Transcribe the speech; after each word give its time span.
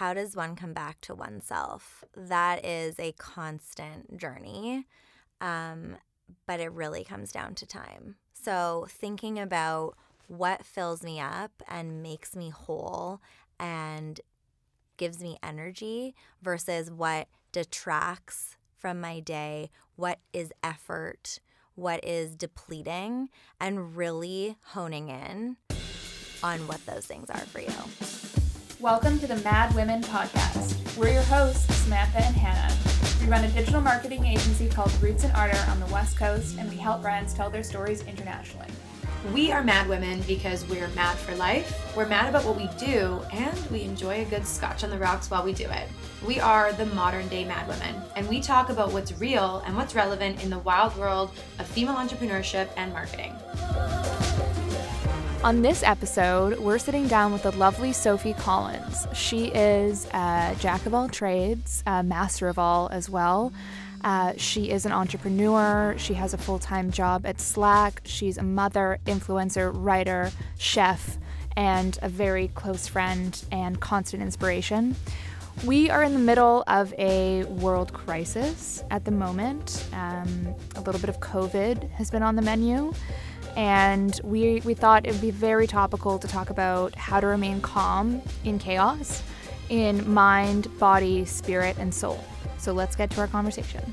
how 0.00 0.14
does 0.14 0.34
one 0.34 0.56
come 0.56 0.72
back 0.72 0.98
to 1.02 1.14
oneself? 1.14 2.02
That 2.16 2.64
is 2.64 2.98
a 2.98 3.12
constant 3.12 4.16
journey, 4.16 4.86
um, 5.42 5.98
but 6.46 6.58
it 6.58 6.72
really 6.72 7.04
comes 7.04 7.30
down 7.32 7.54
to 7.56 7.66
time. 7.66 8.16
So, 8.32 8.86
thinking 8.88 9.38
about 9.38 9.98
what 10.26 10.64
fills 10.64 11.02
me 11.02 11.20
up 11.20 11.50
and 11.68 12.02
makes 12.02 12.34
me 12.34 12.48
whole 12.48 13.20
and 13.58 14.22
gives 14.96 15.22
me 15.22 15.36
energy 15.42 16.14
versus 16.40 16.90
what 16.90 17.28
detracts 17.52 18.56
from 18.78 19.02
my 19.02 19.20
day, 19.20 19.68
what 19.96 20.20
is 20.32 20.50
effort, 20.64 21.40
what 21.74 22.02
is 22.02 22.36
depleting, 22.36 23.28
and 23.60 23.94
really 23.94 24.56
honing 24.68 25.10
in 25.10 25.58
on 26.42 26.60
what 26.66 26.86
those 26.86 27.04
things 27.04 27.28
are 27.28 27.36
for 27.40 27.60
you. 27.60 28.19
Welcome 28.80 29.18
to 29.18 29.26
the 29.26 29.36
Mad 29.36 29.74
Women 29.74 30.00
Podcast. 30.00 30.96
We're 30.96 31.12
your 31.12 31.22
hosts, 31.24 31.74
Samantha 31.82 32.24
and 32.24 32.34
Hannah. 32.34 32.74
We 33.20 33.30
run 33.30 33.44
a 33.44 33.48
digital 33.48 33.82
marketing 33.82 34.24
agency 34.24 34.70
called 34.70 34.90
Roots 35.02 35.22
and 35.22 35.34
Ardor 35.34 35.62
on 35.68 35.78
the 35.80 35.86
West 35.92 36.16
Coast, 36.16 36.56
and 36.58 36.66
we 36.70 36.76
help 36.76 37.02
brands 37.02 37.34
tell 37.34 37.50
their 37.50 37.62
stories 37.62 38.02
internationally. 38.06 38.68
We 39.34 39.52
are 39.52 39.62
mad 39.62 39.86
women 39.86 40.22
because 40.22 40.66
we're 40.66 40.88
mad 40.88 41.18
for 41.18 41.34
life, 41.34 41.94
we're 41.94 42.08
mad 42.08 42.30
about 42.30 42.46
what 42.46 42.56
we 42.56 42.70
do, 42.78 43.20
and 43.34 43.70
we 43.70 43.82
enjoy 43.82 44.22
a 44.22 44.24
good 44.24 44.46
scotch 44.46 44.82
on 44.82 44.88
the 44.88 44.96
rocks 44.96 45.30
while 45.30 45.44
we 45.44 45.52
do 45.52 45.68
it. 45.68 45.86
We 46.26 46.40
are 46.40 46.72
the 46.72 46.86
modern 46.86 47.28
day 47.28 47.44
mad 47.44 47.68
women, 47.68 48.02
and 48.16 48.26
we 48.30 48.40
talk 48.40 48.70
about 48.70 48.94
what's 48.94 49.12
real 49.20 49.62
and 49.66 49.76
what's 49.76 49.94
relevant 49.94 50.42
in 50.42 50.48
the 50.48 50.60
wild 50.60 50.96
world 50.96 51.32
of 51.58 51.66
female 51.66 51.96
entrepreneurship 51.96 52.70
and 52.78 52.94
marketing. 52.94 53.34
On 55.42 55.62
this 55.62 55.82
episode, 55.82 56.58
we're 56.58 56.78
sitting 56.78 57.08
down 57.08 57.32
with 57.32 57.44
the 57.44 57.52
lovely 57.52 57.94
Sophie 57.94 58.34
Collins. 58.34 59.06
She 59.14 59.46
is 59.46 60.04
a 60.12 60.54
jack 60.58 60.84
of 60.84 60.92
all 60.92 61.08
trades, 61.08 61.82
a 61.86 62.02
master 62.02 62.48
of 62.48 62.58
all 62.58 62.90
as 62.92 63.08
well. 63.08 63.50
Uh, 64.04 64.34
she 64.36 64.70
is 64.70 64.84
an 64.84 64.92
entrepreneur. 64.92 65.94
She 65.96 66.12
has 66.12 66.34
a 66.34 66.38
full 66.38 66.58
time 66.58 66.90
job 66.90 67.24
at 67.24 67.40
Slack. 67.40 68.02
She's 68.04 68.36
a 68.36 68.42
mother, 68.42 68.98
influencer, 69.06 69.72
writer, 69.74 70.30
chef, 70.58 71.16
and 71.56 71.98
a 72.02 72.10
very 72.10 72.48
close 72.48 72.86
friend 72.86 73.42
and 73.50 73.80
constant 73.80 74.22
inspiration. 74.22 74.94
We 75.64 75.88
are 75.88 76.02
in 76.02 76.12
the 76.12 76.18
middle 76.18 76.64
of 76.66 76.92
a 76.98 77.44
world 77.44 77.94
crisis 77.94 78.84
at 78.90 79.06
the 79.06 79.10
moment. 79.10 79.86
Um, 79.94 80.54
a 80.76 80.80
little 80.82 81.00
bit 81.00 81.08
of 81.08 81.18
COVID 81.20 81.90
has 81.92 82.10
been 82.10 82.22
on 82.22 82.36
the 82.36 82.42
menu. 82.42 82.92
And 83.60 84.18
we, 84.24 84.62
we 84.64 84.72
thought 84.72 85.04
it 85.04 85.12
would 85.12 85.20
be 85.20 85.30
very 85.30 85.66
topical 85.66 86.18
to 86.18 86.26
talk 86.26 86.48
about 86.48 86.94
how 86.94 87.20
to 87.20 87.26
remain 87.26 87.60
calm 87.60 88.22
in 88.42 88.58
chaos 88.58 89.22
in 89.68 90.10
mind, 90.10 90.66
body, 90.78 91.26
spirit, 91.26 91.76
and 91.78 91.92
soul. 91.92 92.24
So 92.56 92.72
let's 92.72 92.96
get 92.96 93.10
to 93.10 93.20
our 93.20 93.26
conversation. 93.26 93.92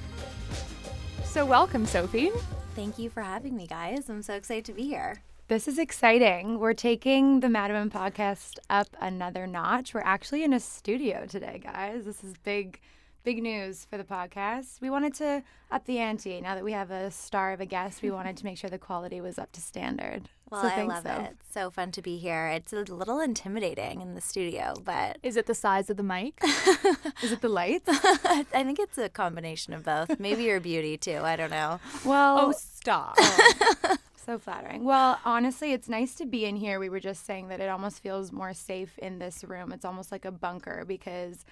So, 1.26 1.46
welcome, 1.46 1.86
Sophie. 1.86 2.32
Thank 2.78 2.98
you 2.98 3.10
for 3.10 3.22
having 3.22 3.58
me, 3.58 3.68
guys. 3.68 4.08
I'm 4.08 4.22
so 4.22 4.36
excited 4.36 4.64
to 4.66 4.72
be 4.72 4.84
here. 4.84 5.22
This 5.50 5.68
is 5.68 5.78
exciting. 5.78 6.60
We're 6.60 6.74
taking 6.74 7.42
the 7.42 7.50
Mad 7.50 7.70
Women 7.70 7.90
podcast 7.90 8.60
up 8.70 8.88
another 9.02 9.46
notch. 9.48 9.94
We're 9.94 10.00
actually 10.00 10.46
in 10.46 10.54
a 10.54 10.62
studio 10.62 11.26
today, 11.28 11.60
guys. 11.62 12.06
This 12.06 12.24
is 12.24 12.36
big 12.38 12.80
big 13.28 13.44
news 13.44 13.84
for 13.84 13.98
the 13.98 14.06
podcast. 14.06 14.80
We 14.80 14.90
wanted 14.90 15.14
to 15.16 15.44
up 15.70 15.84
the 15.84 15.98
ante. 15.98 16.40
Now 16.40 16.56
that 16.56 16.64
we 16.64 16.72
have 16.72 16.92
a 16.92 17.12
star 17.12 17.52
of 17.52 17.60
a 17.60 17.66
guest, 17.66 18.02
we 18.02 18.10
wanted 18.10 18.38
to 18.38 18.46
make 18.46 18.58
sure 18.58 18.70
the 18.70 18.78
quality 18.78 19.20
was 19.20 19.38
up 19.38 19.52
to 19.52 19.60
standard. 19.60 20.30
Well, 20.50 20.62
so 20.62 20.70
I 20.70 20.84
love 20.84 21.04
so. 21.04 21.10
it. 21.10 21.32
It's 21.32 21.54
so 21.54 21.70
fun 21.70 21.92
to 21.92 22.02
be 22.02 22.16
here. 22.20 22.48
It's 22.48 22.72
a 22.72 22.84
little 22.84 23.20
intimidating 23.20 24.00
in 24.00 24.16
the 24.16 24.22
studio, 24.22 24.76
but 24.82 25.18
is 25.24 25.36
it 25.36 25.46
the 25.46 25.54
size 25.54 25.90
of 25.90 25.98
the 25.98 26.04
mic? 26.04 26.40
is 27.22 27.34
it 27.34 27.42
the 27.42 27.50
lights? 27.50 27.90
I 27.90 28.46
think 28.50 28.80
it's 28.80 28.98
a 28.98 29.10
combination 29.10 29.74
of 29.74 29.84
both. 29.84 30.18
Maybe 30.22 30.44
your 30.44 30.62
beauty 30.62 30.96
too. 30.96 31.20
I 31.22 31.36
don't 31.36 31.52
know. 31.52 31.82
Well, 32.06 32.40
oh, 32.40 32.52
stop. 32.54 33.16
Oh. 33.18 33.98
so 34.26 34.40
flattering. 34.40 34.86
Well, 34.86 35.20
honestly, 35.26 35.74
it's 35.74 35.90
nice 35.90 36.16
to 36.16 36.26
be 36.26 36.46
in 36.46 36.56
here. 36.56 36.80
We 36.80 36.88
were 36.88 37.02
just 37.02 37.26
saying 37.26 37.50
that 37.50 37.60
it 37.60 37.68
almost 37.68 38.02
feels 38.02 38.32
more 38.32 38.54
safe 38.54 38.98
in 38.98 39.20
this 39.20 39.44
room. 39.44 39.74
It's 39.74 39.84
almost 39.84 40.14
like 40.14 40.24
a 40.24 40.32
bunker 40.32 40.86
because 40.88 41.44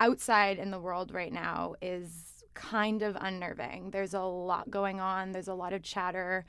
outside 0.00 0.58
in 0.58 0.70
the 0.70 0.80
world 0.80 1.12
right 1.12 1.32
now 1.32 1.74
is 1.80 2.44
kind 2.54 3.02
of 3.02 3.16
unnerving. 3.20 3.90
There's 3.90 4.14
a 4.14 4.22
lot 4.22 4.70
going 4.70 5.00
on, 5.00 5.32
there's 5.32 5.48
a 5.48 5.54
lot 5.54 5.72
of 5.72 5.82
chatter, 5.82 6.44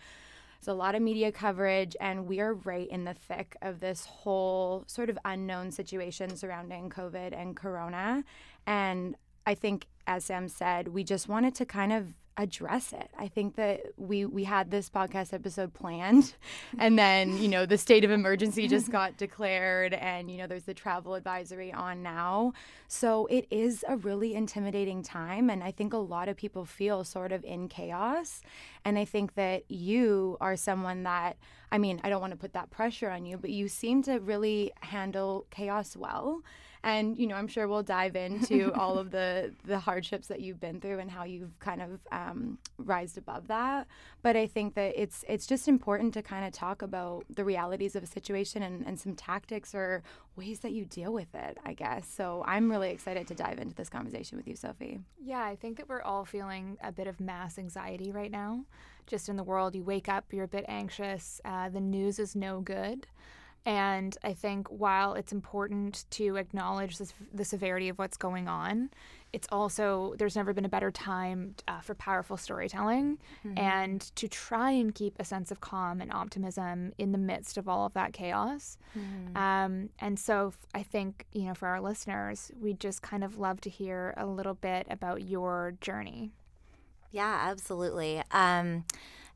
there's 0.59 0.73
a 0.73 0.77
lot 0.77 0.95
of 0.95 1.01
media 1.01 1.31
coverage, 1.31 1.95
and 1.99 2.27
we 2.27 2.39
are 2.39 2.53
right 2.53 2.87
in 2.87 3.03
the 3.03 3.13
thick 3.13 3.55
of 3.61 3.79
this 3.79 4.05
whole 4.05 4.83
sort 4.87 5.09
of 5.09 5.17
unknown 5.25 5.71
situation 5.71 6.35
surrounding 6.35 6.89
COVID 6.89 7.39
and 7.39 7.55
Corona. 7.55 8.23
And 8.65 9.15
I 9.45 9.55
think, 9.55 9.87
as 10.07 10.25
Sam 10.25 10.47
said, 10.47 10.89
we 10.89 11.03
just 11.03 11.27
wanted 11.27 11.55
to 11.55 11.65
kind 11.65 11.93
of 11.93 12.13
address 12.37 12.93
it. 12.93 13.09
I 13.17 13.27
think 13.27 13.55
that 13.55 13.81
we 13.97 14.25
we 14.25 14.43
had 14.43 14.71
this 14.71 14.89
podcast 14.89 15.33
episode 15.33 15.73
planned 15.73 16.33
and 16.79 16.97
then, 16.97 17.37
you 17.37 17.47
know, 17.47 17.65
the 17.65 17.77
state 17.77 18.03
of 18.03 18.11
emergency 18.11 18.67
just 18.67 18.91
got 18.99 19.17
declared 19.17 19.93
and 19.93 20.31
you 20.31 20.37
know 20.37 20.47
there's 20.47 20.63
the 20.63 20.73
travel 20.73 21.15
advisory 21.15 21.71
on 21.71 22.01
now. 22.01 22.53
So 22.87 23.25
it 23.27 23.47
is 23.51 23.83
a 23.87 23.97
really 23.97 24.33
intimidating 24.33 25.03
time 25.03 25.49
and 25.49 25.63
I 25.63 25.71
think 25.71 25.93
a 25.93 25.97
lot 25.97 26.29
of 26.29 26.37
people 26.37 26.65
feel 26.65 27.03
sort 27.03 27.31
of 27.31 27.43
in 27.43 27.67
chaos 27.67 28.41
and 28.85 28.97
I 28.97 29.05
think 29.05 29.35
that 29.35 29.69
you 29.69 30.37
are 30.41 30.55
someone 30.55 31.03
that 31.03 31.37
I 31.73 31.77
mean, 31.77 32.01
I 32.03 32.09
don't 32.09 32.19
want 32.19 32.31
to 32.31 32.37
put 32.37 32.53
that 32.53 32.69
pressure 32.69 33.09
on 33.09 33.25
you, 33.25 33.37
but 33.37 33.49
you 33.49 33.69
seem 33.69 34.03
to 34.03 34.19
really 34.19 34.73
handle 34.81 35.45
chaos 35.51 35.95
well 35.95 36.43
and 36.83 37.17
you 37.17 37.27
know 37.27 37.35
i'm 37.35 37.47
sure 37.47 37.67
we'll 37.67 37.83
dive 37.83 38.15
into 38.15 38.71
all 38.73 38.97
of 38.97 39.11
the 39.11 39.51
the 39.65 39.79
hardships 39.79 40.27
that 40.27 40.41
you've 40.41 40.59
been 40.59 40.79
through 40.79 40.99
and 40.99 41.11
how 41.11 41.23
you've 41.23 41.57
kind 41.59 41.81
of 41.81 41.99
um, 42.11 42.57
rised 42.77 43.17
above 43.17 43.47
that. 43.47 43.87
But 44.21 44.35
i 44.35 44.47
think 44.47 44.75
that 44.75 44.93
it's 44.95 45.23
it's 45.27 45.45
just 45.45 45.67
important 45.67 46.13
to 46.15 46.21
kind 46.21 46.45
of 46.45 46.53
talk 46.53 46.81
about 46.81 47.25
the 47.29 47.43
realities 47.43 47.95
of 47.95 48.03
a 48.03 48.07
situation 48.07 48.63
and, 48.63 48.85
and 48.85 48.99
some 48.99 49.15
tactics 49.15 49.73
or 49.75 50.03
ways 50.35 50.61
that 50.61 50.71
you 50.71 50.85
deal 50.85 51.13
with 51.13 51.33
it 51.35 51.57
i 51.65 51.73
guess. 51.73 52.07
So 52.07 52.43
i'm 52.47 52.69
really 52.69 52.89
excited 52.89 53.27
to 53.27 53.35
dive 53.35 53.59
into 53.59 53.75
this 53.75 53.89
conversation 53.89 54.37
with 54.37 54.47
you 54.47 54.55
sophie. 54.55 54.99
Yeah 55.23 55.43
i 55.43 55.55
think 55.55 55.77
that 55.77 55.89
we're 55.89 56.01
all 56.01 56.25
feeling 56.25 56.77
a 56.83 56.91
bit 56.91 57.07
of 57.07 57.19
mass 57.19 57.57
anxiety 57.57 58.11
right 58.11 58.31
now. 58.31 58.65
Just 59.07 59.29
in 59.29 59.35
the 59.35 59.43
world 59.43 59.75
you 59.75 59.83
wake 59.83 60.09
up 60.09 60.25
you're 60.31 60.45
a 60.45 60.47
bit 60.47 60.65
anxious 60.67 61.41
uh, 61.45 61.69
the 61.69 61.81
news 61.81 62.19
is 62.19 62.35
no 62.35 62.61
good 62.61 63.07
and 63.65 64.17
I 64.23 64.33
think 64.33 64.67
while 64.69 65.13
it's 65.13 65.31
important 65.31 66.05
to 66.11 66.35
acknowledge 66.37 66.97
this, 66.97 67.13
the 67.33 67.45
severity 67.45 67.89
of 67.89 67.99
what's 67.99 68.17
going 68.17 68.47
on, 68.47 68.89
it's 69.33 69.47
also, 69.51 70.13
there's 70.17 70.35
never 70.35 70.51
been 70.51 70.65
a 70.65 70.69
better 70.69 70.91
time 70.91 71.55
uh, 71.67 71.79
for 71.79 71.95
powerful 71.95 72.37
storytelling 72.37 73.17
mm-hmm. 73.45 73.57
and 73.57 74.01
to 74.15 74.27
try 74.27 74.71
and 74.71 74.93
keep 74.93 75.15
a 75.19 75.23
sense 75.23 75.51
of 75.51 75.61
calm 75.61 76.01
and 76.01 76.11
optimism 76.11 76.91
in 76.97 77.11
the 77.11 77.17
midst 77.17 77.57
of 77.57 77.69
all 77.69 77.85
of 77.85 77.93
that 77.93 78.13
chaos. 78.13 78.77
Mm-hmm. 78.97 79.37
Um, 79.37 79.89
and 79.99 80.19
so 80.19 80.53
I 80.73 80.83
think, 80.83 81.27
you 81.31 81.43
know, 81.43 81.53
for 81.53 81.67
our 81.67 81.79
listeners, 81.79 82.51
we'd 82.59 82.79
just 82.79 83.01
kind 83.01 83.23
of 83.23 83.37
love 83.37 83.61
to 83.61 83.69
hear 83.69 84.13
a 84.17 84.25
little 84.25 84.55
bit 84.55 84.87
about 84.89 85.21
your 85.21 85.75
journey. 85.79 86.31
Yeah, 87.11 87.39
absolutely. 87.49 88.23
Um, 88.31 88.85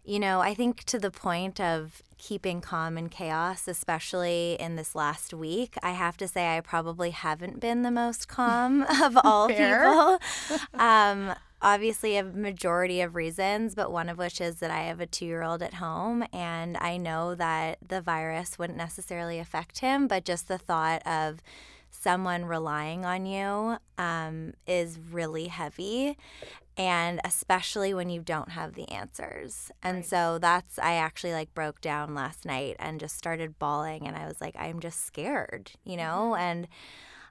you 0.05 0.19
know, 0.19 0.39
I 0.39 0.53
think 0.53 0.83
to 0.85 0.99
the 0.99 1.11
point 1.11 1.59
of 1.59 2.01
keeping 2.17 2.61
calm 2.61 2.97
in 2.97 3.09
chaos, 3.09 3.67
especially 3.67 4.55
in 4.59 4.75
this 4.75 4.95
last 4.95 5.33
week, 5.33 5.75
I 5.81 5.91
have 5.91 6.15
to 6.17 6.27
say 6.27 6.55
I 6.55 6.61
probably 6.61 7.09
haven't 7.09 7.59
been 7.59 7.81
the 7.81 7.91
most 7.91 8.27
calm 8.27 8.83
of 9.03 9.17
all 9.23 9.47
people. 9.47 10.19
Um, 10.73 11.33
obviously, 11.61 12.17
a 12.17 12.23
majority 12.23 13.01
of 13.01 13.15
reasons, 13.15 13.75
but 13.75 13.91
one 13.91 14.09
of 14.09 14.17
which 14.17 14.39
is 14.39 14.57
that 14.57 14.71
I 14.71 14.81
have 14.81 14.99
a 14.99 15.05
two 15.05 15.25
year 15.25 15.43
old 15.43 15.61
at 15.61 15.75
home 15.75 16.23
and 16.31 16.77
I 16.77 16.97
know 16.97 17.33
that 17.35 17.79
the 17.85 18.01
virus 18.01 18.59
wouldn't 18.59 18.77
necessarily 18.77 19.39
affect 19.39 19.79
him, 19.79 20.07
but 20.07 20.25
just 20.25 20.47
the 20.47 20.57
thought 20.57 21.05
of 21.07 21.41
someone 21.89 22.45
relying 22.45 23.05
on 23.05 23.25
you 23.25 23.77
um, 23.97 24.53
is 24.67 24.99
really 25.11 25.47
heavy 25.47 26.17
and 26.77 27.21
especially 27.23 27.93
when 27.93 28.09
you 28.09 28.21
don't 28.21 28.49
have 28.49 28.73
the 28.73 28.89
answers. 28.89 29.71
And 29.81 29.97
right. 29.97 30.05
so 30.05 30.39
that's 30.39 30.77
I 30.77 30.95
actually 30.95 31.33
like 31.33 31.53
broke 31.53 31.81
down 31.81 32.13
last 32.13 32.45
night 32.45 32.75
and 32.79 32.99
just 32.99 33.17
started 33.17 33.59
bawling 33.59 34.07
and 34.07 34.15
I 34.15 34.25
was 34.25 34.41
like 34.41 34.55
I'm 34.57 34.79
just 34.79 35.05
scared, 35.05 35.71
you 35.83 35.97
know? 35.97 36.33
Mm-hmm. 36.33 36.41
And 36.41 36.67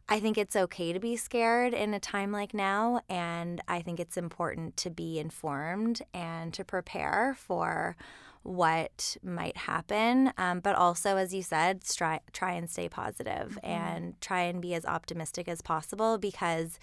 I 0.08 0.20
think 0.20 0.36
it's 0.36 0.56
okay 0.56 0.92
to 0.92 1.00
be 1.00 1.16
scared 1.16 1.72
in 1.72 1.94
a 1.94 2.00
time 2.00 2.30
like 2.30 2.54
now 2.54 3.00
and 3.08 3.60
I 3.68 3.80
think 3.80 4.00
it's 4.00 4.16
important 4.16 4.76
to 4.78 4.90
be 4.90 5.18
informed 5.18 6.02
and 6.12 6.52
to 6.54 6.64
prepare 6.64 7.36
for 7.38 7.96
what 8.42 9.16
might 9.22 9.56
happen. 9.56 10.30
Um, 10.36 10.60
but 10.60 10.76
also, 10.76 11.16
as 11.16 11.32
you 11.32 11.42
said, 11.42 11.82
try, 11.82 12.20
try 12.32 12.52
and 12.52 12.68
stay 12.68 12.90
positive 12.90 13.58
mm-hmm. 13.62 13.66
and 13.66 14.20
try 14.20 14.42
and 14.42 14.60
be 14.60 14.74
as 14.74 14.84
optimistic 14.84 15.48
as 15.48 15.62
possible 15.62 16.18
because 16.18 16.78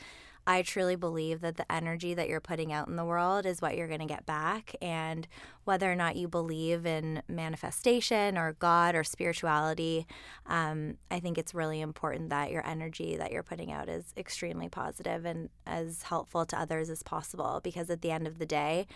I 0.48 0.64
truly 0.64 0.96
believe 0.96 1.42
that 1.42 1.58
the 1.58 1.72
energy 1.72 2.14
that 2.14 2.28
you're 2.28 2.42
putting 2.42 2.74
out 2.74 2.88
in 2.88 2.96
the 2.96 3.06
world 3.06 3.46
is 3.46 3.62
what 3.62 3.78
you're 3.78 3.88
going 3.88 4.00
to 4.00 4.06
get 4.06 4.26
back. 4.26 4.76
And 4.82 5.28
whether 5.64 5.92
or 5.92 5.96
not 5.96 6.16
you 6.16 6.28
believe 6.28 6.86
in 6.86 7.22
manifestation 7.28 8.38
or 8.38 8.54
God 8.54 8.96
or 8.96 9.04
spirituality, 9.04 10.08
um, 10.48 10.98
I 11.12 11.20
think 11.20 11.38
it's 11.38 11.54
really 11.54 11.80
important 11.80 12.30
that 12.30 12.52
your 12.52 12.66
energy 12.66 13.16
that 13.18 13.32
you're 13.32 13.44
putting 13.44 13.72
out 13.72 13.88
is 13.88 14.14
extremely 14.18 14.70
positive 14.70 15.26
and 15.26 15.50
as 15.68 16.04
helpful 16.04 16.46
to 16.48 16.60
others 16.60 16.90
as 16.90 17.04
possible. 17.04 17.62
Because 17.64 17.90
at 17.90 18.02
the 18.02 18.12
end 18.12 18.26
of 18.26 18.40
the 18.40 18.46
day, 18.46 18.88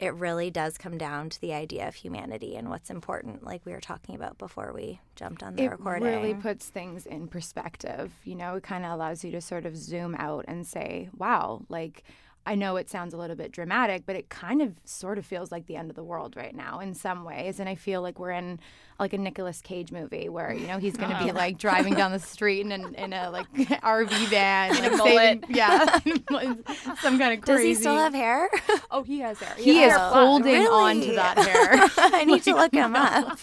it 0.00 0.14
really 0.14 0.50
does 0.50 0.78
come 0.78 0.98
down 0.98 1.30
to 1.30 1.40
the 1.40 1.52
idea 1.52 1.86
of 1.86 1.94
humanity 1.94 2.56
and 2.56 2.68
what's 2.68 2.90
important, 2.90 3.44
like 3.44 3.64
we 3.64 3.72
were 3.72 3.80
talking 3.80 4.14
about 4.14 4.38
before 4.38 4.72
we 4.74 5.00
jumped 5.14 5.42
on 5.42 5.54
the 5.54 5.64
it 5.64 5.70
recording. 5.70 6.08
It 6.08 6.16
really 6.16 6.34
puts 6.34 6.68
things 6.68 7.06
in 7.06 7.28
perspective. 7.28 8.12
You 8.24 8.34
know, 8.34 8.56
it 8.56 8.62
kind 8.62 8.84
of 8.84 8.92
allows 8.92 9.24
you 9.24 9.30
to 9.32 9.40
sort 9.40 9.64
of 9.64 9.76
zoom 9.76 10.16
out 10.18 10.44
and 10.48 10.66
say, 10.66 11.08
wow, 11.16 11.62
like, 11.68 12.02
I 12.44 12.56
know 12.56 12.76
it 12.76 12.90
sounds 12.90 13.14
a 13.14 13.16
little 13.16 13.36
bit 13.36 13.52
dramatic, 13.52 14.02
but 14.04 14.16
it 14.16 14.28
kind 14.28 14.60
of 14.62 14.74
sort 14.84 15.16
of 15.16 15.24
feels 15.24 15.52
like 15.52 15.66
the 15.66 15.76
end 15.76 15.90
of 15.90 15.96
the 15.96 16.02
world 16.02 16.36
right 16.36 16.54
now 16.54 16.80
in 16.80 16.94
some 16.94 17.24
ways. 17.24 17.60
And 17.60 17.68
I 17.68 17.76
feel 17.76 18.02
like 18.02 18.18
we're 18.18 18.32
in 18.32 18.58
like 18.98 19.12
a 19.12 19.18
Nicolas 19.18 19.60
Cage 19.60 19.92
movie 19.92 20.28
where, 20.28 20.52
you 20.52 20.66
know, 20.66 20.78
he's 20.78 20.96
going 20.96 21.10
to 21.10 21.22
be 21.22 21.30
oh. 21.30 21.34
like 21.34 21.58
driving 21.58 21.94
down 21.94 22.10
the 22.10 22.18
street 22.18 22.62
in, 22.62 22.72
an, 22.72 22.94
in 22.96 23.12
a 23.12 23.30
like 23.30 23.52
RV 23.54 24.26
van. 24.28 24.76
In 24.76 24.84
a 24.84 24.88
like, 24.88 24.98
mullet. 24.98 25.14
saving- 25.14 25.44
yeah. 25.50 25.98
some 27.00 27.18
kind 27.18 27.34
of 27.34 27.40
crazy. 27.40 27.44
Does 27.44 27.62
he 27.62 27.74
still 27.74 27.96
have 27.96 28.14
hair? 28.14 28.50
Oh, 28.90 29.04
he 29.04 29.20
has 29.20 29.38
hair. 29.38 29.54
He 29.56 29.76
has 29.76 29.92
is 29.92 29.98
hair. 29.98 30.08
holding 30.08 30.66
on 30.66 31.00
to 31.00 31.12
that 31.14 31.38
hair. 31.38 31.90
I 31.96 32.24
need 32.24 32.42
to 32.42 32.54
look 32.54 32.74
him 32.74 32.96
up. 32.96 33.38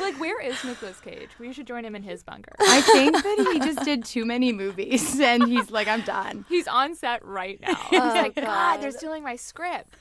Like, 0.00 0.18
where 0.20 0.40
is 0.40 0.62
Nicolas 0.64 1.00
Cage? 1.00 1.30
We 1.38 1.52
should 1.52 1.66
join 1.66 1.84
him 1.84 1.94
in 1.94 2.02
his 2.02 2.22
bunker. 2.22 2.52
I 2.60 2.80
think 2.80 3.14
that 3.14 3.50
he 3.52 3.60
just 3.60 3.84
did 3.84 4.04
too 4.04 4.24
many 4.24 4.52
movies 4.52 5.18
and 5.20 5.46
he's 5.48 5.70
like, 5.70 5.88
I'm 5.88 6.02
done. 6.02 6.44
He's 6.48 6.66
on 6.68 6.94
set 6.94 7.24
right 7.24 7.60
now. 7.60 7.74
Oh, 7.92 8.00
He's 8.04 8.22
like, 8.22 8.34
God, 8.34 8.44
God. 8.44 8.80
they're 8.82 8.90
stealing 8.90 9.22
my 9.22 9.36
script. 9.36 9.94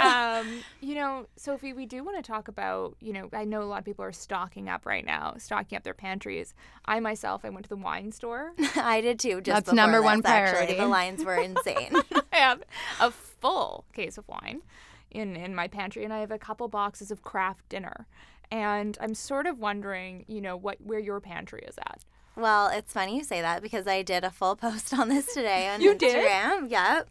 um, 0.00 0.62
you 0.80 0.94
know, 0.94 1.26
Sophie, 1.36 1.72
we 1.72 1.86
do 1.86 2.04
want 2.04 2.16
to 2.16 2.22
talk 2.22 2.48
about, 2.48 2.96
you 3.00 3.12
know, 3.12 3.28
I 3.32 3.44
know 3.44 3.62
a 3.62 3.64
lot 3.64 3.78
of 3.78 3.84
people 3.84 4.04
are 4.04 4.12
stocking 4.12 4.68
up 4.68 4.86
right 4.86 5.04
now, 5.04 5.34
stocking 5.38 5.76
up 5.76 5.82
their 5.84 5.94
pantries. 5.94 6.54
I 6.84 7.00
myself, 7.00 7.44
I 7.44 7.50
went 7.50 7.64
to 7.64 7.68
the 7.70 7.76
wine 7.76 8.12
store. 8.12 8.52
I 8.76 9.00
did 9.00 9.18
too. 9.18 9.40
Just 9.40 9.66
That's 9.66 9.74
number 9.74 9.98
this, 9.98 10.04
one 10.04 10.22
Actually, 10.24 10.52
priority. 10.52 10.74
the 10.78 10.86
lines 10.86 11.24
were 11.24 11.36
insane. 11.36 11.92
I 12.32 12.36
have 12.36 12.62
a 13.00 13.10
full 13.10 13.84
case 13.92 14.18
of 14.18 14.28
wine 14.28 14.62
in, 15.10 15.36
in 15.36 15.54
my 15.54 15.66
pantry, 15.68 16.04
and 16.04 16.12
I 16.12 16.20
have 16.20 16.30
a 16.30 16.38
couple 16.38 16.68
boxes 16.68 17.10
of 17.10 17.22
Kraft 17.22 17.68
Dinner. 17.68 18.06
And 18.50 18.96
I'm 19.00 19.14
sort 19.14 19.46
of 19.46 19.58
wondering, 19.58 20.24
you 20.28 20.40
know, 20.40 20.56
what 20.56 20.80
where 20.80 20.98
your 21.00 21.20
pantry 21.20 21.62
is 21.66 21.76
at. 21.78 22.00
well, 22.36 22.68
it's 22.68 22.92
funny 22.92 23.16
you 23.16 23.24
say 23.24 23.40
that 23.40 23.62
because 23.62 23.86
I 23.86 24.02
did 24.02 24.24
a 24.24 24.30
full 24.30 24.56
post 24.64 24.92
on 24.94 25.08
this 25.08 25.32
today 25.34 25.68
on 25.68 25.80
You 25.80 25.94
did? 25.94 26.16
Instagram. 26.16 26.70
Yep. 26.70 27.08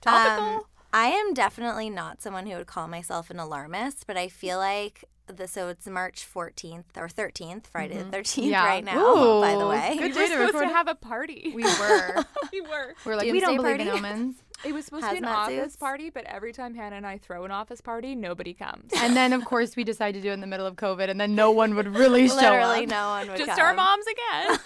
Topical. 0.00 0.44
Um, 0.56 0.62
I 0.92 1.08
am 1.08 1.34
definitely 1.34 1.90
not 1.90 2.22
someone 2.22 2.46
who 2.46 2.56
would 2.56 2.66
call 2.66 2.88
myself 2.88 3.28
an 3.30 3.38
alarmist, 3.38 4.06
but 4.06 4.16
I 4.16 4.28
feel 4.28 4.58
like 4.58 5.04
the 5.26 5.48
so 5.48 5.68
it's 5.68 5.86
March 5.88 6.24
14th 6.32 6.84
or 6.96 7.08
13th, 7.08 7.66
Friday 7.66 7.98
the 7.98 8.04
13th 8.16 8.48
Yeah. 8.48 8.64
right 8.64 8.84
now, 8.84 9.40
by 9.40 9.56
the 9.56 9.66
way. 9.66 9.96
good 9.98 10.02
we 10.02 10.08
day 10.12 10.20
were 10.20 10.26
to 10.26 10.28
supposed 10.28 10.54
record 10.54 10.68
to 10.68 10.74
have 10.74 10.88
a 10.88 10.94
party. 10.94 11.52
We 11.54 11.64
were. 11.64 12.24
we 12.52 12.60
were. 12.60 12.94
We're 13.04 13.16
like, 13.16 13.24
we 13.32 13.40
Doomsday 13.40 13.56
don't 13.56 13.56
believe 13.56 13.80
in 13.80 13.86
party? 13.88 13.98
omens. 13.98 14.36
It 14.64 14.72
was 14.72 14.84
supposed 14.86 15.04
to 15.04 15.10
be 15.12 15.18
an 15.18 15.24
Hazmat 15.24 15.34
office 15.36 15.62
suits? 15.64 15.76
party, 15.76 16.10
but 16.10 16.24
every 16.24 16.52
time 16.52 16.74
Hannah 16.74 16.96
and 16.96 17.06
I 17.06 17.18
throw 17.18 17.44
an 17.44 17.50
office 17.50 17.80
party, 17.80 18.14
nobody 18.14 18.54
comes. 18.54 18.90
And 18.96 19.16
then, 19.16 19.32
of 19.32 19.44
course, 19.44 19.76
we 19.76 19.84
decided 19.84 20.18
to 20.18 20.22
do 20.22 20.30
it 20.30 20.34
in 20.34 20.40
the 20.40 20.46
middle 20.46 20.66
of 20.66 20.76
COVID, 20.76 21.08
and 21.10 21.20
then 21.20 21.34
no 21.34 21.50
one 21.50 21.74
would 21.74 21.88
really 21.94 22.28
show 22.28 22.34
Literally 22.36 22.84
up. 22.84 22.88
no 22.88 23.08
one 23.08 23.28
would 23.28 23.36
Just 23.38 23.50
come. 23.50 23.60
our 23.60 23.74
moms 23.74 24.04
again. 24.06 24.58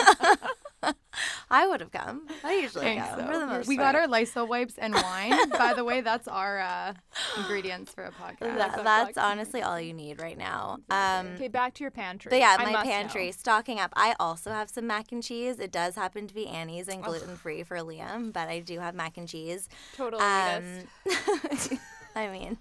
I 1.50 1.66
would 1.66 1.80
have 1.80 1.90
come. 1.90 2.26
I 2.44 2.54
usually 2.54 2.84
Thanks, 2.84 3.10
go 3.10 3.16
though. 3.16 3.26
for 3.26 3.38
the 3.38 3.46
most 3.46 3.66
we 3.68 3.76
part. 3.76 3.92
got 3.92 3.94
our 4.00 4.06
Lysol 4.08 4.46
wipes 4.46 4.74
and 4.78 4.94
wine. 4.94 5.50
By 5.58 5.74
the 5.74 5.84
way, 5.84 6.00
that's 6.00 6.28
our 6.28 6.60
uh, 6.60 6.94
ingredients 7.36 7.92
for 7.92 8.04
a 8.04 8.12
podcast. 8.12 8.56
That- 8.56 8.84
that's 8.84 9.18
honestly 9.18 9.60
all 9.60 9.78
you 9.80 9.92
need 9.92 10.20
right 10.22 10.38
now. 10.38 10.78
Um, 10.88 11.26
okay, 11.34 11.48
back 11.48 11.74
to 11.74 11.84
your 11.84 11.90
pantry. 11.90 12.30
But 12.30 12.38
yeah, 12.38 12.56
I 12.58 12.64
my 12.64 12.70
must 12.72 12.86
pantry 12.88 13.26
know. 13.26 13.32
stocking 13.32 13.78
up. 13.80 13.92
I 13.96 14.14
also 14.20 14.52
have 14.52 14.70
some 14.70 14.86
mac 14.86 15.10
and 15.12 15.22
cheese. 15.22 15.58
It 15.58 15.72
does 15.72 15.96
happen 15.96 16.26
to 16.28 16.34
be 16.34 16.46
Annie's 16.46 16.88
and 16.88 17.02
gluten 17.02 17.36
free 17.36 17.62
for 17.64 17.76
Liam, 17.78 18.32
but 18.32 18.48
I 18.48 18.60
do 18.60 18.78
have 18.78 18.94
mac 18.94 19.18
and 19.18 19.28
cheese. 19.28 19.68
Total 19.96 20.20
Um. 20.20 20.64
I 22.16 22.28
mean, 22.28 22.58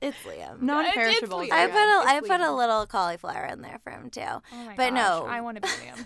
it's 0.00 0.16
Liam. 0.18 0.62
non-perishables. 0.62 1.42
It's 1.44 1.52
I 1.52 1.66
Liam. 1.66 1.70
put 1.72 1.78
a 1.78 2.10
I 2.12 2.18
It's 2.18 2.28
put 2.28 2.40
a 2.40 2.52
little 2.52 2.86
cauliflower 2.86 3.44
in 3.46 3.60
there 3.62 3.80
for 3.82 3.90
him 3.90 4.08
too. 4.10 4.20
Oh 4.22 4.42
my 4.64 4.74
but 4.76 4.90
gosh, 4.90 4.94
no, 4.94 5.26
I 5.28 5.40
want 5.40 5.56
to 5.56 5.60
be 5.62 5.68
Liam. 5.68 6.04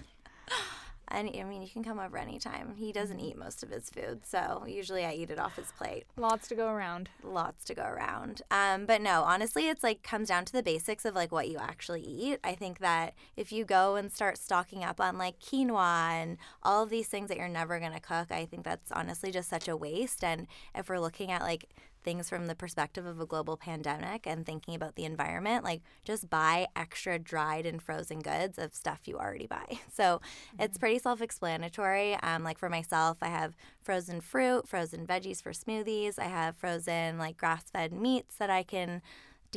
and 1.16 1.30
I 1.34 1.44
mean 1.44 1.62
you 1.62 1.68
can 1.68 1.82
come 1.82 1.98
over 1.98 2.18
anytime. 2.18 2.74
He 2.76 2.92
doesn't 2.92 3.18
eat 3.18 3.38
most 3.38 3.62
of 3.62 3.70
his 3.70 3.88
food, 3.88 4.20
so 4.24 4.64
usually 4.68 5.04
I 5.04 5.12
eat 5.12 5.30
it 5.30 5.38
off 5.38 5.56
his 5.56 5.72
plate. 5.72 6.04
Lots 6.16 6.46
to 6.48 6.54
go 6.54 6.68
around. 6.68 7.08
lots 7.24 7.64
to 7.64 7.74
go 7.74 7.84
around. 7.84 8.42
Um, 8.50 8.84
but 8.84 9.00
no, 9.00 9.22
honestly, 9.22 9.68
it's 9.68 9.82
like 9.82 10.02
comes 10.02 10.28
down 10.28 10.44
to 10.44 10.52
the 10.52 10.62
basics 10.62 11.04
of 11.06 11.14
like 11.14 11.32
what 11.32 11.48
you 11.48 11.56
actually 11.58 12.02
eat. 12.02 12.38
I 12.44 12.54
think 12.54 12.80
that 12.80 13.14
if 13.34 13.50
you 13.50 13.64
go 13.64 13.96
and 13.96 14.12
start 14.12 14.36
stocking 14.36 14.84
up 14.84 15.00
on 15.00 15.16
like 15.16 15.40
quinoa 15.40 16.10
and 16.10 16.36
all 16.62 16.82
of 16.82 16.90
these 16.90 17.08
things 17.08 17.28
that 17.28 17.38
you're 17.38 17.48
never 17.48 17.80
gonna 17.80 17.98
cook, 17.98 18.30
I 18.30 18.44
think 18.44 18.64
that's 18.64 18.92
honestly 18.92 19.30
just 19.30 19.48
such 19.48 19.68
a 19.68 19.76
waste. 19.76 20.22
And 20.22 20.46
if 20.74 20.88
we're 20.90 21.00
looking 21.00 21.30
at 21.32 21.40
like 21.40 21.70
things 22.06 22.28
from 22.28 22.46
the 22.46 22.54
perspective 22.54 23.04
of 23.04 23.20
a 23.20 23.26
global 23.26 23.56
pandemic 23.56 24.28
and 24.28 24.46
thinking 24.46 24.76
about 24.76 24.94
the 24.94 25.04
environment, 25.04 25.64
like 25.64 25.82
just 26.04 26.30
buy 26.30 26.68
extra 26.76 27.18
dried 27.18 27.66
and 27.66 27.82
frozen 27.82 28.20
goods 28.20 28.58
of 28.58 28.72
stuff 28.74 29.00
you 29.06 29.18
already 29.18 29.46
buy. 29.46 29.78
So 29.92 30.20
it's 30.58 30.76
pretty 30.76 30.98
self 30.98 31.22
explanatory. 31.22 32.14
Um, 32.22 32.44
like 32.44 32.58
for 32.58 32.68
myself, 32.68 33.16
I 33.22 33.28
have 33.28 33.56
frozen 33.82 34.20
fruit, 34.20 34.68
frozen 34.68 35.06
veggies 35.06 35.42
for 35.42 35.52
smoothies. 35.52 36.18
I 36.18 36.26
have 36.26 36.54
frozen 36.56 37.18
like 37.18 37.38
grass 37.38 37.64
fed 37.70 37.92
meats 37.92 38.36
that 38.36 38.50
I 38.50 38.62
can 38.62 39.00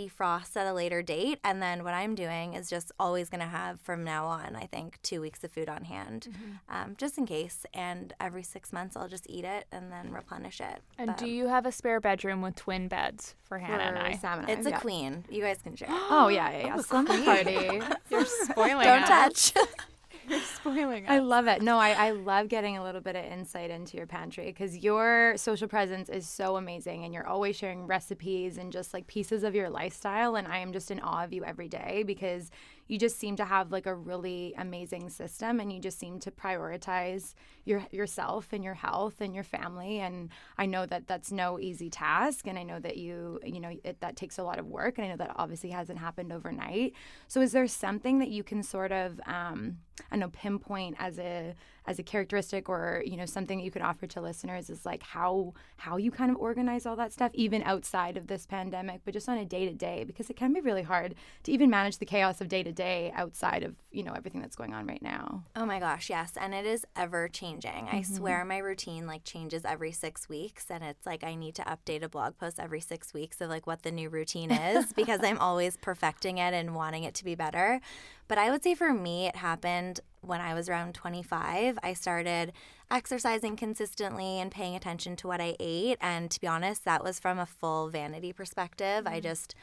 defrost 0.07 0.55
at 0.55 0.67
a 0.67 0.73
later 0.73 1.01
date. 1.01 1.39
And 1.43 1.61
then 1.61 1.83
what 1.83 1.93
I'm 1.93 2.15
doing 2.15 2.53
is 2.53 2.69
just 2.69 2.91
always 2.99 3.29
going 3.29 3.41
to 3.41 3.47
have 3.47 3.79
from 3.81 4.03
now 4.03 4.25
on, 4.25 4.55
I 4.55 4.65
think, 4.65 4.99
two 5.03 5.21
weeks 5.21 5.43
of 5.43 5.51
food 5.51 5.69
on 5.69 5.83
hand, 5.83 6.27
um, 6.69 6.95
just 6.97 7.17
in 7.17 7.25
case. 7.25 7.65
And 7.73 8.13
every 8.19 8.43
six 8.43 8.71
months, 8.71 8.95
I'll 8.95 9.07
just 9.07 9.29
eat 9.29 9.45
it 9.45 9.65
and 9.71 9.91
then 9.91 10.11
replenish 10.11 10.59
it. 10.61 10.81
And 10.97 11.07
But 11.07 11.17
do 11.17 11.27
you 11.27 11.47
have 11.47 11.65
a 11.65 11.71
spare 11.71 11.99
bedroom 11.99 12.41
with 12.41 12.55
twin 12.55 12.87
beds 12.87 13.35
for 13.43 13.57
Hannah 13.59 13.83
and 13.83 13.97
I? 13.97 14.15
Sam 14.15 14.39
and 14.39 14.49
it's 14.49 14.67
a 14.67 14.71
yeah. 14.71 14.79
queen. 14.79 15.25
You 15.29 15.41
guys 15.41 15.59
can 15.61 15.75
share. 15.75 15.89
Oh 16.11 16.27
yeah, 16.27 16.51
yeah, 16.51 16.65
yeah. 16.65 16.77
Slumber 16.77 17.21
party. 17.23 17.81
You're 18.09 18.25
spoiling 18.25 18.85
Don't 18.85 19.03
us. 19.03 19.51
touch. 19.51 19.67
You're 20.29 20.39
spoiling 20.55 21.05
us. 21.05 21.11
I 21.11 21.19
love 21.19 21.47
it. 21.47 21.61
No, 21.61 21.77
I, 21.77 21.91
I 21.91 22.11
love 22.11 22.47
getting 22.47 22.77
a 22.77 22.83
little 22.83 23.01
bit 23.01 23.15
of 23.15 23.25
insight 23.25 23.69
into 23.69 23.97
your 23.97 24.07
pantry 24.07 24.45
because 24.45 24.77
your 24.77 25.35
social 25.37 25.67
presence 25.67 26.09
is 26.09 26.27
so 26.27 26.55
amazing 26.57 27.03
and 27.03 27.13
you're 27.13 27.27
always 27.27 27.55
sharing 27.55 27.87
recipes 27.87 28.57
and 28.57 28.71
just 28.71 28.93
like 28.93 29.07
pieces 29.07 29.43
of 29.43 29.55
your 29.55 29.69
lifestyle. 29.69 30.35
And 30.35 30.47
I 30.47 30.59
am 30.59 30.73
just 30.73 30.91
in 30.91 30.99
awe 30.99 31.23
of 31.23 31.33
you 31.33 31.43
every 31.43 31.67
day 31.67 32.03
because 32.05 32.51
you 32.89 32.97
just 32.97 33.19
seem 33.19 33.35
to 33.37 33.45
have 33.45 33.71
like 33.71 33.85
a 33.85 33.93
really 33.93 34.53
amazing 34.57 35.09
system 35.09 35.59
and 35.59 35.71
you 35.71 35.79
just 35.79 35.99
seem 35.99 36.19
to 36.19 36.31
prioritize 36.31 37.35
your 37.63 37.85
yourself 37.91 38.47
and 38.51 38.63
your 38.63 38.73
health 38.73 39.21
and 39.21 39.33
your 39.33 39.43
family 39.43 39.99
and 39.99 40.29
I 40.57 40.65
know 40.65 40.85
that 40.87 41.07
that's 41.07 41.31
no 41.31 41.59
easy 41.59 41.89
task 41.89 42.47
and 42.47 42.57
I 42.57 42.63
know 42.63 42.79
that 42.79 42.97
you 42.97 43.39
you 43.43 43.59
know 43.59 43.77
it, 43.83 44.01
that 44.01 44.15
takes 44.15 44.39
a 44.39 44.43
lot 44.43 44.57
of 44.57 44.65
work 44.65 44.97
and 44.97 45.05
I 45.05 45.11
know 45.11 45.17
that 45.17 45.35
obviously 45.35 45.69
hasn't 45.69 45.99
happened 45.99 46.33
overnight 46.33 46.93
so 47.27 47.41
is 47.41 47.51
there 47.51 47.67
something 47.67 48.17
that 48.19 48.29
you 48.29 48.43
can 48.43 48.63
sort 48.63 48.91
of 48.91 49.21
um, 49.27 49.77
I 50.11 50.15
don't 50.15 50.19
know 50.19 50.29
pinpoint 50.29 50.95
as 50.99 51.19
a 51.19 51.55
as 51.85 51.97
a 51.97 52.03
characteristic 52.03 52.69
or 52.69 53.03
you 53.05 53.17
know 53.17 53.25
something 53.25 53.57
that 53.57 53.63
you 53.63 53.71
could 53.71 53.81
offer 53.81 54.05
to 54.07 54.21
listeners 54.21 54.69
is 54.69 54.85
like 54.85 55.01
how 55.03 55.53
how 55.77 55.97
you 55.97 56.11
kind 56.11 56.29
of 56.29 56.37
organize 56.37 56.85
all 56.85 56.95
that 56.95 57.11
stuff 57.11 57.31
even 57.33 57.63
outside 57.63 58.15
of 58.15 58.27
this 58.27 58.45
pandemic 58.45 59.01
but 59.05 59.13
just 59.13 59.27
on 59.27 59.37
a 59.37 59.45
day 59.45 59.65
to 59.65 59.73
day 59.73 60.03
because 60.03 60.29
it 60.29 60.35
can 60.35 60.53
be 60.53 60.61
really 60.61 60.83
hard 60.83 61.15
to 61.43 61.51
even 61.51 61.69
manage 61.69 61.97
the 61.97 62.05
chaos 62.05 62.41
of 62.41 62.47
day 62.47 62.61
to 62.61 62.71
day 62.71 63.11
outside 63.15 63.63
of 63.63 63.75
you 63.91 64.03
know 64.03 64.13
everything 64.13 64.41
that's 64.41 64.55
going 64.55 64.73
on 64.73 64.85
right 64.85 65.01
now 65.01 65.43
Oh 65.55 65.65
my 65.65 65.79
gosh, 65.79 66.09
yes. 66.09 66.33
And 66.39 66.53
it 66.53 66.65
is 66.65 66.85
ever 66.95 67.27
changing. 67.27 67.89
I 67.91 67.99
mm-hmm. 67.99 68.15
swear 68.15 68.45
my 68.45 68.59
routine 68.59 69.07
like 69.07 69.23
changes 69.23 69.65
every 69.65 69.91
six 69.91 70.29
weeks. 70.29 70.67
And 70.69 70.83
it's 70.83 71.05
like 71.05 71.23
I 71.23 71.35
need 71.35 71.55
to 71.55 71.63
update 71.63 72.03
a 72.03 72.09
blog 72.09 72.37
post 72.37 72.59
every 72.59 72.79
six 72.79 73.13
weeks 73.13 73.41
of 73.41 73.49
like 73.49 73.67
what 73.67 73.83
the 73.83 73.91
new 73.91 74.09
routine 74.09 74.51
is 74.51 74.93
because 74.93 75.19
I'm 75.23 75.37
always 75.39 75.77
perfecting 75.77 76.37
it 76.37 76.53
and 76.53 76.75
wanting 76.75 77.03
it 77.03 77.13
to 77.15 77.25
be 77.25 77.35
better. 77.35 77.81
But 78.29 78.37
I 78.37 78.51
would 78.51 78.63
say 78.63 78.75
for 78.75 78.93
me, 78.93 79.27
it 79.27 79.35
happened 79.35 79.99
when 80.21 80.39
I 80.39 80.53
was 80.53 80.69
around 80.69 80.93
25. 80.93 81.79
I 81.81 81.93
started 81.93 82.53
exercising 82.91 83.55
consistently 83.55 84.39
and 84.39 84.51
paying 84.51 84.75
attention 84.75 85.15
to 85.17 85.27
what 85.27 85.41
I 85.41 85.55
ate. 85.59 85.97
And 85.99 86.29
to 86.29 86.39
be 86.39 86.47
honest, 86.47 86.85
that 86.85 87.03
was 87.03 87.19
from 87.19 87.39
a 87.39 87.47
full 87.47 87.89
vanity 87.89 88.31
perspective. 88.31 89.07
I 89.07 89.13
mm-hmm. 89.13 89.21
just 89.21 89.55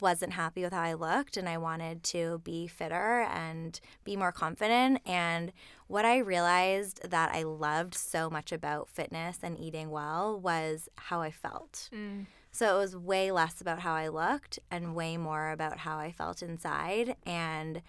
wasn't 0.00 0.32
happy 0.32 0.62
with 0.62 0.72
how 0.72 0.82
I 0.82 0.94
looked 0.94 1.36
and 1.36 1.48
I 1.48 1.58
wanted 1.58 2.02
to 2.04 2.40
be 2.42 2.66
fitter 2.66 3.26
and 3.30 3.78
be 4.02 4.16
more 4.16 4.32
confident. 4.32 5.00
And 5.04 5.52
what 5.86 6.06
I 6.06 6.18
realized 6.18 7.10
that 7.10 7.34
I 7.34 7.42
loved 7.42 7.94
so 7.94 8.30
much 8.30 8.50
about 8.50 8.88
fitness 8.88 9.38
and 9.42 9.58
eating 9.58 9.90
well 9.90 10.40
was 10.40 10.88
how 10.96 11.20
I 11.20 11.30
felt. 11.30 11.90
Mm. 11.94 12.26
So 12.56 12.76
it 12.76 12.78
was 12.78 12.96
way 12.96 13.30
less 13.30 13.60
about 13.60 13.80
how 13.80 13.92
I 13.92 14.08
looked 14.08 14.58
and 14.70 14.94
way 14.94 15.18
more 15.18 15.50
about 15.50 15.76
how 15.76 15.98
I 15.98 16.10
felt 16.10 16.42
inside. 16.42 17.14
And 17.26 17.82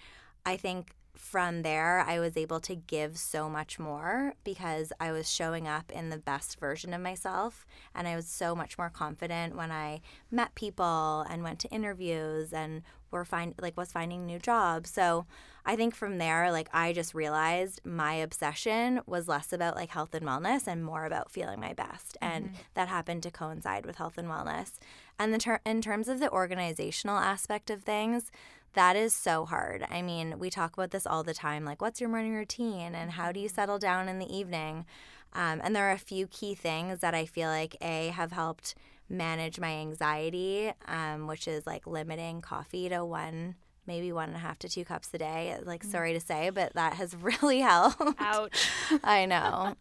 I 0.45 0.57
think 0.57 0.93
from 1.15 1.62
there, 1.62 2.01
I 2.05 2.19
was 2.19 2.36
able 2.36 2.59
to 2.59 2.75
give 2.75 3.17
so 3.17 3.50
much 3.50 3.79
more 3.79 4.33
because 4.43 4.91
I 5.00 5.13
was 5.13 5.31
showing 5.31 5.69
up 5.69 5.89
in 5.89 6.09
the 6.09 6.17
best 6.17 6.59
version 6.59 6.93
of 6.93 7.00
myself. 7.00 7.65
And 7.95 8.09
I 8.09 8.17
was 8.17 8.27
so 8.27 8.57
much 8.57 8.77
more 8.77 8.89
confident 8.89 9.55
when 9.55 9.71
I 9.71 10.01
met 10.31 10.53
people 10.53 11.25
and 11.29 11.43
went 11.43 11.59
to 11.59 11.69
interviews 11.69 12.51
and 12.51 12.81
were 13.12 13.26
find 13.26 13.54
like 13.60 13.78
was 13.78 13.92
finding 13.92 14.26
new 14.26 14.40
jobs. 14.40 14.90
So 14.90 15.26
I 15.66 15.76
think 15.76 15.96
from 15.96 16.18
there, 16.18 16.52
like 16.52 16.70
I 16.74 16.94
just 16.94 17.14
realized 17.14 17.82
my 17.84 18.14
obsession 18.14 19.02
was 19.06 19.28
less 19.28 19.52
about 19.52 19.76
like 19.76 19.90
health 19.90 20.14
and 20.14 20.26
wellness 20.26 20.68
and 20.68 20.84
more 20.84 21.06
about 21.06 21.32
feeling 21.32 21.60
my 21.60 21.74
best. 21.74 22.18
And 22.22 22.52
that 22.74 22.88
happened 22.88 23.24
to 23.24 23.32
coincide 23.32 23.86
with 23.86 23.98
health 23.98 24.18
and 24.18 24.30
wellness. 24.30 24.80
And 25.20 25.34
the 25.34 25.38
ter- 25.38 25.62
in 25.66 25.82
terms 25.82 26.08
of 26.08 26.20
the 26.20 26.32
organizational 26.32 27.18
aspect 27.18 27.70
of 27.70 27.84
things, 27.84 28.32
that 28.74 28.96
is 28.96 29.14
so 29.14 29.46
hard. 29.46 29.86
I 29.90 30.02
mean, 30.02 30.40
we 30.40 30.50
talk 30.50 30.74
about 30.74 30.92
this 30.92 31.08
all 31.08 31.24
the 31.24 31.34
time 31.34 31.66
like, 31.66 31.82
what's 31.82 32.00
your 32.00 32.10
morning 32.10 32.34
routine 32.34 32.96
and 32.96 33.12
how 33.12 33.32
do 33.32 33.40
you 33.40 33.50
settle 33.50 33.80
down 33.80 34.08
in 34.08 34.20
the 34.20 34.34
evening? 34.34 34.86
Um, 35.34 35.62
and 35.64 35.76
there 35.76 35.90
are 35.90 35.94
a 35.94 35.98
few 35.98 36.28
key 36.28 36.56
things 36.56 37.00
that 37.00 37.14
I 37.14 37.26
feel 37.26 37.50
like 37.50 37.76
A, 37.82 38.08
have 38.10 38.32
helped 38.32 38.76
manage 39.10 39.60
my 39.60 39.72
anxiety, 39.74 40.72
um, 40.88 41.28
which 41.28 41.48
is 41.48 41.66
like 41.66 41.88
limiting 41.88 42.42
coffee 42.42 42.90
to 42.90 43.04
one, 43.06 43.56
maybe 43.86 44.12
one 44.12 44.30
and 44.30 44.36
a 44.36 44.40
half 44.40 44.60
to 44.60 44.70
two 44.70 44.84
cups 44.86 45.10
a 45.14 45.18
day. 45.18 45.58
Like, 45.64 45.84
sorry 45.84 46.14
to 46.14 46.20
say, 46.20 46.50
but 46.50 46.74
that 46.74 46.94
has 46.94 47.16
really 47.22 47.60
helped. 47.60 48.02
Ouch. 48.20 48.70
I 49.04 49.26
know. 49.26 49.76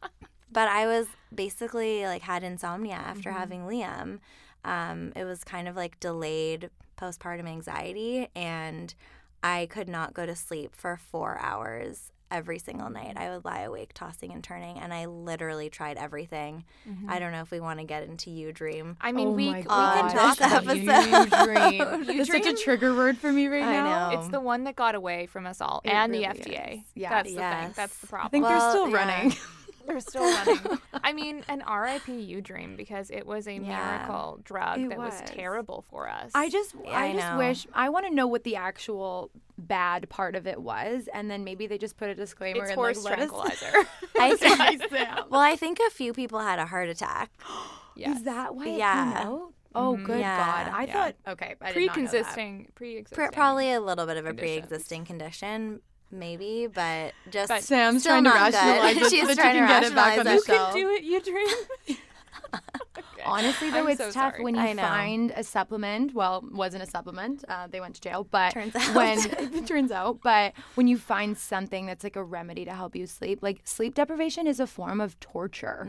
but 0.51 0.69
I 0.69 0.87
was 0.87 1.07
basically 1.35 2.05
like 2.05 2.23
had 2.23 2.43
insomnia 2.45 2.95
after 2.95 3.31
Mm-hmm. 3.31 3.39
having 3.39 3.61
Liam. 3.63 4.19
Um, 4.65 5.13
it 5.15 5.25
was 5.25 5.45
kind 5.45 5.69
of 5.69 5.77
like 5.77 6.01
delayed 6.01 6.71
postpartum 6.99 7.47
anxiety, 7.47 8.29
and 8.35 8.95
I 9.43 9.67
could 9.71 9.89
not 9.89 10.15
go 10.15 10.27
to 10.27 10.35
sleep 10.35 10.75
for 10.75 10.97
four 10.97 11.39
hours 11.41 12.11
every 12.31 12.59
single 12.59 12.91
night. 12.91 13.17
I 13.17 13.31
would 13.31 13.45
lie 13.45 13.61
awake, 13.61 13.93
tossing 13.95 14.33
and 14.33 14.43
turning, 14.43 14.79
and 14.79 14.93
I 14.93 15.07
literally 15.07 15.71
tried 15.71 15.97
everything. 15.97 16.65
I 17.09 17.19
don't 17.19 17.33
know 17.33 17.41
if 17.41 17.51
we 17.51 17.61
want 17.61 17.79
to 17.81 17.85
get 17.85 18.03
into 18.05 18.31
uDream. 18.31 18.83
Mm-hmm. 18.83 18.93
I 19.01 19.13
mean, 19.13 19.29
oh 19.29 19.33
we, 19.33 19.51
my 19.51 19.57
we 19.59 19.63
can 19.65 19.69
talk 20.11 20.37
this 20.39 20.47
about 20.63 20.77
You- 20.77 20.83
you. 20.85 20.91
episode. 20.91 21.31
uDream. 21.31 22.09
It's 22.21 22.31
such 22.31 22.47
a 22.47 22.55
trigger 22.55 22.95
word 22.95 23.19
for 23.19 23.33
me 23.33 23.47
right 23.49 23.63
I 23.63 23.73
now. 23.73 24.11
know. 24.11 24.19
It's 24.19 24.29
the 24.29 24.41
one 24.41 24.65
that 24.65 24.77
got 24.77 24.95
away 24.95 25.27
from 25.27 25.47
us 25.47 25.61
all 25.61 25.81
It 25.85 25.91
and 25.91 26.13
the 26.15 26.23
FDA. 26.25 26.75
is. 26.77 26.81
Yeah. 26.95 27.11
That's 27.11 27.31
the 27.31 27.37
thing. 27.39 27.73
That's 27.77 27.99
the 27.99 28.07
problem. 28.07 28.27
I 28.27 28.31
think 28.31 28.45
Well, 28.45 28.59
they're 28.61 28.71
still 28.71 28.89
yeah. 28.89 28.97
running. 28.97 29.37
They're 29.89 30.01
still 30.01 30.23
running. 30.23 30.79
I 30.95 31.13
mean, 31.13 31.45
an 31.49 31.59
RIP 31.61 32.07
uDream 32.07 32.77
because 32.77 33.11
it 33.11 33.27
was 33.27 33.47
a 33.47 33.55
Yeah. 33.55 33.61
miracle 33.61 34.41
drug 34.45 34.89
that 34.89 34.99
was. 34.99 35.21
was. 35.21 35.23
terrible 35.31 35.85
for 35.91 36.09
us. 36.09 36.31
I 36.35 36.49
just, 36.51 36.75
I, 36.89 37.09
I 37.09 37.13
just 37.15 37.37
wish 37.37 37.67
I 37.73 37.89
want 37.89 38.07
to 38.07 38.15
know 38.15 38.27
what 38.27 38.45
the 38.45 38.57
actual 38.57 39.31
bad 39.59 40.09
part 40.09 40.35
of 40.37 40.47
it 40.47 40.61
was, 40.61 41.09
and 41.15 41.31
then 41.31 41.45
maybe 41.45 41.67
they 41.67 41.79
just 41.79 41.97
put 41.97 42.09
a 42.11 42.15
disclaimer 42.15 42.63
it's 42.63 42.71
and 42.71 42.79
horse 42.79 43.03
like, 43.05 43.15
tranquilizer. 43.17 43.73
I 44.19 44.35
think, 44.37 44.91
well, 45.31 45.41
I 45.41 45.57
think 45.57 45.79
a 45.87 45.91
few 45.91 46.13
people 46.13 46.41
had 46.41 46.59
a 46.59 46.67
heart 46.67 46.89
attack. 46.89 47.31
yes. 47.97 48.19
Is 48.19 48.23
that 48.25 48.55
why 48.55 48.67
it 48.69 48.79
Yeah. 48.79 49.05
came 49.05 49.27
out? 49.29 49.53
Oh, 49.75 49.93
mm-hmm. 49.95 50.05
good 50.07 50.21
Yeah. 50.21 50.37
God! 50.65 50.73
I 50.75 50.85
Yeah. 50.85 50.93
thought 50.93 51.15
okay, 51.29 51.55
I 51.61 51.73
did 51.73 51.87
not 51.87 51.95
pre-consisting? 51.95 52.69
Pre-existing. 52.75 53.27
Pr- 53.27 53.31
Probably 53.33 53.73
a 53.73 53.81
little 53.81 54.07
bit 54.07 54.17
of 54.17 54.25
a 54.25 54.29
conditions. 54.31 54.67
pre-existing 54.69 55.05
condition, 55.05 55.81
maybe, 56.11 56.67
but 56.67 57.13
just 57.31 57.49
But 57.49 57.63
Sam's 57.63 58.03
still 58.03 58.13
trying 58.13 58.25
to 58.25 58.31
not 58.31 58.53
good. 58.53 58.59
rationalize 58.59 58.97
it 59.07 59.11
She's 59.11 59.27
that 59.27 59.29
you 59.29 59.35
trying 59.35 59.55
to 59.55 59.67
can 59.67 59.83
get 59.83 59.95
back 59.95 60.17
rationalize 60.17 60.19
on 60.19 60.27
it. 60.27 60.31
the 60.31 60.35
You 60.35 60.43
can 60.43 60.75
do 60.75 60.91
it. 60.91 61.25
uDream. 61.25 61.97
Okay. 62.99 63.23
Honestly, 63.27 63.71
though, 63.71 63.81
I'm 63.81 63.89
it's 63.89 63.99
so 63.99 64.11
tough 64.11 64.33
sorry. 64.35 64.45
when 64.45 64.55
you 64.55 64.75
find 64.77 65.33
a 65.35 65.43
supplement. 65.43 66.15
Well, 66.15 66.45
wasn't 66.53 66.83
a 66.83 66.87
supplement. 66.87 67.45
Uh, 67.49 67.67
they 67.67 67.81
went 67.81 67.95
to 67.97 68.01
jail, 68.01 68.27
but 68.31 68.53
Turns 68.53 68.75
out. 68.77 68.95
when 68.95 69.19
it 69.55 69.67
turns 69.67 69.91
out, 69.91 70.21
but 70.23 70.53
when 70.77 70.87
you 70.87 70.97
find 70.97 71.37
something 71.37 71.87
that's 71.87 72.05
like 72.05 72.17
a 72.17 72.23
remedy 72.23 72.65
to 72.67 72.73
help 72.73 72.95
you 72.95 73.07
sleep, 73.07 73.41
like 73.43 73.61
sleep 73.65 73.95
deprivation 73.95 74.47
is 74.47 74.61
a 74.61 74.67
form 74.67 75.01
of 75.01 75.19
torture. 75.21 75.89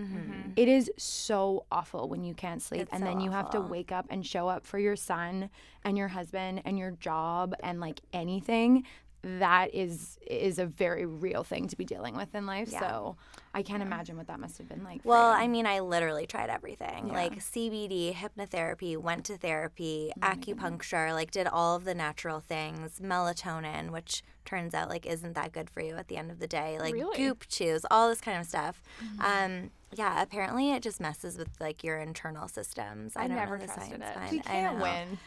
It 0.56 0.68
is 0.68 0.90
so 0.98 1.66
awful 1.72 2.10
when 2.10 2.24
you 2.24 2.34
can't 2.34 2.62
sleep, 2.62 2.82
It's 2.84 2.92
and 2.94 3.02
so 3.02 3.06
then 3.06 3.20
you 3.20 3.32
have 3.32 3.50
to 3.52 3.62
wake 3.62 3.92
up 3.92 4.06
and 4.10 4.26
show 4.26 4.48
up 4.48 4.66
for 4.66 4.80
your 4.80 4.96
son 4.96 5.50
and 5.84 5.98
your 5.98 6.08
husband 6.10 6.62
and 6.66 6.78
your 6.80 6.92
job 6.92 7.54
and 7.62 7.80
like 7.80 8.02
anything. 8.14 8.84
That 9.28 9.74
is 9.74 10.18
is 10.26 10.60
a 10.60 10.66
very 10.66 11.06
real 11.06 11.44
thing 11.44 11.68
to 11.68 11.76
be 11.76 11.86
dealing 11.86 12.16
with 12.16 12.34
in 12.34 12.46
life. 12.46 12.70
Yeah. 12.72 12.80
So 12.80 13.18
I 13.54 13.62
can't 13.62 13.84
imagine 13.84 14.18
what 14.18 14.28
that 14.28 14.40
must 14.40 14.58
have 14.58 14.70
been 14.70 14.84
like. 14.84 15.02
Well. 15.04 15.32
I 15.32 15.48
mean, 15.48 15.66
I 15.66 15.80
literally 15.80 16.26
tried 16.26 16.50
everything 16.50 17.10
like 17.10 17.40
CBD, 17.40 18.14
hypnotherapy, 18.14 18.98
went 18.98 19.26
to 19.26 19.38
therapy, 19.38 20.12
Oh 20.22 20.28
acupuncture, 20.28 21.14
like 21.14 21.32
did 21.32 21.48
all 21.48 21.76
of 21.76 21.84
the 21.84 21.94
natural 21.94 22.40
things, 22.40 23.00
melatonin, 23.00 23.92
which 23.92 24.24
turns 24.46 24.74
out 24.74 24.90
like 24.90 25.06
isn't 25.06 25.34
that 25.34 25.52
good 25.52 25.70
for 25.70 25.82
you 25.82 25.96
at 25.96 26.08
the 26.08 26.18
end 26.18 26.32
of 26.32 26.40
the 26.40 26.48
day, 26.48 26.78
like 26.80 26.94
Really? 26.94 27.18
goop 27.18 27.46
chews, 27.48 27.86
all 27.92 28.10
this 28.10 28.22
kind 28.22 28.40
of 28.40 28.46
stuff. 28.46 28.82
Mm-hmm. 29.04 29.22
Um, 29.22 29.72
yeah, 29.96 30.22
apparently 30.22 30.72
it 30.72 30.84
just 30.84 31.00
messes 31.00 31.38
with 31.38 31.50
like 31.60 31.84
your 31.84 31.98
internal 31.98 32.48
systems. 32.48 33.14
I, 33.16 33.24
I 33.24 33.28
don't 33.28 33.38
never 33.38 33.58
know 33.58 33.66
the 33.66 33.74
trusted 33.74 34.02
science 34.02 34.06
it. 34.06 34.14
behind 34.14 34.32
we 34.32 34.40
I 34.40 34.44
can't 34.44 34.78
know. 34.78 34.84
win. 34.84 35.18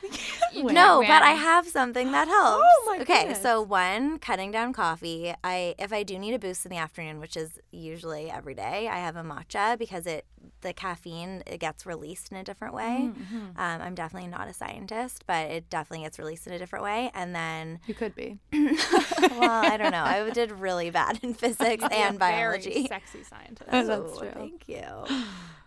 You 0.52 0.64
win. 0.66 0.74
No, 0.74 1.00
can't 1.00 1.08
but 1.08 1.22
I 1.22 1.32
have 1.32 1.66
something 1.66 2.12
that 2.12 2.28
oh 2.28 2.30
helps. 2.30 2.64
Oh, 2.66 2.84
my 2.96 3.02
Okay, 3.02 3.20
goodness. 3.20 3.42
so 3.42 3.62
one, 3.62 4.18
cutting 4.18 4.50
down 4.50 4.72
coffee. 4.72 5.32
I 5.42 5.74
if 5.78 5.92
I 5.92 6.02
do 6.02 6.18
need 6.18 6.34
a 6.34 6.38
boost 6.38 6.66
in 6.66 6.70
the 6.70 6.76
afternoon, 6.78 7.20
which 7.20 7.36
is 7.36 7.58
usually 7.72 8.30
every 8.30 8.54
day, 8.54 8.88
I 8.88 8.98
have 8.98 9.16
a 9.16 9.22
matcha 9.22 9.78
because 9.78 10.06
it 10.06 10.26
the 10.60 10.72
caffeine 10.72 11.42
it 11.46 11.58
gets 11.58 11.86
released 11.86 12.30
in 12.30 12.36
a 12.36 12.44
different 12.44 12.74
way. 12.74 13.10
Mm-hmm. 13.12 13.36
Um, 13.56 13.80
I'm 13.82 13.94
definitely 13.94 14.28
not 14.28 14.48
a 14.48 14.52
scientist, 14.52 15.24
but 15.26 15.50
it 15.50 15.70
definitely 15.70 16.04
gets 16.04 16.18
released 16.18 16.46
in 16.46 16.52
a 16.52 16.58
different 16.58 16.84
way. 16.84 17.10
And 17.14 17.34
then, 17.34 17.80
You 17.86 17.94
could 17.94 18.14
be. 18.14 18.38
well, 18.52 19.64
I 19.64 19.76
don't 19.76 19.92
know. 19.92 20.04
I 20.04 20.28
did 20.34 20.52
really 20.52 20.90
bad 20.90 21.20
in 21.22 21.34
physics 21.34 21.82
You'd 21.82 21.90
be 21.90 21.96
and 21.96 22.18
very 22.18 22.32
biology. 22.58 22.86
sexy 22.88 23.22
scientist. 23.24 23.70
That's 23.70 23.88
Oh, 23.88 24.14
true. 24.18 24.30
Thank 24.34 24.68
you. 24.68 24.84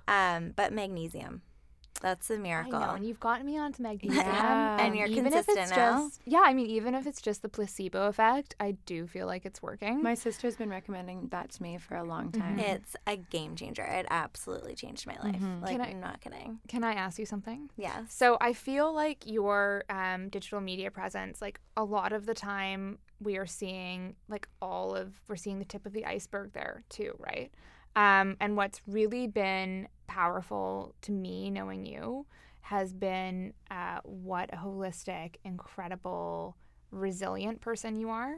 Um, 0.08 0.54
but 0.56 0.74
magnesium, 0.74 1.42
that's 2.04 2.30
a 2.30 2.38
miracle. 2.38 2.76
I 2.76 2.86
know, 2.88 2.94
and 2.94 3.04
you've 3.06 3.20
gotten 3.20 3.46
me 3.48 3.58
onto 3.58 3.82
magnesium. 3.90 4.24
Yeah. 4.24 4.78
And 4.80 4.96
you're 4.96 5.08
even 5.08 5.26
if 5.26 5.34
consistent 5.34 5.58
it's 5.60 5.72
now? 5.72 6.04
just 6.10 6.22
yeah, 6.26 6.42
I 6.46 6.54
mean, 6.54 6.68
even 6.68 6.94
if 6.94 7.08
it's 7.08 7.22
just 7.22 7.42
the 7.42 7.50
placebo 7.50 8.08
effect, 8.08 8.54
I 8.60 8.74
do 8.86 9.08
feel 9.08 9.26
like 9.26 9.46
it's 9.46 9.62
working. 9.64 10.04
My 10.04 10.14
sister's 10.14 10.56
been 10.56 10.70
recommending 10.70 11.30
that 11.32 11.50
to 11.54 11.64
me 11.64 11.78
for 11.80 11.96
a 11.96 12.04
long 12.04 12.32
time. 12.32 12.60
It's 12.60 12.96
a 13.08 13.16
game 13.16 13.56
changer. 13.56 13.84
It 13.84 14.06
absolutely 14.12 14.76
changed 14.76 15.08
my 15.08 15.18
life. 15.24 15.42
Like, 15.62 15.72
Can 15.72 15.82
I- 15.82 15.90
I'm 15.90 16.00
not 16.02 16.22
kidding. 16.22 16.60
Can 16.68 16.84
I 16.84 16.94
ask 16.94 17.18
you 17.18 17.26
something? 17.26 17.70
Yes. 17.78 18.14
So 18.14 18.38
I 18.40 18.54
feel 18.54 18.94
like 18.94 19.24
your 19.26 19.86
um, 19.90 20.30
digital 20.30 20.62
media 20.62 20.92
presence, 20.92 21.42
like 21.42 21.60
a 21.76 21.84
lot 21.84 22.12
of 22.14 22.26
the 22.26 22.34
time, 22.34 23.00
we 23.22 23.38
are 23.38 23.46
seeing 23.46 24.16
like 24.28 24.50
all 24.62 24.94
of 24.96 25.14
we're 25.30 25.38
seeing 25.38 25.60
the 25.60 25.66
tip 25.66 25.86
of 25.86 25.94
the 25.94 26.06
iceberg 26.06 26.52
there 26.52 26.84
too, 26.90 27.16
right? 27.20 27.50
Um, 27.96 28.38
and 28.42 28.58
what's 28.58 28.82
really 28.88 29.28
been 29.28 29.88
powerful 30.14 30.94
to 31.02 31.12
me, 31.12 31.50
knowing 31.50 31.86
you, 31.86 32.26
has 32.62 32.94
been 32.94 33.54
uh, 33.72 34.00
what 34.04 34.50
a 34.54 34.58
holistic, 34.58 35.36
incredible, 35.44 36.56
resilient 36.92 37.62
person 37.62 37.96
you 37.96 38.10
are. 38.10 38.36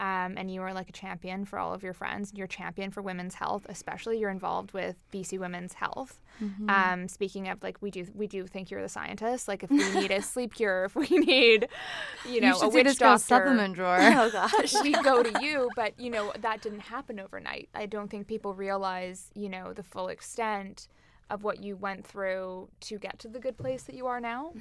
Um, 0.00 0.38
and 0.38 0.50
you 0.50 0.62
are 0.62 0.72
like 0.72 0.88
a 0.88 0.92
champion 0.92 1.44
for 1.44 1.58
all 1.58 1.74
of 1.74 1.82
your 1.82 1.92
friends. 1.92 2.32
You're 2.34 2.46
a 2.46 2.48
champion 2.48 2.90
for 2.90 3.02
women's 3.02 3.34
health, 3.34 3.66
especially 3.68 4.18
you're 4.18 4.30
involved 4.30 4.72
with 4.72 4.96
BC 5.12 5.38
Women's 5.38 5.74
Health. 5.74 6.18
Um, 6.70 7.06
speaking 7.06 7.48
of 7.48 7.62
like, 7.62 7.76
we 7.82 7.90
do 7.90 8.06
we 8.14 8.26
do 8.26 8.46
think 8.46 8.70
you're 8.70 8.80
the 8.80 8.88
scientist. 8.88 9.46
Like, 9.46 9.62
if 9.62 9.68
we 9.68 9.90
need 9.92 10.10
a 10.10 10.22
sleep 10.32 10.54
cure, 10.54 10.84
if 10.84 10.96
we 10.96 11.06
need, 11.06 11.68
you 12.26 12.40
know, 12.40 12.56
you 12.56 12.62
a 12.62 12.68
witch 12.70 12.98
doctor, 12.98 13.22
supplement 13.22 13.74
drawer. 13.74 13.98
oh 14.00 14.30
gosh. 14.30 14.72
we 14.82 14.92
go 14.92 15.22
to 15.22 15.44
you. 15.44 15.68
But 15.76 16.00
you 16.00 16.08
know, 16.08 16.32
that 16.40 16.62
didn't 16.62 16.80
happen 16.80 17.20
overnight. 17.20 17.68
I 17.74 17.84
don't 17.84 18.10
think 18.10 18.26
people 18.26 18.54
realize, 18.54 19.30
you 19.34 19.50
know, 19.50 19.74
the 19.74 19.82
full 19.82 20.08
extent 20.08 20.88
of 21.30 21.44
what 21.44 21.62
you 21.62 21.76
went 21.76 22.06
through 22.06 22.68
to 22.80 22.98
get 22.98 23.18
to 23.20 23.28
the 23.28 23.38
good 23.38 23.56
place 23.56 23.84
that 23.84 23.94
you 23.94 24.06
are 24.06 24.20
now. 24.20 24.52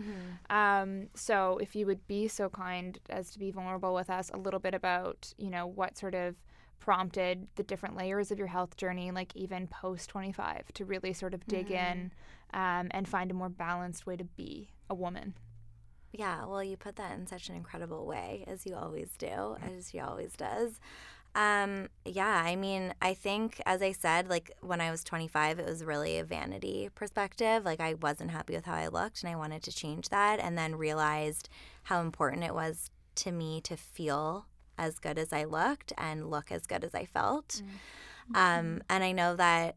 Um, 0.50 1.08
so 1.16 1.58
if 1.62 1.76
you 1.76 1.86
would 1.86 2.06
be 2.08 2.28
so 2.28 2.50
kind 2.50 3.00
as 3.10 3.32
to 3.32 3.40
be 3.40 3.52
vulnerable 3.52 3.94
with 3.94 4.10
us 4.10 4.30
a 4.34 4.38
little 4.38 4.60
bit 4.60 4.74
about, 4.74 5.34
you 5.38 5.50
know, 5.50 5.66
what 5.68 5.98
sort 5.98 6.16
of 6.16 6.36
prompted 6.80 7.48
the 7.56 7.64
different 7.64 7.96
layers 7.98 8.32
of 8.32 8.38
your 8.38 8.48
health 8.48 8.78
journey, 8.78 9.12
like 9.12 9.36
even 9.36 9.68
post 9.68 10.10
25, 10.10 10.72
to 10.74 10.86
really 10.86 11.14
sort 11.14 11.34
of 11.34 11.46
dig 11.48 11.72
in 11.72 12.12
um, 12.54 12.88
and 12.92 13.08
find 13.08 13.32
a 13.32 13.34
more 13.34 13.50
balanced 13.50 14.06
way 14.06 14.16
to 14.16 14.24
be 14.24 14.70
a 14.90 14.96
woman. 14.96 15.34
Yeah, 16.12 16.46
well, 16.46 16.64
you 16.64 16.76
put 16.76 16.96
that 16.96 17.18
in 17.18 17.28
such 17.28 17.50
an 17.50 17.56
incredible 17.56 18.06
way, 18.06 18.44
as 18.48 18.66
you 18.66 18.76
always 18.76 19.10
do, 19.18 19.58
as 19.62 19.92
she 19.92 20.00
always 20.00 20.34
does. 20.34 20.80
Um, 21.36 21.90
yeah, 22.06 22.42
I 22.44 22.56
mean, 22.56 22.94
I 23.02 23.14
think, 23.14 23.62
as 23.66 23.82
I 23.82 23.92
said, 23.92 24.30
like 24.30 24.52
when 24.62 24.82
I 24.82 24.92
was 24.92 25.04
25, 25.04 25.60
it 25.60 25.66
was 25.66 25.84
really 25.84 26.18
a 26.18 26.24
vanity 26.24 26.90
perspective. 26.96 27.64
Like, 27.66 27.80
I 27.80 27.94
wasn't 27.94 28.32
happy 28.32 28.56
with 28.56 28.66
how 28.66 28.74
I 28.76 28.88
looked 28.88 29.22
and 29.24 29.32
I 29.32 29.36
wanted 29.36 29.62
to 29.64 29.72
change 29.72 30.10
that, 30.10 30.40
and 30.40 30.58
then 30.58 30.76
realized 30.76 31.48
how 31.84 32.02
important 32.02 32.44
it 32.44 32.54
was 32.54 32.90
to 33.16 33.32
me 33.32 33.62
to 33.62 33.78
feel 33.78 34.48
as 34.78 34.98
good 34.98 35.18
as 35.20 35.32
I 35.34 35.44
looked 35.44 35.94
and 35.98 36.30
look 36.30 36.52
as 36.52 36.66
good 36.66 36.84
as 36.84 36.96
I 36.96 37.06
felt. 37.06 37.62
Um, 38.34 38.82
and 38.90 39.04
I 39.04 39.12
know 39.12 39.36
that 39.36 39.76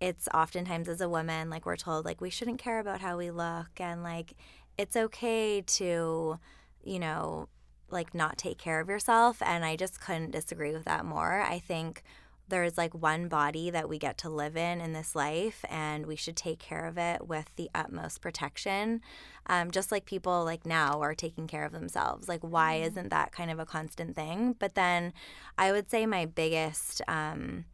it's 0.00 0.28
oftentimes 0.34 0.88
as 0.88 1.00
a 1.00 1.08
woman, 1.08 1.48
like 1.50 1.64
we're 1.66 1.76
told, 1.76 2.04
like 2.04 2.20
we 2.20 2.30
shouldn't 2.30 2.58
care 2.58 2.78
about 2.78 3.00
how 3.00 3.16
we 3.16 3.30
look, 3.30 3.70
and 3.80 4.02
like 4.02 4.34
it's 4.76 4.96
okay 4.96 5.62
to, 5.62 6.38
you 6.82 6.98
know, 6.98 7.48
like 7.90 8.14
not 8.14 8.38
take 8.38 8.58
care 8.58 8.80
of 8.80 8.88
yourself 8.88 9.40
and 9.42 9.64
I 9.64 9.76
just 9.76 10.00
couldn't 10.00 10.32
disagree 10.32 10.72
with 10.72 10.84
that 10.84 11.04
more. 11.04 11.40
I 11.40 11.58
think 11.58 12.02
there's 12.48 12.76
like 12.76 12.94
one 12.94 13.28
body 13.28 13.70
that 13.70 13.88
we 13.88 13.98
get 13.98 14.18
to 14.18 14.28
live 14.28 14.56
in 14.56 14.80
in 14.80 14.92
this 14.92 15.14
life 15.14 15.64
and 15.70 16.04
we 16.06 16.16
should 16.16 16.36
take 16.36 16.58
care 16.58 16.86
of 16.86 16.98
it 16.98 17.26
with 17.26 17.46
the 17.56 17.70
utmost 17.74 18.20
protection 18.20 19.00
um, 19.46 19.70
just 19.70 19.90
like 19.90 20.04
people 20.04 20.44
like 20.44 20.66
now 20.66 21.00
are 21.00 21.14
taking 21.14 21.46
care 21.46 21.64
of 21.64 21.72
themselves 21.72 22.28
like 22.28 22.40
why 22.42 22.74
Mm-hmm. 22.74 22.86
isn't 22.88 23.08
that 23.10 23.32
kind 23.32 23.50
of 23.50 23.58
a 23.58 23.66
constant 23.66 24.14
thing 24.14 24.54
but 24.58 24.74
then 24.74 25.12
i 25.56 25.72
would 25.72 25.90
say 25.90 26.04
my 26.06 26.26
biggest 26.26 27.00
um, 27.08 27.64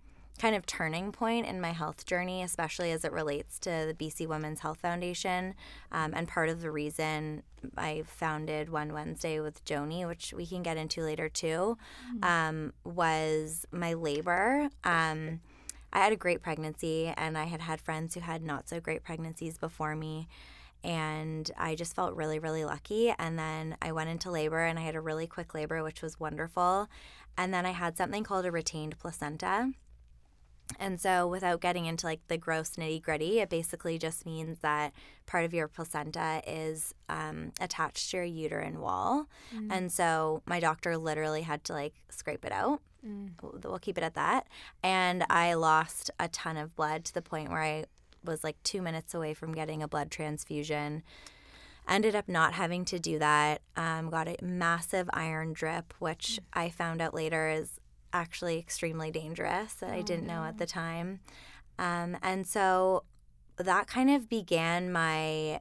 kind 0.41 0.57
of 0.57 0.65
turning 0.65 1.13
point 1.13 1.45
in 1.47 1.61
my 1.61 1.73
health 1.73 2.07
journey, 2.07 2.43
especially 2.43 2.91
as 2.93 3.05
it 3.05 3.13
relates 3.13 3.59
to 3.59 3.69
the 3.69 3.95
BC 3.95 4.27
Women's 4.27 4.61
Health 4.61 4.79
Foundation. 4.79 5.55
Um, 5.93 6.15
and 6.17 6.27
part 6.27 6.49
of 6.49 6.63
the 6.63 6.71
reason 6.71 7.43
I 7.77 8.05
founded 8.07 8.71
One 8.71 8.95
Wednesday 8.95 9.39
with 9.41 9.63
Joni, 9.67 10.07
which 10.07 10.33
we 10.35 10.47
can 10.47 10.63
get 10.63 10.79
into 10.79 11.03
later 11.03 11.29
too, 11.29 11.77
um, 12.23 12.73
was 12.85 13.67
my 13.71 13.93
labor. 13.93 14.71
Um, 14.83 15.41
I 15.93 15.99
had 15.99 16.13
a 16.15 16.17
great 16.17 16.43
pregnancy, 16.43 17.13
and 17.19 17.37
I 17.37 17.45
had 17.45 17.61
had 17.61 17.83
friends 17.83 18.15
who 18.15 18.21
had 18.21 18.43
not 18.43 18.67
so 18.67 18.81
great 18.81 19.05
pregnancies 19.05 19.59
before 19.59 19.95
me. 19.95 20.27
And 20.83 21.51
I 21.59 21.75
just 21.75 21.95
felt 21.95 22.15
really, 22.15 22.39
really 22.39 22.65
lucky. 22.65 23.13
And 23.19 23.39
then 23.39 23.77
I 23.83 23.93
went 23.93 24.09
into 24.09 24.31
labor 24.31 24.65
and 24.65 24.79
I 24.79 24.83
had 24.83 24.95
a 24.95 25.01
really 25.03 25.27
quick 25.27 25.53
labor, 25.53 25.83
which 25.83 26.01
was 26.01 26.19
wonderful. 26.19 26.89
And 27.37 27.53
then 27.53 27.67
I 27.67 27.73
had 27.73 27.99
something 27.99 28.25
called 28.25 28.47
a 28.47 28.51
retained 28.51 28.99
placenta. 28.99 29.73
And 30.79 31.01
so, 31.01 31.27
without 31.27 31.61
getting 31.61 31.87
into 31.87 32.07
like 32.07 32.21
the 32.29 32.39
gross 32.39 32.71
nitty 32.77 33.03
gritty, 33.03 33.41
it 33.41 33.51
basically 33.51 33.99
just 33.99 34.25
means 34.25 34.61
that 34.61 34.93
part 35.27 35.45
of 35.45 35.53
your 35.53 35.69
placenta 35.69 36.43
is 36.47 36.95
um, 37.09 37.53
attached 37.61 38.11
to 38.11 38.19
your 38.19 38.27
uterine 38.27 38.81
wall. 38.81 39.27
And 39.71 39.91
so, 39.93 40.43
my 40.47 40.61
doctor 40.61 40.97
literally 40.97 41.43
had 41.43 41.65
to 41.65 41.73
like 41.73 41.95
scrape 42.09 42.45
it 42.45 42.53
out. 42.53 42.81
We'll 43.43 43.59
we'll 43.65 43.79
keep 43.79 43.99
it 43.99 44.05
at 44.05 44.15
that. 44.15 44.47
And 44.83 45.25
I 45.29 45.55
lost 45.55 46.11
a 46.19 46.29
ton 46.29 46.57
of 46.57 46.77
blood 46.77 47.05
to 47.07 47.15
the 47.15 47.23
point 47.23 47.51
where 47.51 47.63
I 47.63 47.85
was 48.25 48.45
like 48.45 48.63
two 48.63 48.83
minutes 48.83 49.15
away 49.15 49.35
from 49.35 49.55
getting 49.55 49.83
a 49.83 49.89
blood 49.89 50.11
transfusion. 50.11 51.03
Ended 51.89 52.15
up 52.15 52.29
not 52.29 52.53
having 52.53 52.85
to 52.87 52.99
do 52.99 53.19
that. 53.19 53.63
Um, 53.77 54.11
got 54.11 54.29
a 54.29 54.37
massive 54.43 55.09
iron 55.13 55.53
drip, 55.55 55.95
which 55.99 56.39
I 56.53 56.69
found 56.69 57.01
out 57.01 57.15
later 57.15 57.49
is 57.49 57.80
actually 58.13 58.59
extremely 58.59 59.11
dangerous 59.11 59.75
that 59.75 59.91
I 59.91 60.03
didn't 60.03 60.27
know 60.27 60.45
at 60.45 60.59
the 60.59 60.67
mm. 60.67 60.73
time. 60.73 61.21
Um, 61.79 62.17
and 62.23 62.47
so 62.47 63.05
that 63.57 63.87
kind 63.87 64.11
of 64.11 64.29
began 64.29 64.93
my 64.93 65.61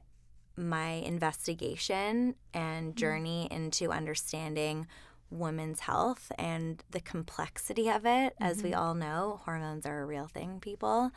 my 0.56 0.90
investigation 0.90 2.34
and 2.52 2.92
mm. 2.92 2.94
journey 2.96 3.48
into 3.50 3.90
understanding 3.90 4.86
women's 5.30 5.80
health 5.80 6.32
and 6.38 6.82
the 6.90 7.00
complexity 7.00 7.88
of 7.88 8.04
it. 8.04 8.34
As 8.40 8.62
we 8.62 8.70
mm-hmm. 8.70 8.80
all 8.80 8.94
know, 8.94 9.40
hormones 9.44 9.86
are 9.86 10.02
a 10.02 10.06
real 10.06 10.26
thing, 10.26 10.58
people. 10.60 11.12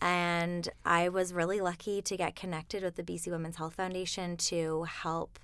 And 0.00 0.68
I 0.84 1.08
was 1.08 1.32
really 1.32 1.60
lucky 1.60 2.02
to 2.02 2.16
get 2.16 2.34
connected 2.34 2.82
with 2.82 2.96
the 2.96 3.02
BC 3.02 3.30
Women's 3.30 3.56
Health 3.56 3.74
Foundation 3.74 4.36
to 4.36 4.84
help 4.84 5.38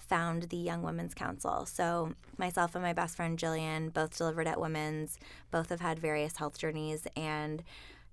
found 0.00 0.44
the 0.44 0.56
Young 0.56 0.82
Women's 0.82 1.14
Council. 1.14 1.66
So, 1.66 2.14
myself 2.36 2.74
and 2.74 2.82
my 2.82 2.92
best 2.92 3.16
friend 3.16 3.38
Jillian 3.38 3.92
both 3.92 4.16
delivered 4.16 4.46
at 4.46 4.60
Women's, 4.60 5.18
both 5.50 5.68
have 5.68 5.80
had 5.80 5.98
various 5.98 6.36
health 6.36 6.58
journeys. 6.58 7.06
And 7.16 7.62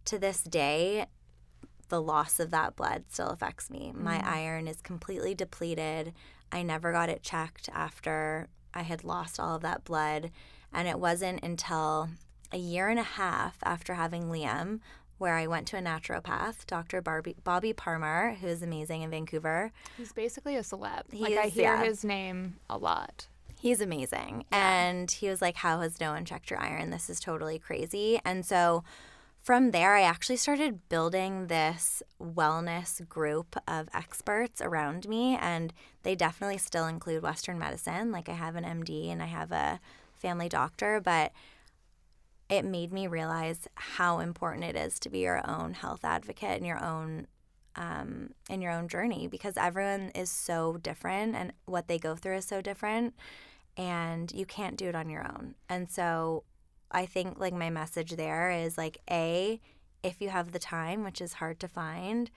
to 0.05 0.19
this 0.19 0.43
day, 0.43 1.07
the 1.89 2.01
loss 2.01 2.39
of 2.39 2.51
that 2.51 2.75
blood 2.75 3.05
still 3.09 3.29
affects 3.29 3.69
me. 3.69 3.91
My 3.95 4.17
mm. 4.19 4.25
iron 4.25 4.67
is 4.67 4.81
completely 4.81 5.33
depleted. 5.33 6.13
I 6.51 6.63
never 6.63 6.91
got 6.91 7.09
it 7.09 7.23
checked 7.23 7.69
after 7.73 8.47
I 8.73 8.83
had 8.83 9.03
lost 9.03 9.39
all 9.39 9.55
of 9.55 9.61
that 9.63 9.83
blood. 9.83 10.31
And 10.71 10.87
it 10.87 10.99
wasn't 10.99 11.43
until 11.43 12.09
a 12.51 12.57
year 12.57 12.89
and 12.89 12.99
a 12.99 13.03
half 13.03 13.57
after 13.63 13.95
having 13.95 14.25
Liam 14.25 14.79
where 15.19 15.35
I 15.35 15.45
went 15.45 15.67
to 15.67 15.77
a 15.77 15.81
naturopath, 15.81 16.65
Dr. 16.65 17.01
Barbie, 17.01 17.35
Bobby 17.43 17.73
Parmer, 17.73 18.35
who 18.41 18.47
is 18.47 18.63
amazing 18.63 19.03
in 19.03 19.11
Vancouver. 19.11 19.71
He's 19.97 20.13
basically 20.13 20.55
a 20.55 20.61
celeb. 20.61 21.03
He 21.11 21.21
like 21.23 21.37
I 21.37 21.47
hear 21.47 21.75
yeah. 21.75 21.83
his 21.83 22.03
name 22.03 22.55
a 22.69 22.77
lot. 22.77 23.27
He's 23.59 23.81
amazing. 23.81 24.45
And 24.51 25.11
he 25.11 25.29
was 25.29 25.41
like, 25.41 25.57
How 25.57 25.81
has 25.81 25.99
no 25.99 26.13
one 26.13 26.25
checked 26.25 26.49
your 26.49 26.59
iron? 26.59 26.89
This 26.89 27.09
is 27.09 27.19
totally 27.19 27.59
crazy. 27.59 28.19
And 28.23 28.45
so 28.45 28.83
from 29.41 29.71
there, 29.71 29.95
I 29.95 30.01
actually 30.01 30.37
started 30.37 30.87
building 30.89 31.47
this 31.47 32.01
wellness 32.21 33.07
group 33.07 33.57
of 33.67 33.89
experts 33.93 34.61
around 34.61 35.07
me. 35.07 35.37
And 35.39 35.73
they 36.03 36.15
definitely 36.15 36.57
still 36.57 36.87
include 36.87 37.21
Western 37.21 37.59
medicine. 37.59 38.11
Like 38.11 38.29
I 38.29 38.33
have 38.33 38.55
an 38.55 38.63
MD 38.63 39.11
and 39.11 39.21
I 39.21 39.27
have 39.27 39.51
a 39.51 39.81
family 40.13 40.49
doctor, 40.49 41.01
but 41.03 41.33
it 42.49 42.65
made 42.65 42.91
me 42.91 43.07
realize 43.07 43.67
how 43.75 44.19
important 44.19 44.63
it 44.63 44.75
is 44.75 44.99
to 44.99 45.09
be 45.09 45.19
your 45.19 45.47
own 45.47 45.73
health 45.73 46.03
advocate 46.03 46.57
and 46.57 46.65
your 46.65 46.83
own 46.83 47.27
um, 47.75 48.31
in 48.49 48.61
your 48.61 48.71
own 48.71 48.87
journey 48.87 49.27
because 49.27 49.55
everyone 49.55 50.11
is 50.15 50.29
so 50.29 50.77
different 50.77 51.35
and 51.35 51.53
what 51.65 51.87
they 51.87 51.99
go 51.99 52.15
through 52.15 52.37
is 52.37 52.45
so 52.45 52.61
different 52.61 53.13
and 53.77 54.31
you 54.33 54.45
can't 54.45 54.75
do 54.75 54.87
it 54.87 54.95
on 54.95 55.09
your 55.09 55.25
own. 55.25 55.55
And 55.69 55.89
so 55.89 56.43
I 56.91 57.05
think 57.05 57.39
like 57.39 57.53
my 57.53 57.69
message 57.69 58.11
there 58.11 58.51
is 58.51 58.77
like 58.77 58.97
a 59.09 59.61
if 60.01 60.21
you 60.21 60.29
have 60.29 60.51
the 60.51 60.59
time, 60.59 61.03
which 61.03 61.21
is 61.21 61.33
hard 61.33 61.59
to 61.59 61.67
find, 61.67 62.31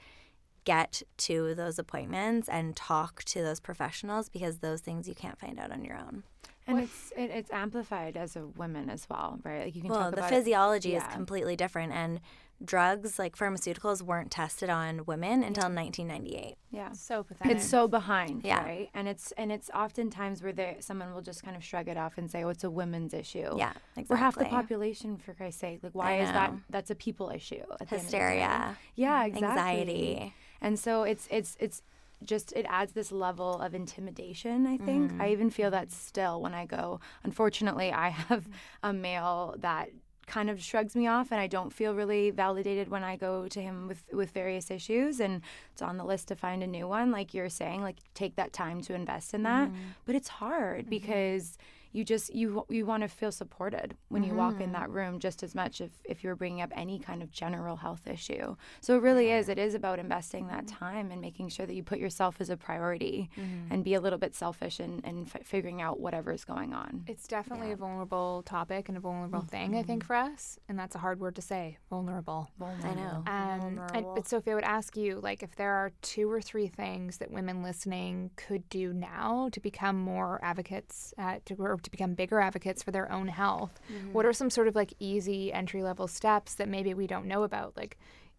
get 0.65 1.03
to 1.17 1.55
those 1.55 1.79
appointments 1.79 2.49
and 2.49 2.77
talk 2.77 3.25
to 3.25 3.43
those 3.43 3.61
professionals 3.61 4.29
because 4.29 4.59
those 4.59 4.81
things 4.81 5.09
you 5.09 5.15
can't 5.15 5.39
find 5.39 5.59
out 5.59 5.73
on 5.73 5.85
your 5.85 5.97
own. 5.97 6.25
And 6.67 6.79
it's 6.81 7.13
it, 7.17 7.31
it's 7.31 7.51
amplified 7.51 8.17
as 8.17 8.37
a 8.37 8.47
woman 8.47 8.89
as 8.91 9.07
well, 9.11 9.39
right? 9.43 9.65
Like 9.65 9.75
you 9.75 9.83
can 9.83 9.91
Well, 9.91 10.01
talk 10.01 10.11
the 10.13 10.19
about 10.19 10.33
it- 10.33 10.37
physiology 10.37 10.95
is 10.95 11.03
completely 11.13 11.57
different 11.57 11.93
and 11.93 12.21
drugs 12.65 13.19
like 13.19 13.37
pharmaceuticals 13.37 14.03
weren't 14.03 14.31
tested 14.31 14.71
on 14.71 15.05
women 15.05 15.43
until 15.43 15.65
1998. 15.69 16.55
Yeah. 16.71 16.93
So 16.93 17.25
pathetic. 17.25 17.57
It's 17.57 17.67
so 17.67 17.89
behind, 17.89 18.45
Yeah. 18.45 18.63
right? 18.63 18.89
And 18.95 19.09
it's 19.09 19.33
and 19.33 19.51
it's 19.51 19.69
oftentimes 19.75 20.41
where 20.45 20.53
they 20.53 20.77
someone 20.79 21.13
will 21.13 21.23
just 21.23 21.43
kind 21.43 21.57
of 21.57 21.65
shrug 21.65 21.89
it 21.89 21.97
off 21.97 22.19
and 22.19 22.31
say, 22.31 22.45
"Oh, 22.45 22.51
it's 22.51 22.63
a 22.63 22.71
women's 22.71 23.13
issue." 23.15 23.57
Yeah, 23.57 23.73
exactly. 23.97 24.07
We're 24.09 24.17
half 24.17 24.37
the 24.37 24.45
population, 24.45 25.17
for 25.17 25.35
Christ's 25.35 25.61
sake. 25.61 25.81
Like, 25.83 25.95
why 25.97 26.21
is 26.21 26.29
that? 26.31 26.53
That's 26.71 26.91
a 26.91 26.95
people 26.95 27.31
issue. 27.31 27.57
at 27.57 27.67
the 27.67 27.73
end 27.73 27.81
of 27.83 27.89
the 27.89 27.97
day. 27.97 27.97
Hysteria, 28.03 28.77
Yeah, 28.95 29.25
exactly. 29.25 29.49
anxiety. 29.49 30.35
And 30.61 30.79
so 30.79 31.03
it's 31.03 31.27
it's 31.33 31.57
it's 31.59 31.83
just 32.25 32.53
it 32.53 32.67
adds 32.69 32.93
this 32.93 33.13
level 33.13 33.61
of 33.61 33.75
intimidation, 33.75 34.67
I 34.67 34.77
think. 34.77 35.13
I 35.13 35.15
mm-hmm. 35.15 35.33
even 35.33 35.51
feel 35.51 35.71
that 35.71 35.91
still 35.91 36.41
when 36.41 36.55
I 36.55 36.67
go. 36.67 37.01
Unfortunately, 37.25 37.93
I 37.93 38.09
have 38.11 38.49
a 38.83 38.93
male 38.93 39.55
that 39.59 39.91
kind 40.27 40.49
of 40.49 40.63
shrugs 40.63 40.95
me 40.95 41.07
off 41.07 41.33
and 41.33 41.41
I 41.41 41.47
don't 41.47 41.73
feel 41.73 41.95
really 41.95 42.31
validated 42.31 42.89
when 42.89 43.03
I 43.03 43.17
go 43.17 43.49
to 43.49 43.61
him 43.61 43.89
with 43.89 44.05
with 44.13 44.31
various 44.31 44.71
issues 44.71 45.21
and 45.21 45.43
it's 45.73 45.83
on 45.83 45.97
the 45.97 46.05
list 46.05 46.29
to 46.29 46.37
find 46.37 46.63
a 46.63 46.67
new 46.67 46.87
one 46.87 47.11
like 47.11 47.35
you're 47.35 47.49
saying 47.49 47.83
like 47.83 47.97
take 48.15 48.37
that 48.37 48.53
time 48.53 48.81
to 48.83 48.95
invest 48.95 49.35
in 49.35 49.43
that 49.43 49.69
mm-hmm. 49.69 49.83
but 50.07 50.15
it's 50.15 50.29
hard 50.29 50.83
mm-hmm. 50.83 50.91
because 50.91 51.59
you 51.93 52.05
just 52.05 52.35
you 52.35 52.65
you 52.69 52.85
want 52.87 53.03
to 53.03 53.09
feel 53.09 53.33
supported 53.33 53.97
when 54.09 54.23
you 54.25 54.35
walk 54.35 54.61
in 54.61 54.73
that 54.73 54.91
room 54.91 55.19
just 55.19 55.43
as 55.43 55.55
much 55.55 55.81
if 55.81 55.91
if 56.05 56.23
you're 56.25 56.37
bringing 56.37 56.61
up 56.63 56.73
any 56.75 56.99
kind 56.99 57.23
of 57.23 57.31
general 57.31 57.77
health 57.77 58.07
issue 58.07 58.57
so 58.81 58.97
it 58.97 59.03
really 59.03 59.31
is 59.31 59.49
it 59.49 59.59
is 59.59 59.75
about 59.75 59.99
investing 59.99 60.49
that 60.49 60.67
time 60.67 61.11
and 61.11 61.21
making 61.21 61.49
sure 61.49 61.67
that 61.67 61.75
you 61.75 61.83
put 61.83 61.99
yourself 61.99 62.41
as 62.41 62.51
a 62.51 62.57
priority 62.57 63.31
and 63.71 63.85
be 63.85 63.95
a 63.95 64.01
little 64.01 64.19
bit 64.19 64.35
selfish 64.35 64.81
and 64.81 65.05
and 65.05 65.27
f- 65.35 65.47
figuring 65.47 65.81
out 65.83 66.01
whatever 66.01 66.33
is 66.33 66.45
going 66.45 66.73
on 66.73 67.05
It's 67.07 67.27
definitely 67.29 67.73
a 67.73 67.77
vulnerable 67.77 68.43
topic 68.45 68.89
and 68.89 68.97
a 68.97 69.01
vulnerable 69.01 69.43
thing, 69.43 69.75
I 69.75 69.79
Mm-hmm. 69.79 69.87
think, 69.87 70.05
for 70.05 70.17
us. 70.17 70.59
And 70.69 70.79
that's 70.79 70.95
a 70.95 70.99
hard 70.99 71.21
word 71.21 71.35
to 71.37 71.43
say 71.43 71.79
vulnerable. 71.91 72.49
I 72.85 72.95
know. 72.95 73.23
Um, 73.27 73.81
and, 73.95 74.07
but 74.15 74.27
Sophie, 74.29 74.53
I 74.53 74.55
would 74.55 74.65
ask 74.65 74.97
you, 74.97 75.21
like, 75.21 75.43
if 75.43 75.55
there 75.57 75.73
are 75.73 75.93
two 76.03 76.31
or 76.31 76.41
three 76.41 76.69
things 76.69 77.19
that 77.19 77.31
women 77.31 77.63
listening 77.63 78.31
could 78.37 78.69
do 78.69 78.93
now 78.93 79.49
to 79.53 79.61
become 79.61 79.97
more 79.99 80.39
advocates, 80.43 81.13
uh, 81.19 81.37
to, 81.47 81.55
or 81.59 81.77
to 81.83 81.91
become 81.91 82.15
bigger 82.15 82.41
advocates 82.41 82.83
for 82.83 82.91
their 82.91 83.11
own 83.11 83.29
health, 83.29 83.81
what 84.13 84.27
are 84.27 84.33
some 84.33 84.51
sort 84.51 84.69
of 84.69 84.75
like 84.75 84.93
easy 84.99 85.53
entry 85.53 85.83
level 85.83 86.09
steps 86.09 86.55
that 86.55 86.69
maybe 86.69 86.95
we 86.95 87.07
don't 87.07 87.27
know 87.27 87.43
about? 87.43 87.77
Like, 87.77 87.99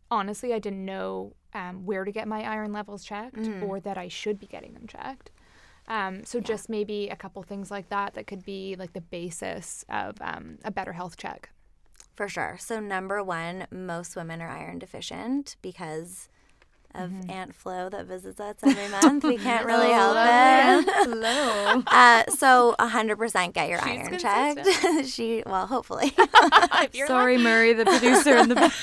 honestly, 0.09 0.53
I 0.53 0.59
didn't 0.59 0.85
know 0.85 1.33
um, 1.53 1.85
where 1.85 2.05
to 2.05 2.11
get 2.11 2.27
my 2.27 2.43
iron 2.43 2.71
levels 2.71 3.03
checked 3.03 3.47
or 3.63 3.79
that 3.79 3.97
I 3.97 4.07
should 4.07 4.39
be 4.39 4.47
getting 4.47 4.73
them 4.73 4.87
checked. 4.87 5.31
Um, 5.87 6.23
so 6.23 6.39
just 6.39 6.69
maybe 6.69 7.09
a 7.09 7.15
couple 7.15 7.43
things 7.43 7.69
like 7.69 7.89
that 7.89 8.13
that 8.13 8.27
could 8.27 8.45
be 8.45 8.75
like 8.77 8.93
the 8.93 9.01
basis 9.01 9.83
of 9.89 10.15
um, 10.21 10.57
a 10.63 10.71
better 10.71 10.93
health 10.93 11.17
check. 11.17 11.49
For 12.15 12.29
sure. 12.29 12.57
So 12.59 12.79
number 12.79 13.23
one, 13.23 13.67
most 13.71 14.15
women 14.15 14.41
are 14.41 14.49
iron 14.49 14.79
deficient 14.79 15.55
because 15.61 16.29
of 16.95 17.09
Mm-hmm. 17.09 17.31
Aunt 17.31 17.55
Flo 17.55 17.89
that 17.89 18.05
visits 18.05 18.39
us 18.39 18.55
every 18.63 18.87
month. 18.89 19.23
We 19.23 19.37
can't 19.39 19.65
really 19.65 19.89
help 19.91 20.15
it. 20.19 20.93
hello 21.09 21.83
Uh, 21.87 22.23
so 22.31 22.75
100% 22.79 23.53
get 23.53 23.69
your 23.69 23.79
She's 23.79 23.87
imen 23.87 24.07
consistent. 24.19 24.67
checked. 24.85 25.07
she, 25.09 25.43
well, 25.45 25.65
hopefully. 25.67 26.13
If 26.17 26.93
you're 26.95 27.07
sorry 27.07 27.37
murray 27.37 27.73
the 27.73 27.85
producer 27.85 28.37
in 28.37 28.49
the 28.49 28.55
back 28.55 28.73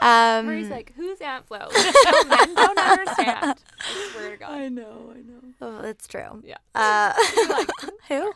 Um, 0.00 0.46
Marie's 0.46 0.68
like, 0.68 0.92
who's 0.96 1.20
Aunt 1.20 1.46
Flo? 1.46 1.58
men 2.28 2.54
don't 2.54 2.78
understand. 2.78 3.62
I 3.80 4.10
swear 4.12 4.30
to 4.30 4.36
God. 4.36 4.50
I 4.50 4.68
know 4.68 5.12
i 5.14 5.20
know 5.20 5.36
oh, 5.60 5.80
it's 5.80 6.06
true. 6.06 6.42
Yeah. 6.44 6.58
Uh, 6.74 7.12
who? 8.08 8.32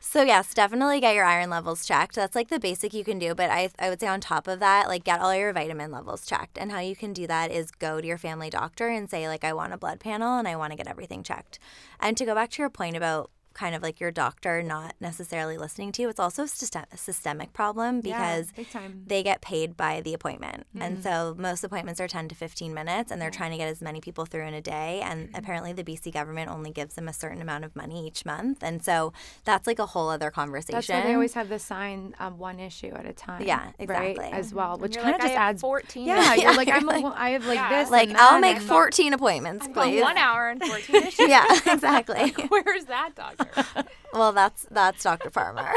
So 0.00 0.22
yes, 0.22 0.54
definitely 0.54 1.00
get 1.00 1.14
your 1.14 1.24
iron 1.24 1.50
levels 1.50 1.86
checked. 1.86 2.14
That's 2.14 2.34
like 2.34 2.48
the 2.48 2.58
basic 2.58 2.94
you 2.94 3.04
can 3.04 3.18
do. 3.18 3.34
But 3.34 3.50
I, 3.50 3.70
I 3.78 3.90
would 3.90 4.00
say 4.00 4.06
on 4.06 4.20
top 4.20 4.48
of 4.48 4.58
that, 4.60 4.88
like 4.88 5.04
get 5.04 5.20
all 5.20 5.34
your 5.34 5.52
vitamin 5.52 5.90
levels 5.90 6.24
checked. 6.26 6.58
And 6.58 6.72
how 6.72 6.80
you 6.80 6.96
can 6.96 7.12
do 7.12 7.26
that 7.26 7.50
is 7.50 7.70
go 7.70 8.00
to 8.00 8.06
your 8.06 8.18
family 8.18 8.50
doctor 8.50 8.88
and 8.88 9.10
say 9.10 9.28
like 9.28 9.44
I 9.44 9.52
want 9.52 9.72
a 9.72 9.78
blood 9.78 10.00
panel 10.00 10.38
and 10.38 10.48
I 10.48 10.56
want 10.56 10.72
to 10.72 10.76
get 10.76 10.88
everything 10.88 11.22
checked. 11.22 11.58
And 12.00 12.16
to 12.16 12.24
go 12.24 12.34
back 12.34 12.50
to 12.50 12.62
your 12.62 12.70
point 12.70 12.96
about 12.96 13.30
kind 13.60 13.74
of 13.74 13.82
like 13.82 14.00
your 14.00 14.10
doctor 14.10 14.62
not 14.62 14.94
necessarily 15.00 15.58
listening 15.58 15.92
to 15.92 16.00
you, 16.00 16.08
it's 16.08 16.18
also 16.18 16.44
a 16.44 16.48
systemic 16.48 17.52
problem 17.52 18.00
because 18.00 18.54
yeah, 18.56 18.88
they 19.06 19.22
get 19.22 19.42
paid 19.42 19.76
by 19.76 20.00
the 20.00 20.14
appointment. 20.14 20.66
Mm-hmm. 20.70 20.82
And 20.82 21.02
so 21.02 21.34
most 21.36 21.62
appointments 21.62 22.00
are 22.00 22.08
10 22.08 22.28
to 22.28 22.34
15 22.34 22.72
minutes 22.72 23.10
and 23.10 23.20
they're 23.20 23.30
trying 23.30 23.50
to 23.50 23.58
get 23.58 23.68
as 23.68 23.82
many 23.82 24.00
people 24.00 24.24
through 24.24 24.46
in 24.46 24.54
a 24.54 24.62
day. 24.62 25.02
And 25.04 25.26
mm-hmm. 25.26 25.36
apparently 25.36 25.74
the 25.74 25.84
BC 25.84 26.10
government 26.10 26.50
only 26.50 26.70
gives 26.70 26.94
them 26.94 27.06
a 27.06 27.12
certain 27.12 27.42
amount 27.42 27.66
of 27.66 27.76
money 27.76 28.06
each 28.06 28.24
month. 28.24 28.62
And 28.62 28.82
so 28.82 29.12
that's 29.44 29.66
like 29.66 29.78
a 29.78 29.86
whole 29.86 30.08
other 30.08 30.30
conversation. 30.30 30.76
That's 30.76 30.88
why 30.88 31.02
they 31.02 31.12
always 31.12 31.34
have 31.34 31.50
the 31.50 31.58
sign 31.58 32.14
um, 32.18 32.38
one 32.38 32.58
issue 32.60 32.92
at 32.94 33.04
a 33.04 33.12
time. 33.12 33.42
Yeah, 33.42 33.72
exactly. 33.78 34.24
Right? 34.24 34.32
As 34.32 34.54
well, 34.54 34.78
which 34.78 34.96
kind 34.96 35.16
of 35.16 35.20
like, 35.20 35.32
just 35.32 35.38
adds 35.38 35.60
14. 35.60 36.06
Yeah, 36.06 36.34
you're 36.34 36.56
like, 36.56 36.68
I'm 36.72 36.88
a, 36.88 37.12
I 37.14 37.30
have 37.30 37.44
like 37.44 37.56
yeah. 37.56 37.82
this. 37.82 37.90
Like, 37.90 38.10
I'll 38.14 38.40
make 38.40 38.58
14 38.58 39.12
appointments, 39.12 39.68
please. 39.68 40.00
One 40.00 40.16
hour 40.16 40.48
and 40.48 40.64
14 40.64 40.96
issues. 41.08 41.28
yeah, 41.28 41.44
exactly. 41.66 42.30
Where's 42.48 42.86
that 42.86 43.14
doctor? 43.14 43.49
Well, 44.12 44.32
that's 44.32 44.66
that's 44.70 45.02
Dr. 45.02 45.30
Farmer. 45.30 45.68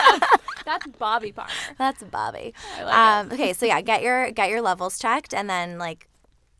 that's 0.64 0.86
Bobby 0.98 1.32
Farmer. 1.32 1.50
That's 1.78 2.02
Bobby. 2.02 2.52
Like 2.76 2.94
um, 2.94 3.32
okay, 3.32 3.52
so 3.52 3.66
yeah, 3.66 3.80
get 3.80 4.02
your 4.02 4.30
get 4.32 4.50
your 4.50 4.60
levels 4.60 4.98
checked, 4.98 5.32
and 5.32 5.48
then 5.48 5.78
like 5.78 6.08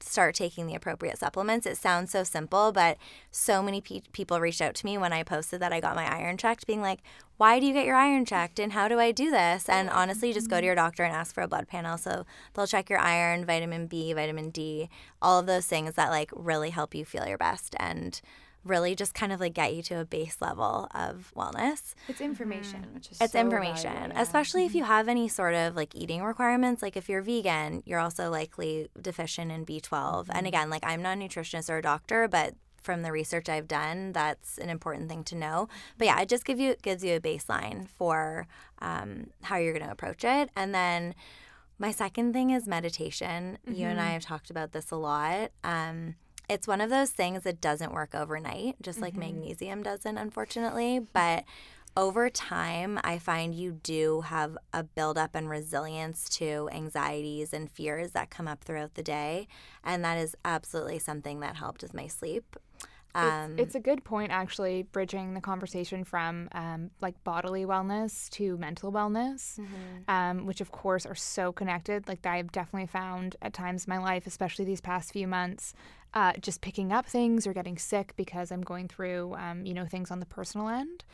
start 0.00 0.36
taking 0.36 0.66
the 0.68 0.76
appropriate 0.76 1.18
supplements. 1.18 1.66
It 1.66 1.76
sounds 1.76 2.12
so 2.12 2.22
simple, 2.22 2.70
but 2.70 2.98
so 3.32 3.62
many 3.62 3.80
pe- 3.80 4.02
people 4.12 4.38
reached 4.38 4.62
out 4.62 4.76
to 4.76 4.86
me 4.86 4.96
when 4.96 5.12
I 5.12 5.24
posted 5.24 5.60
that 5.60 5.72
I 5.72 5.80
got 5.80 5.96
my 5.96 6.06
iron 6.06 6.36
checked, 6.36 6.68
being 6.68 6.80
like, 6.80 7.00
"Why 7.36 7.58
do 7.58 7.66
you 7.66 7.72
get 7.72 7.86
your 7.86 7.96
iron 7.96 8.24
checked? 8.24 8.60
And 8.60 8.72
how 8.72 8.86
do 8.86 9.00
I 9.00 9.10
do 9.10 9.30
this?" 9.32 9.68
And 9.68 9.90
honestly, 9.90 10.32
just 10.32 10.48
go 10.48 10.60
to 10.60 10.66
your 10.66 10.76
doctor 10.76 11.02
and 11.02 11.14
ask 11.14 11.34
for 11.34 11.42
a 11.42 11.48
blood 11.48 11.66
panel. 11.66 11.98
So 11.98 12.26
they'll 12.54 12.68
check 12.68 12.88
your 12.88 13.00
iron, 13.00 13.44
vitamin 13.44 13.88
B, 13.88 14.12
vitamin 14.12 14.50
D, 14.50 14.88
all 15.20 15.40
of 15.40 15.46
those 15.46 15.66
things 15.66 15.94
that 15.94 16.10
like 16.10 16.30
really 16.32 16.70
help 16.70 16.94
you 16.94 17.04
feel 17.04 17.26
your 17.26 17.38
best 17.38 17.74
and 17.80 18.20
really 18.64 18.94
just 18.94 19.14
kind 19.14 19.32
of 19.32 19.40
like 19.40 19.54
get 19.54 19.74
you 19.74 19.82
to 19.82 20.00
a 20.00 20.04
base 20.04 20.38
level 20.40 20.88
of 20.94 21.32
wellness. 21.36 21.94
It's 22.08 22.20
information, 22.20 22.82
mm-hmm. 22.82 22.94
which 22.94 23.10
is 23.10 23.20
it's 23.20 23.32
so 23.32 23.38
information, 23.38 23.92
valuable, 23.92 24.14
yeah. 24.14 24.22
especially 24.22 24.64
if 24.64 24.74
you 24.74 24.84
have 24.84 25.08
any 25.08 25.28
sort 25.28 25.54
of 25.54 25.76
like 25.76 25.94
eating 25.94 26.22
requirements. 26.22 26.82
Like 26.82 26.96
if 26.96 27.08
you're 27.08 27.22
vegan, 27.22 27.82
you're 27.86 28.00
also 28.00 28.30
likely 28.30 28.88
deficient 29.00 29.50
in 29.50 29.64
B12. 29.64 29.90
Mm-hmm. 29.90 30.30
And 30.32 30.46
again, 30.46 30.70
like 30.70 30.84
I'm 30.84 31.02
not 31.02 31.16
a 31.16 31.20
nutritionist 31.20 31.70
or 31.70 31.78
a 31.78 31.82
doctor, 31.82 32.28
but 32.28 32.54
from 32.80 33.02
the 33.02 33.12
research 33.12 33.48
I've 33.48 33.68
done, 33.68 34.12
that's 34.12 34.56
an 34.58 34.70
important 34.70 35.08
thing 35.08 35.24
to 35.24 35.34
know. 35.34 35.68
But 35.96 36.06
yeah, 36.06 36.20
it 36.20 36.28
just 36.28 36.44
give 36.44 36.58
you 36.58 36.76
gives 36.82 37.04
you 37.04 37.16
a 37.16 37.20
baseline 37.20 37.88
for 37.88 38.46
um, 38.80 39.28
how 39.42 39.56
you're 39.56 39.72
going 39.72 39.84
to 39.84 39.92
approach 39.92 40.24
it, 40.24 40.50
and 40.56 40.74
then. 40.74 41.14
My 41.80 41.92
second 41.92 42.32
thing 42.32 42.50
is 42.50 42.66
meditation. 42.66 43.56
Mm-hmm. 43.64 43.80
You 43.80 43.86
and 43.86 44.00
I 44.00 44.08
have 44.08 44.24
talked 44.24 44.50
about 44.50 44.72
this 44.72 44.90
a 44.90 44.96
lot. 44.96 45.52
Um, 45.62 46.16
it's 46.48 46.66
one 46.66 46.80
of 46.80 46.90
those 46.90 47.11
things 47.11 47.42
that 47.42 47.61
doesn't 47.61 47.92
work 47.92 48.14
overnight, 48.14 48.76
just 48.82 49.00
like 49.00 49.12
mm-hmm. 49.12 49.20
magnesium 49.20 49.82
doesn't, 49.82 50.18
unfortunately. 50.18 51.00
But 51.12 51.44
over 51.96 52.30
time, 52.30 53.00
I 53.02 53.18
find 53.18 53.54
you 53.54 53.72
do 53.72 54.20
have 54.22 54.56
a 54.72 54.84
buildup 54.84 55.34
and 55.34 55.50
resilience 55.50 56.28
to 56.30 56.68
anxieties 56.72 57.52
and 57.52 57.70
fears 57.70 58.12
that 58.12 58.30
come 58.30 58.46
up 58.46 58.62
throughout 58.62 58.94
the 58.94 59.02
day. 59.02 59.48
And 59.82 60.04
that 60.04 60.16
is 60.16 60.37
absolutely 60.44 61.00
something 61.00 61.40
that 61.40 61.56
helped 61.56 61.82
with 61.82 61.94
my 61.94 62.06
sleep. 62.06 62.56
Um, 63.18 63.52
it's, 63.52 63.61
it's, 63.61 63.74
a 63.74 63.81
good 63.81 64.04
point, 64.04 64.31
actually, 64.31 64.85
bridging 64.85 65.35
the 65.35 65.40
conversation 65.40 66.04
from 66.04 66.48
um, 66.52 66.90
like 67.00 67.22
bodily 67.24 67.64
wellness 67.64 68.28
to 68.31 68.57
mental 68.59 68.92
wellness, 68.92 69.59
mm-hmm. 69.59 70.09
um, 70.09 70.46
which 70.46 70.61
of 70.61 70.70
course 70.70 71.04
are 71.04 71.14
so 71.14 71.52
connected. 71.52 72.07
Like 72.07 72.24
I've 72.24 72.52
definitely 72.52 72.87
found 72.87 73.37
at 73.42 73.52
times 73.52 73.87
in 73.87 73.90
my 73.90 73.98
life, 73.98 74.26
especially 74.26 74.64
these 74.64 74.81
past 74.81 75.12
few 75.12 75.26
months, 75.26 75.74
uh, 76.14 76.33
just 76.40 76.61
picking 76.61 76.92
up 76.92 77.07
things 77.07 77.46
or 77.46 77.52
getting 77.52 77.76
sick 77.78 78.14
because 78.16 78.52
I'm 78.52 78.62
going 78.62 78.88
through, 78.88 79.35
um, 79.35 79.66
you 79.66 79.74
know, 79.74 79.87
things 79.87 80.11
on 80.11 80.20
the 80.20 80.26
personal 80.26 80.68
end. 80.68 81.04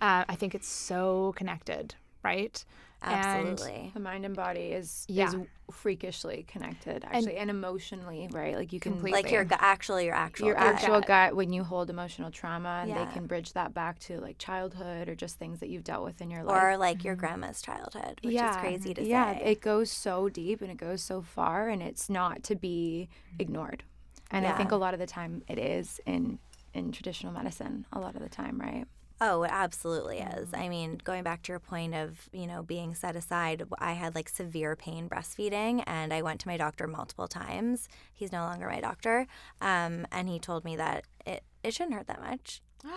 Uh, 0.00 0.24
I 0.28 0.34
think 0.34 0.54
it's 0.54 0.68
so 0.68 1.34
connected, 1.36 1.94
right? 2.22 2.64
Absolutely. 3.02 3.72
And 3.72 3.94
the 3.94 4.00
mind 4.00 4.26
and 4.26 4.36
body 4.36 4.72
is 4.72 5.06
yeah. 5.08 5.28
is 5.28 5.36
freakishly 5.70 6.44
connected 6.46 7.04
actually 7.04 7.32
and, 7.32 7.42
and 7.42 7.50
emotionally, 7.50 8.28
right? 8.30 8.56
Like 8.56 8.72
you 8.72 8.80
can 8.80 8.92
completely. 8.92 9.22
like 9.22 9.32
your 9.32 9.46
actually 9.52 10.06
your 10.06 10.14
actual 10.14 10.48
your 10.48 10.56
gut. 10.56 10.74
actual 10.74 11.00
gut 11.00 11.34
when 11.34 11.52
you 11.52 11.64
hold 11.64 11.88
emotional 11.88 12.30
trauma 12.30 12.80
and 12.82 12.90
yeah. 12.90 13.04
they 13.04 13.12
can 13.12 13.26
bridge 13.26 13.54
that 13.54 13.72
back 13.72 13.98
to 14.00 14.20
like 14.20 14.36
childhood 14.38 15.08
or 15.08 15.14
just 15.14 15.38
things 15.38 15.60
that 15.60 15.70
you've 15.70 15.84
dealt 15.84 16.04
with 16.04 16.20
in 16.20 16.30
your 16.30 16.44
life. 16.44 16.62
Or 16.62 16.76
like 16.76 17.02
your 17.02 17.14
mm-hmm. 17.14 17.20
grandma's 17.20 17.62
childhood, 17.62 18.20
which 18.22 18.34
yeah. 18.34 18.50
is 18.50 18.56
crazy 18.58 18.92
to 18.92 19.02
yeah, 19.02 19.32
say. 19.32 19.40
Yeah, 19.40 19.48
it 19.48 19.60
goes 19.62 19.90
so 19.90 20.28
deep 20.28 20.60
and 20.60 20.70
it 20.70 20.76
goes 20.76 21.02
so 21.02 21.22
far 21.22 21.70
and 21.70 21.82
it's 21.82 22.10
not 22.10 22.42
to 22.44 22.54
be 22.54 23.08
ignored. 23.38 23.82
And. 24.30 24.46
I 24.46 24.52
think 24.52 24.72
a 24.72 24.76
lot 24.76 24.94
of 24.94 25.00
the 25.00 25.06
time 25.06 25.42
it 25.48 25.58
is 25.58 26.00
in 26.06 26.38
in 26.72 26.92
traditional 26.92 27.32
medicine 27.32 27.84
a 27.92 27.98
lot 27.98 28.14
of 28.14 28.22
the 28.22 28.28
time, 28.28 28.60
right? 28.60 28.84
Oh, 29.22 29.42
it 29.42 29.50
absolutely 29.52 30.18
is. 30.18 30.48
I 30.54 30.68
mean, 30.68 30.98
going 31.04 31.22
back 31.22 31.42
to 31.42 31.52
your 31.52 31.58
point 31.58 31.94
of, 31.94 32.28
you 32.32 32.46
know, 32.46 32.62
being 32.62 32.94
set 32.94 33.16
aside, 33.16 33.64
I 33.78 33.92
had 33.92 34.14
like 34.14 34.30
severe 34.30 34.76
pain 34.76 35.10
breastfeeding 35.10 35.82
and 35.86 36.12
I 36.12 36.22
went 36.22 36.40
to 36.40 36.48
my 36.48 36.56
doctor 36.56 36.86
multiple 36.86 37.28
times. 37.28 37.86
He's 38.14 38.32
no 38.32 38.44
longer 38.44 38.66
my 38.66 38.80
doctor. 38.80 39.26
Um, 39.60 40.06
and 40.10 40.28
he 40.28 40.38
told 40.38 40.64
me 40.64 40.74
that 40.76 41.04
it, 41.26 41.42
it 41.62 41.74
shouldn't 41.74 41.94
hurt 41.94 42.06
that 42.06 42.22
much. 42.22 42.62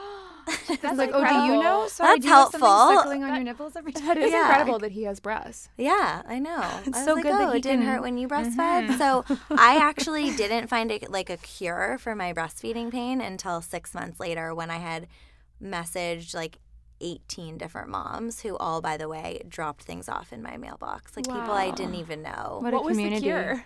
That's 0.81 0.83
like, 0.97 1.12
oh, 1.13 1.27
do 1.27 1.53
you 1.53 1.62
know? 1.62 1.88
Sorry, 1.89 2.19
That's 2.19 2.25
helpful. 2.25 2.59
Suckling 2.62 3.23
on 3.23 3.29
that, 3.29 3.36
your 3.36 3.43
nipples 3.43 3.75
every 3.75 3.91
time. 3.93 4.07
That 4.07 4.17
is 4.17 4.31
yeah. 4.31 4.47
incredible 4.47 4.79
that 4.79 4.93
he 4.93 5.03
has 5.03 5.19
breasts. 5.19 5.67
Yeah, 5.77 6.21
I 6.25 6.39
know. 6.39 6.63
It's 6.86 6.97
I 6.97 7.05
so 7.05 7.15
like, 7.15 7.23
good 7.23 7.33
oh, 7.33 7.38
that 7.39 7.51
he 7.51 7.59
it 7.59 7.63
didn't 7.63 7.79
can... 7.81 7.88
hurt 7.89 8.01
when 8.01 8.17
you 8.17 8.29
breastfed. 8.29 8.88
Mm-hmm. 8.88 8.97
So 8.97 9.25
I 9.51 9.77
actually 9.77 10.33
didn't 10.36 10.67
find 10.67 10.89
it 10.89 11.12
like 11.12 11.29
a 11.29 11.38
cure 11.38 11.97
for 11.99 12.15
my 12.15 12.31
breastfeeding 12.31 12.91
pain 12.91 13.19
until 13.19 13.62
six 13.62 13.93
months 13.93 14.21
later 14.21 14.55
when 14.55 14.69
I 14.69 14.77
had 14.77 15.07
messaged 15.63 16.36
like 16.36 16.58
18 17.02 17.58
different 17.58 17.89
moms 17.89 18.41
who 18.41 18.58
all, 18.58 18.82
by 18.82 18.97
the 18.97 19.08
way, 19.08 19.41
dropped 19.47 19.84
things 19.84 20.08
off 20.10 20.34
in 20.34 20.41
my 20.41 20.58
mailbox. 20.58 21.15
Like 21.15 21.28
wow. 21.28 21.39
people 21.39 21.54
I 21.54 21.71
didn't 21.71 21.95
even 21.95 22.21
know. 22.21 22.60
What, 22.62 22.73
what 22.73 22.86
a 22.86 22.88
community. 22.89 23.15
was 23.15 23.21
the 23.21 23.28
cure? 23.28 23.65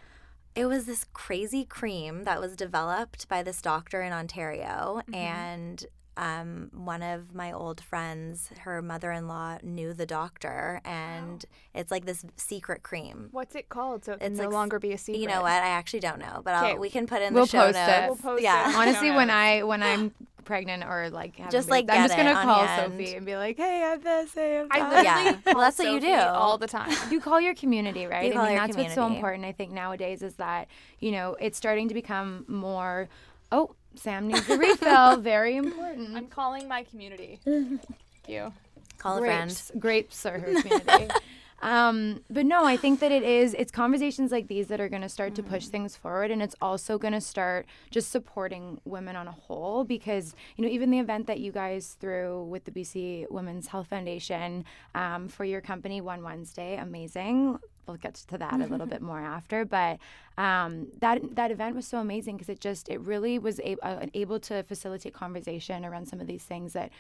It 0.56 0.66
was 0.66 0.86
this 0.86 1.06
crazy 1.14 1.66
cream 1.66 2.24
that 2.24 2.42
was 2.42 2.56
developed 2.56 3.28
by 3.30 3.44
this 3.44 3.62
doctor 3.62 4.02
in 4.02 4.12
Ontario. 4.12 5.02
Mm-hmm. 5.08 5.16
And 5.16 5.86
um, 6.18 6.72
one 6.74 7.04
of 7.04 7.36
my 7.36 7.52
old 7.52 7.80
friends, 7.80 8.50
her 8.62 8.82
mother 8.82 9.12
in 9.12 9.28
law 9.28 9.60
knew 9.62 9.94
the 9.94 10.08
doctor, 10.08 10.82
and 10.84 11.46
wow. 11.48 11.80
it's 11.80 11.92
like 11.92 12.06
this 12.06 12.26
secret 12.36 12.82
cream. 12.82 13.30
What's 13.32 13.54
it 13.56 13.70
called? 13.70 14.04
So 14.04 14.14
it 14.14 14.20
it's 14.22 14.40
no 14.40 14.46
like, 14.46 14.54
longer 14.54 14.80
be 14.80 14.94
a 14.94 14.98
secret. 14.98 15.22
You 15.22 15.28
know 15.28 15.44
what? 15.44 15.52
I 15.52 15.68
actually 15.68 16.00
don't 16.00 16.18
know, 16.20 16.42
but 16.44 16.80
we 16.80 16.90
can 16.90 17.06
put 17.06 17.22
in 17.22 17.36
we'll 17.36 17.46
the 17.46 17.52
show 17.52 17.66
post 17.66 17.76
notes. 17.76 17.92
It. 17.92 18.08
We'll 18.08 18.16
post 18.16 18.44
yeah. 18.44 18.72
it. 18.72 18.76
Honestly, 18.76 19.12
when 19.12 19.30
I 19.30 19.62
when 19.62 19.84
I'm 19.84 20.12
pregnant 20.48 20.84
or 20.86 21.10
like 21.10 21.34
just 21.52 21.70
like 21.70 21.86
I'm 21.90 22.08
just 22.08 22.18
gonna 22.18 22.34
call. 22.34 22.66
Sophie 22.78 23.14
and 23.16 23.26
be 23.26 23.36
like, 23.36 23.58
"Hey, 23.58 23.84
I 23.84 23.90
have 23.90 24.04
this. 24.04 24.34
Hey, 24.34 24.66
I 24.72 24.78
have 24.80 25.04
yeah. 25.04 25.38
well, 25.46 25.60
that's 25.60 25.78
what 25.78 25.92
you 25.92 26.00
do 26.00 26.14
all 26.14 26.58
the 26.58 26.68
time. 26.68 26.90
You 27.12 27.20
call 27.22 27.40
your 27.40 27.54
community, 27.54 28.06
right? 28.06 28.34
You 28.34 28.40
I 28.40 28.48
mean, 28.48 28.56
that's 28.56 28.72
community. 28.72 28.84
what's 28.84 28.96
so 28.96 29.06
important. 29.06 29.46
I 29.46 29.52
think 29.52 29.72
nowadays 29.72 30.22
is 30.24 30.36
that 30.36 30.68
you 31.00 31.12
know 31.12 31.36
it's 31.40 31.58
starting 31.58 31.90
to 31.90 31.94
become 31.94 32.46
more. 32.48 33.10
Oh, 33.52 33.76
Sam 33.96 34.28
needs 34.28 34.50
a 34.50 34.58
refill. 34.58 35.18
Very 35.22 35.58
important. 35.58 36.16
I'm 36.16 36.28
calling 36.28 36.68
my 36.68 36.84
community. 36.84 37.40
Thank 37.44 37.82
you. 38.28 38.54
Call 38.98 39.20
grapes. 39.20 39.70
a 39.70 39.74
friend. 39.74 39.82
Grapes 39.82 40.26
are 40.26 40.40
her 40.40 40.62
community. 40.62 41.14
Um, 41.60 42.22
but 42.30 42.46
no, 42.46 42.66
I 42.66 42.78
think 42.78 43.00
that 43.00 43.12
it 43.12 43.24
is, 43.24 43.56
it's 43.56 43.72
conversations 43.72 44.32
like 44.32 44.48
these 44.48 44.68
that 44.68 44.80
are 44.80 44.90
going 44.90 45.02
to 45.02 45.10
start 45.10 45.34
mm-hmm. 45.34 45.44
to 45.44 45.50
push 45.50 45.66
mm. 45.66 45.70
things 45.72 45.96
forward. 45.96 46.32
And 46.32 46.42
it's 46.42 46.56
also 46.62 46.98
going 46.98 47.14
to 47.14 47.22
start 47.22 47.66
just 47.90 48.12
supporting 48.12 48.80
women 48.86 49.16
on 49.16 49.28
a 49.28 49.32
whole 49.32 49.84
because, 49.84 50.36
you 50.56 50.64
know, 50.64 50.70
even 50.70 50.92
the 50.92 51.00
event 51.00 51.28
that 51.28 51.40
you 51.40 51.52
guys 51.52 51.98
threw 52.00 52.44
with 52.44 52.66
the 52.66 52.72
BC 52.72 53.30
Women's 53.32 53.68
Health 53.68 53.88
Foundation 53.88 54.66
um, 54.94 55.28
for 55.28 55.46
your 55.46 55.62
company 55.62 56.02
one 56.02 56.24
Wednesday, 56.24 56.78
amazing. 56.78 57.58
We'll 57.88 57.98
get 57.98 58.16
to 58.16 58.38
that 58.38 58.60
a 58.60 58.66
little 58.66 58.86
bit 58.96 59.02
more 59.02 59.20
after, 59.20 59.64
but 59.64 59.98
um, 60.38 60.88
that 61.00 61.36
that 61.36 61.52
event 61.52 61.74
was 61.74 61.88
so 61.88 62.00
amazing 62.00 62.36
because 62.36 62.50
it 62.50 62.60
just 62.60 62.90
it 62.90 63.00
really 63.00 63.40
was 63.40 63.60
a, 63.62 63.78
uh, 63.82 64.06
able 64.14 64.42
to 64.42 64.64
facilitate 64.64 65.14
conversation 65.14 65.86
around 65.86 66.08
some 66.08 66.20
of 66.20 66.28
these 66.28 66.44
things 66.44 66.74
that 66.74 66.92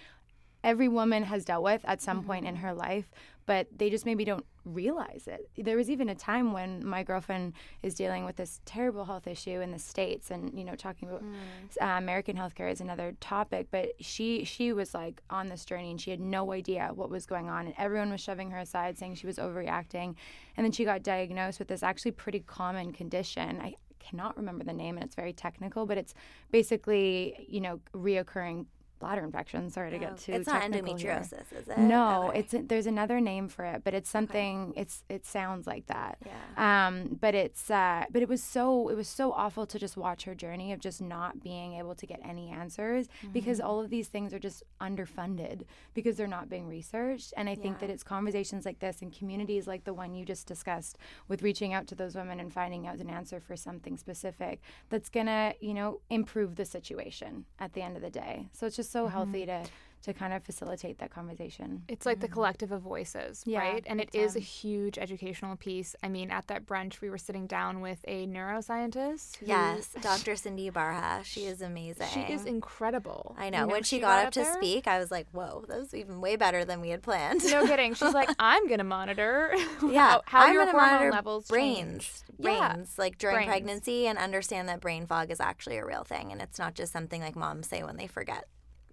every 0.67 0.89
woman 0.89 1.23
has 1.23 1.45
dealt 1.45 1.63
with 1.63 1.81
at 1.85 2.01
some 2.01 2.17
mm-hmm. 2.17 2.27
point 2.27 2.45
in 2.45 2.55
mm-hmm. 2.55 2.65
her 2.65 2.73
life, 2.73 3.09
but 3.45 3.67
they 3.77 3.89
just 3.89 4.05
maybe 4.05 4.25
don't 4.25 4.45
realize 4.65 5.25
it. 5.27 5.49
There 5.57 5.77
was 5.77 5.89
even 5.89 6.09
a 6.09 6.15
time 6.15 6.51
when 6.51 6.85
my 6.85 7.03
girlfriend 7.03 7.53
is 7.81 7.95
dealing 7.95 8.25
with 8.25 8.35
this 8.35 8.59
terrible 8.65 9.05
health 9.05 9.27
issue 9.27 9.61
in 9.61 9.71
the 9.71 9.79
states, 9.79 10.29
and 10.29 10.51
you 10.53 10.65
know, 10.65 10.75
talking 10.75 11.07
about 11.07 11.23
mm. 11.23 11.33
uh, 11.81 11.97
American 11.97 12.35
healthcare 12.35 12.69
is 12.69 12.81
another 12.81 13.13
topic. 13.21 13.67
But 13.71 13.93
she 14.01 14.43
she 14.43 14.73
was 14.73 14.93
like 14.93 15.21
on 15.29 15.47
this 15.47 15.63
journey, 15.63 15.89
and 15.89 16.01
she 16.01 16.11
had 16.11 16.19
no 16.19 16.51
idea 16.51 16.91
what 16.93 17.09
was 17.09 17.25
going 17.25 17.47
on, 17.47 17.67
and 17.67 17.75
everyone 17.77 18.11
was 18.11 18.19
shoving 18.19 18.51
her 18.51 18.59
aside, 18.59 18.97
saying 18.97 19.15
she 19.15 19.27
was 19.27 19.37
overreacting, 19.37 20.15
and 20.57 20.65
then 20.65 20.73
she 20.73 20.83
got 20.83 21.01
diagnosed 21.01 21.59
with 21.59 21.69
this 21.69 21.81
actually 21.81 22.11
pretty 22.11 22.41
common 22.41 22.91
condition. 22.91 23.61
I 23.61 23.75
cannot 23.99 24.37
remember 24.37 24.63
the 24.63 24.73
name 24.73 24.95
and 24.95 25.03
it's 25.03 25.15
very 25.15 25.33
technical, 25.33 25.85
but 25.85 25.97
it's 25.97 26.13
basically, 26.51 27.45
you 27.49 27.59
know, 27.59 27.79
reoccurring 27.93 28.65
bladder 28.99 29.23
infection. 29.23 29.69
Sorry 29.69 29.91
to 29.91 29.97
get 29.97 30.17
too 30.17 30.33
it's 30.33 30.47
not 30.47 30.61
technical 30.61 30.95
here. 30.95 31.11
endometriosis, 31.11 31.53
is 31.61 31.67
it? 31.67 31.77
No, 31.77 32.27
Okay. 32.29 32.39
it's 32.39 32.55
there's 32.67 32.85
another 32.87 33.19
name 33.21 33.47
for 33.47 33.65
it, 33.65 33.83
but 33.83 33.93
it's 33.93 34.09
something. 34.09 34.73
It's 34.75 35.03
it 35.09 35.25
sounds 35.25 35.67
like 35.67 35.87
that. 35.87 36.17
Yeah. 36.25 36.87
Um, 36.87 37.17
but 37.19 37.35
it's 37.35 37.69
uh, 37.69 38.05
but 38.11 38.21
it 38.21 38.29
was 38.29 38.43
so 38.43 38.89
it 38.89 38.95
was 38.95 39.07
so 39.07 39.31
awful 39.31 39.65
to 39.67 39.77
just 39.79 39.97
watch 39.97 40.23
her 40.25 40.35
journey 40.35 40.71
of 40.73 40.79
just 40.79 41.01
not 41.01 41.41
being 41.43 41.73
able 41.73 41.95
to 41.95 42.05
get 42.05 42.19
any 42.23 42.49
answers 42.49 43.07
because 43.33 43.59
Mm-hmm. 43.59 43.67
all 43.67 43.79
of 43.81 43.89
these 43.89 44.07
things 44.07 44.33
are 44.33 44.39
just 44.39 44.63
underfunded 44.81 45.63
because 45.93 46.17
they're 46.17 46.27
not 46.27 46.49
being 46.49 46.67
researched. 46.67 47.33
And 47.37 47.47
I 47.49 47.55
think 47.55 47.75
Yeah. 47.77 47.87
that 47.87 47.93
it's 47.93 48.03
conversations 48.03 48.65
like 48.65 48.79
this 48.79 49.01
and 49.01 49.11
communities 49.11 49.67
like 49.67 49.83
the 49.83 49.93
one 49.93 50.13
you 50.13 50.25
just 50.25 50.47
discussed 50.47 50.97
with 51.27 51.41
reaching 51.41 51.73
out 51.73 51.87
to 51.87 51.95
those 51.95 52.15
women 52.15 52.39
and 52.39 52.51
finding 52.53 52.87
out 52.87 52.97
an 52.99 53.09
answer 53.09 53.39
for 53.39 53.55
something 53.55 53.97
specific 53.97 54.61
that's 54.89 55.09
gonna 55.09 55.53
you 55.59 55.73
know 55.73 56.01
improve 56.09 56.55
the 56.55 56.65
situation 56.65 57.45
at 57.59 57.73
the 57.73 57.81
end 57.81 57.95
of 57.95 58.01
the 58.01 58.09
day. 58.09 58.47
So 58.53 58.65
it's 58.65 58.75
just 58.75 58.86
so 58.89 59.07
healthy 59.07 59.45
mm-hmm. 59.45 59.63
to 59.63 59.69
to 60.03 60.13
kind 60.13 60.33
of 60.33 60.43
facilitate 60.43 60.99
that 60.99 61.11
conversation. 61.11 61.83
It's 61.87 62.05
like 62.05 62.19
the 62.19 62.27
mm-hmm. 62.27 62.33
collective 62.35 62.71
of 62.71 62.81
voices, 62.81 63.43
Yeah, 63.45 63.59
right? 63.59 63.83
And 63.85 63.99
it 63.99 64.09
is 64.13 64.13
big 64.13 64.21
is 64.21 64.35
a 64.35 64.39
um, 64.39 64.43
huge 64.43 64.97
educational 64.97 65.55
piece. 65.57 65.95
I 66.01 66.07
mean, 66.07 66.31
at 66.31 66.47
that 66.47 66.65
brunch, 66.65 67.01
we 67.01 67.09
were 67.09 67.17
sitting 67.17 67.45
down 67.45 67.81
with 67.81 67.99
a 68.07 68.25
neuroscientist. 68.25 69.37
who- 69.37 69.47
Yes, 69.47 69.89
Dr. 70.01 70.35
Cindy 70.35 70.71
Barha. 70.71 71.25
She 71.25 71.45
is 71.45 71.61
amazing. 71.61 72.07
She 72.13 72.21
is 72.21 72.45
incredible. 72.45 73.35
I 73.37 73.45
You 73.45 73.51
know. 73.51 73.67
when 73.67 73.79
who 73.79 73.83
she 73.83 73.99
got 73.99 74.25
up 74.27 74.33
to 74.33 74.41
there? 74.41 74.53
speak, 74.53 74.87
I 74.87 74.99
was 74.99 75.11
like, 75.11 75.27
"Whoa, 75.31 75.65
that 75.67 75.77
was 75.79 75.93
even 75.93 76.21
way 76.21 76.35
better 76.37 76.63
than 76.63 76.79
we 76.79 76.89
had 76.89 77.01
planned." 77.01 77.43
No 77.43 77.65
kidding. 77.67 77.93
She's 77.93 78.13
like, 78.13 78.29
I'm 78.39 78.67
gonna 78.67 78.83
monitor 78.83 79.53
yeah, 79.83 80.11
how, 80.11 80.21
how 80.25 80.45
I'm 80.47 80.53
your 80.53 80.65
hormone 80.65 80.89
monitor 80.89 81.11
levels 81.11 81.47
brains, 81.47 82.23
change. 82.27 82.39
brains, 82.39 82.93
Yeah. 82.97 83.01
like 83.01 83.17
during 83.17 83.35
brains. 83.37 83.49
pregnancy, 83.49 84.07
and 84.07 84.17
understand 84.17 84.69
that 84.69 84.79
brain 84.79 85.05
fog 85.05 85.31
is 85.31 85.39
actually 85.39 85.77
a 85.77 85.85
real 85.85 86.03
thing, 86.03 86.31
and 86.31 86.41
it's 86.41 86.59
not 86.59 86.75
just 86.75 86.93
something 86.93 87.21
like 87.21 87.35
moms 87.35 87.67
say 87.67 87.83
when 87.83 87.97
they 87.97 88.07
forget. 88.07 88.47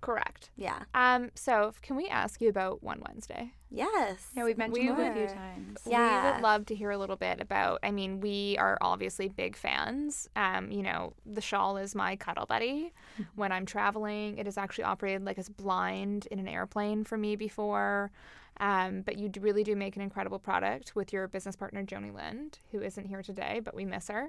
Correct. 0.05 0.51
Yeah. 0.57 0.83
Um. 0.95 1.31
So, 1.35 1.73
can 1.83 1.97
we 1.97 2.09
ask 2.09 2.40
you 2.40 2.49
about 2.49 2.83
One 2.83 3.03
Wednesday? 3.07 3.53
Yes. 3.71 4.29
Yeah, 4.37 4.45
we've 4.45 4.57
mentioned 4.59 4.88
it 4.88 4.93
a 4.93 5.12
few 5.14 5.27
times. 5.27 5.79
We 5.85 5.93
Yeah. 5.93 6.35
would 6.35 6.43
love 6.43 6.67
to 6.67 6.75
hear 6.77 6.90
a 6.93 6.99
little 6.99 7.17
bit 7.17 7.40
about. 7.40 7.81
I 7.83 7.90
mean, 7.90 8.21
we 8.21 8.57
are 8.59 8.79
obviously 8.81 9.29
big 9.29 9.57
fans. 9.57 10.29
Um, 10.37 10.71
you 10.71 10.83
know, 10.83 11.12
the 11.27 11.40
shawl 11.40 11.77
is 11.77 11.95
my 11.95 12.14
cuddle 12.17 12.47
buddy 12.47 12.93
when 13.35 13.51
I'm 13.51 13.67
traveling. 13.67 14.38
It 14.38 14.47
has 14.47 14.57
actually 14.59 14.85
operated 14.85 15.25
like 15.25 15.38
as 15.38 15.49
blind 15.49 16.27
in 16.31 16.38
an 16.38 16.47
airplane 16.47 17.03
for 17.05 17.17
me 17.19 17.35
before. 17.35 18.12
Um, 18.61 19.03
but 19.03 19.19
you 19.19 19.33
really 19.40 19.64
do 19.64 19.75
make 19.75 19.97
an 19.97 20.03
incredible 20.03 20.38
product 20.38 20.95
with 20.95 21.12
your 21.12 21.27
business 21.27 21.57
partner 21.57 21.83
Joni 21.83 22.14
Lind, 22.14 22.61
who 22.71 22.81
isn't 22.81 23.07
here 23.07 23.21
today, 23.21 23.61
but 23.64 23.75
we 23.75 23.85
miss 23.85 24.07
her. 24.07 24.29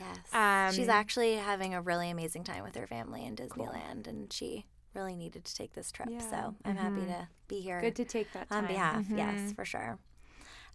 Yes. 0.00 0.18
Um, 0.32 0.74
She's 0.74 0.88
actually 0.88 1.34
having 1.34 1.74
a 1.74 1.82
really 1.82 2.08
amazing 2.08 2.44
time 2.44 2.62
with 2.64 2.74
her 2.76 2.86
family 2.86 3.26
in 3.26 3.36
Disneyland, 3.36 4.06
and 4.06 4.32
she 4.32 4.64
really 4.96 5.14
needed 5.14 5.44
to 5.44 5.54
take 5.54 5.74
this 5.74 5.92
trip. 5.92 6.08
Yeah. 6.10 6.30
So 6.30 6.54
I'm 6.64 6.76
happy 6.76 7.06
to 7.06 7.28
be 7.46 7.60
here 7.60 7.80
Good 7.80 7.96
to 7.96 8.04
take 8.04 8.32
that 8.32 8.48
time. 8.48 8.64
on 8.64 8.66
behalf. 8.66 9.04
Yes, 9.14 9.52
for 9.52 9.64
sure. 9.64 9.98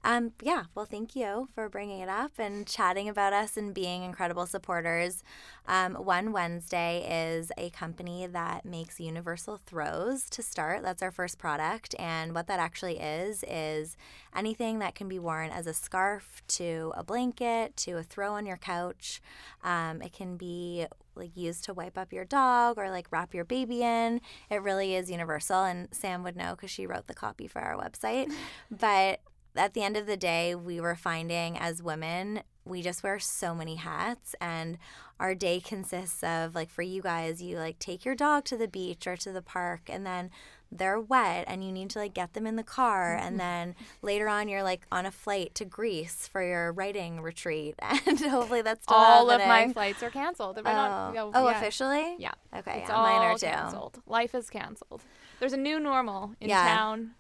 Um, 0.04 0.32
yeah, 0.42 0.64
well, 0.74 0.86
thank 0.86 1.16
you 1.16 1.50
for 1.54 1.70
bringing 1.70 2.00
it 2.00 2.10
up 2.10 2.32
and 2.40 2.66
chatting 2.66 3.08
about 3.08 3.34
us 3.34 3.56
and 3.56 3.72
being 3.72 4.02
incredible 4.02 4.48
supporters. 4.48 5.24
Um, 5.68 5.94
One 5.94 6.32
Wednesday 6.32 7.06
is 7.08 7.52
a 7.56 7.70
company 7.70 8.26
that 8.26 8.66
makes 8.66 9.00
universal 9.00 9.60
throws 9.64 10.28
to 10.32 10.42
start. 10.42 10.82
That's 10.82 11.04
our 11.04 11.12
first 11.12 11.38
product. 11.38 11.94
And 12.00 12.34
what 12.34 12.48
that 12.48 12.60
actually 12.60 12.98
is, 13.00 13.44
is 13.48 13.96
anything 14.36 14.80
that 14.80 14.96
can 14.96 15.08
be 15.08 15.20
worn 15.20 15.52
as 15.52 15.68
a 15.68 15.74
scarf 15.74 16.42
to 16.48 16.94
a 16.98 17.04
blanket 17.04 17.78
to 17.78 17.98
a 17.98 18.04
throw 18.04 18.34
on 18.34 18.48
your 18.48 18.58
couch. 18.58 19.22
Um, 19.64 20.02
it 20.02 20.14
can 20.14 20.36
be 20.36 20.88
like 21.16 21.36
used 21.36 21.64
to 21.66 21.74
wipe 21.74 21.98
up 21.98 22.14
your 22.14 22.26
dog 22.26 22.78
or 22.78 22.90
like 22.90 23.08
wrap 23.12 23.34
your 23.34 23.46
baby 23.46 23.84
in. 23.84 24.22
It 24.50 24.62
really 24.62 24.96
is 24.96 25.12
universal. 25.12 25.64
And 25.64 25.90
Sam 25.92 26.24
would 26.24 26.36
know 26.36 26.52
because 26.52 26.72
she 26.72 26.86
wrote 26.86 27.08
the 27.08 27.14
copy 27.14 27.48
for 27.48 27.60
our 27.60 27.76
website. 27.76 28.32
But 28.72 29.22
at 29.56 29.74
the 29.74 29.84
end 29.84 29.98
of 29.98 30.08
the 30.08 30.18
day, 30.18 30.56
we 30.56 30.80
were 30.80 30.96
finding 30.96 31.58
as 31.58 31.84
women, 31.84 32.42
we 32.64 32.82
just 32.82 33.04
wear 33.04 33.20
so 33.20 33.54
many 33.54 33.76
hats 33.76 34.36
and 34.40 34.78
our 35.20 35.36
day 35.36 35.60
consists 35.60 36.24
of 36.24 36.56
like 36.56 36.70
for 36.70 36.84
you 36.84 37.02
guys, 37.02 37.42
you 37.42 37.58
like 37.58 37.80
take 37.80 38.06
your 38.06 38.16
dog 38.16 38.46
to 38.46 38.58
the 38.58 38.68
beach 38.68 39.06
or 39.08 39.18
to 39.18 39.32
the 39.32 39.42
park 39.42 39.82
and 39.88 40.06
then 40.06 40.30
they're 40.72 41.00
wet 41.00 41.46
and 41.48 41.64
you 41.64 41.72
need 41.72 41.90
to 41.90 42.00
like 42.00 42.14
get 42.14 42.34
them 42.34 42.48
in 42.48 42.56
the 42.56 42.64
car 42.64 43.16
and 43.16 43.32
mm-hmm. 43.32 43.38
then 43.38 43.76
later 44.02 44.28
on 44.28 44.48
you're 44.48 44.64
like 44.64 44.86
on 44.92 45.06
a 45.06 45.12
flight 45.12 45.54
to 45.56 45.66
Greece 45.66 46.28
for 46.28 46.42
your 46.42 46.72
writing 46.72 47.22
retreat 47.22 47.76
and 48.06 48.20
hopefully 48.20 48.62
that's 48.62 48.84
still 48.84 48.96
all 48.98 49.30
of 49.30 49.40
my 49.40 49.72
flights 49.74 50.02
are 50.02 50.10
canceled. 50.10 50.58
If 50.58 50.66
Oh, 50.66 50.72
not, 50.72 51.16
oh, 51.36 51.50
yeah. 51.50 51.58
officially? 51.58 52.16
Yeah. 52.18 52.32
Okay, 52.56 52.80
It's 52.80 52.90
yeah, 52.90 52.96
all 52.96 53.04
mine 53.04 53.22
are 53.22 53.38
too. 53.38 53.46
canceled. 53.48 54.02
Life 54.08 54.34
is 54.36 54.50
canceled. 54.50 55.02
There's 55.40 55.54
a 55.54 55.58
new 55.58 55.80
normal 55.80 56.36
in 56.40 56.50
Yeah. 56.50 56.64
town. 56.64 57.12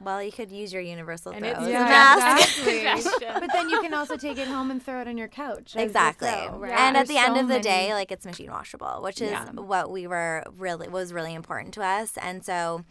Well, 0.00 0.22
you 0.22 0.32
could 0.32 0.50
use 0.50 0.72
your 0.72 0.82
universal 0.82 1.32
And 1.32 1.44
throws. 1.44 1.56
it's 1.56 1.66
as 1.66 1.70
Yeah, 1.70 2.34
exactly. 2.36 2.72
Suggestion. 2.78 3.32
but 3.40 3.50
then 3.52 3.70
you 3.70 3.80
can 3.80 3.94
also 3.94 4.16
take 4.16 4.38
it 4.38 4.48
home 4.48 4.70
and 4.70 4.82
throw 4.82 5.00
it 5.00 5.08
on 5.08 5.16
your 5.16 5.28
couch. 5.28 5.74
as 5.76 5.82
a 5.82 5.84
Exactly. 5.84 6.28
throw, 6.28 6.58
right? 6.58 6.72
And 6.72 6.96
at 6.96 7.06
There's 7.06 7.08
the 7.08 7.18
end 7.24 7.36
so 7.36 7.40
of 7.42 7.48
the 7.48 7.54
many- 7.54 7.62
day, 7.62 7.94
like 7.94 8.10
it's 8.12 8.26
machine 8.26 8.50
washable, 8.50 9.00
which 9.02 9.22
is 9.22 9.30
Yeah. 9.30 9.50
what 9.52 9.90
we 9.90 10.06
were 10.06 10.42
really 10.56 10.88
was 10.88 11.12
really 11.12 11.32
important 11.32 11.72
to 11.74 11.82
us. 11.84 12.16
And 12.18 12.44
so 12.44 12.84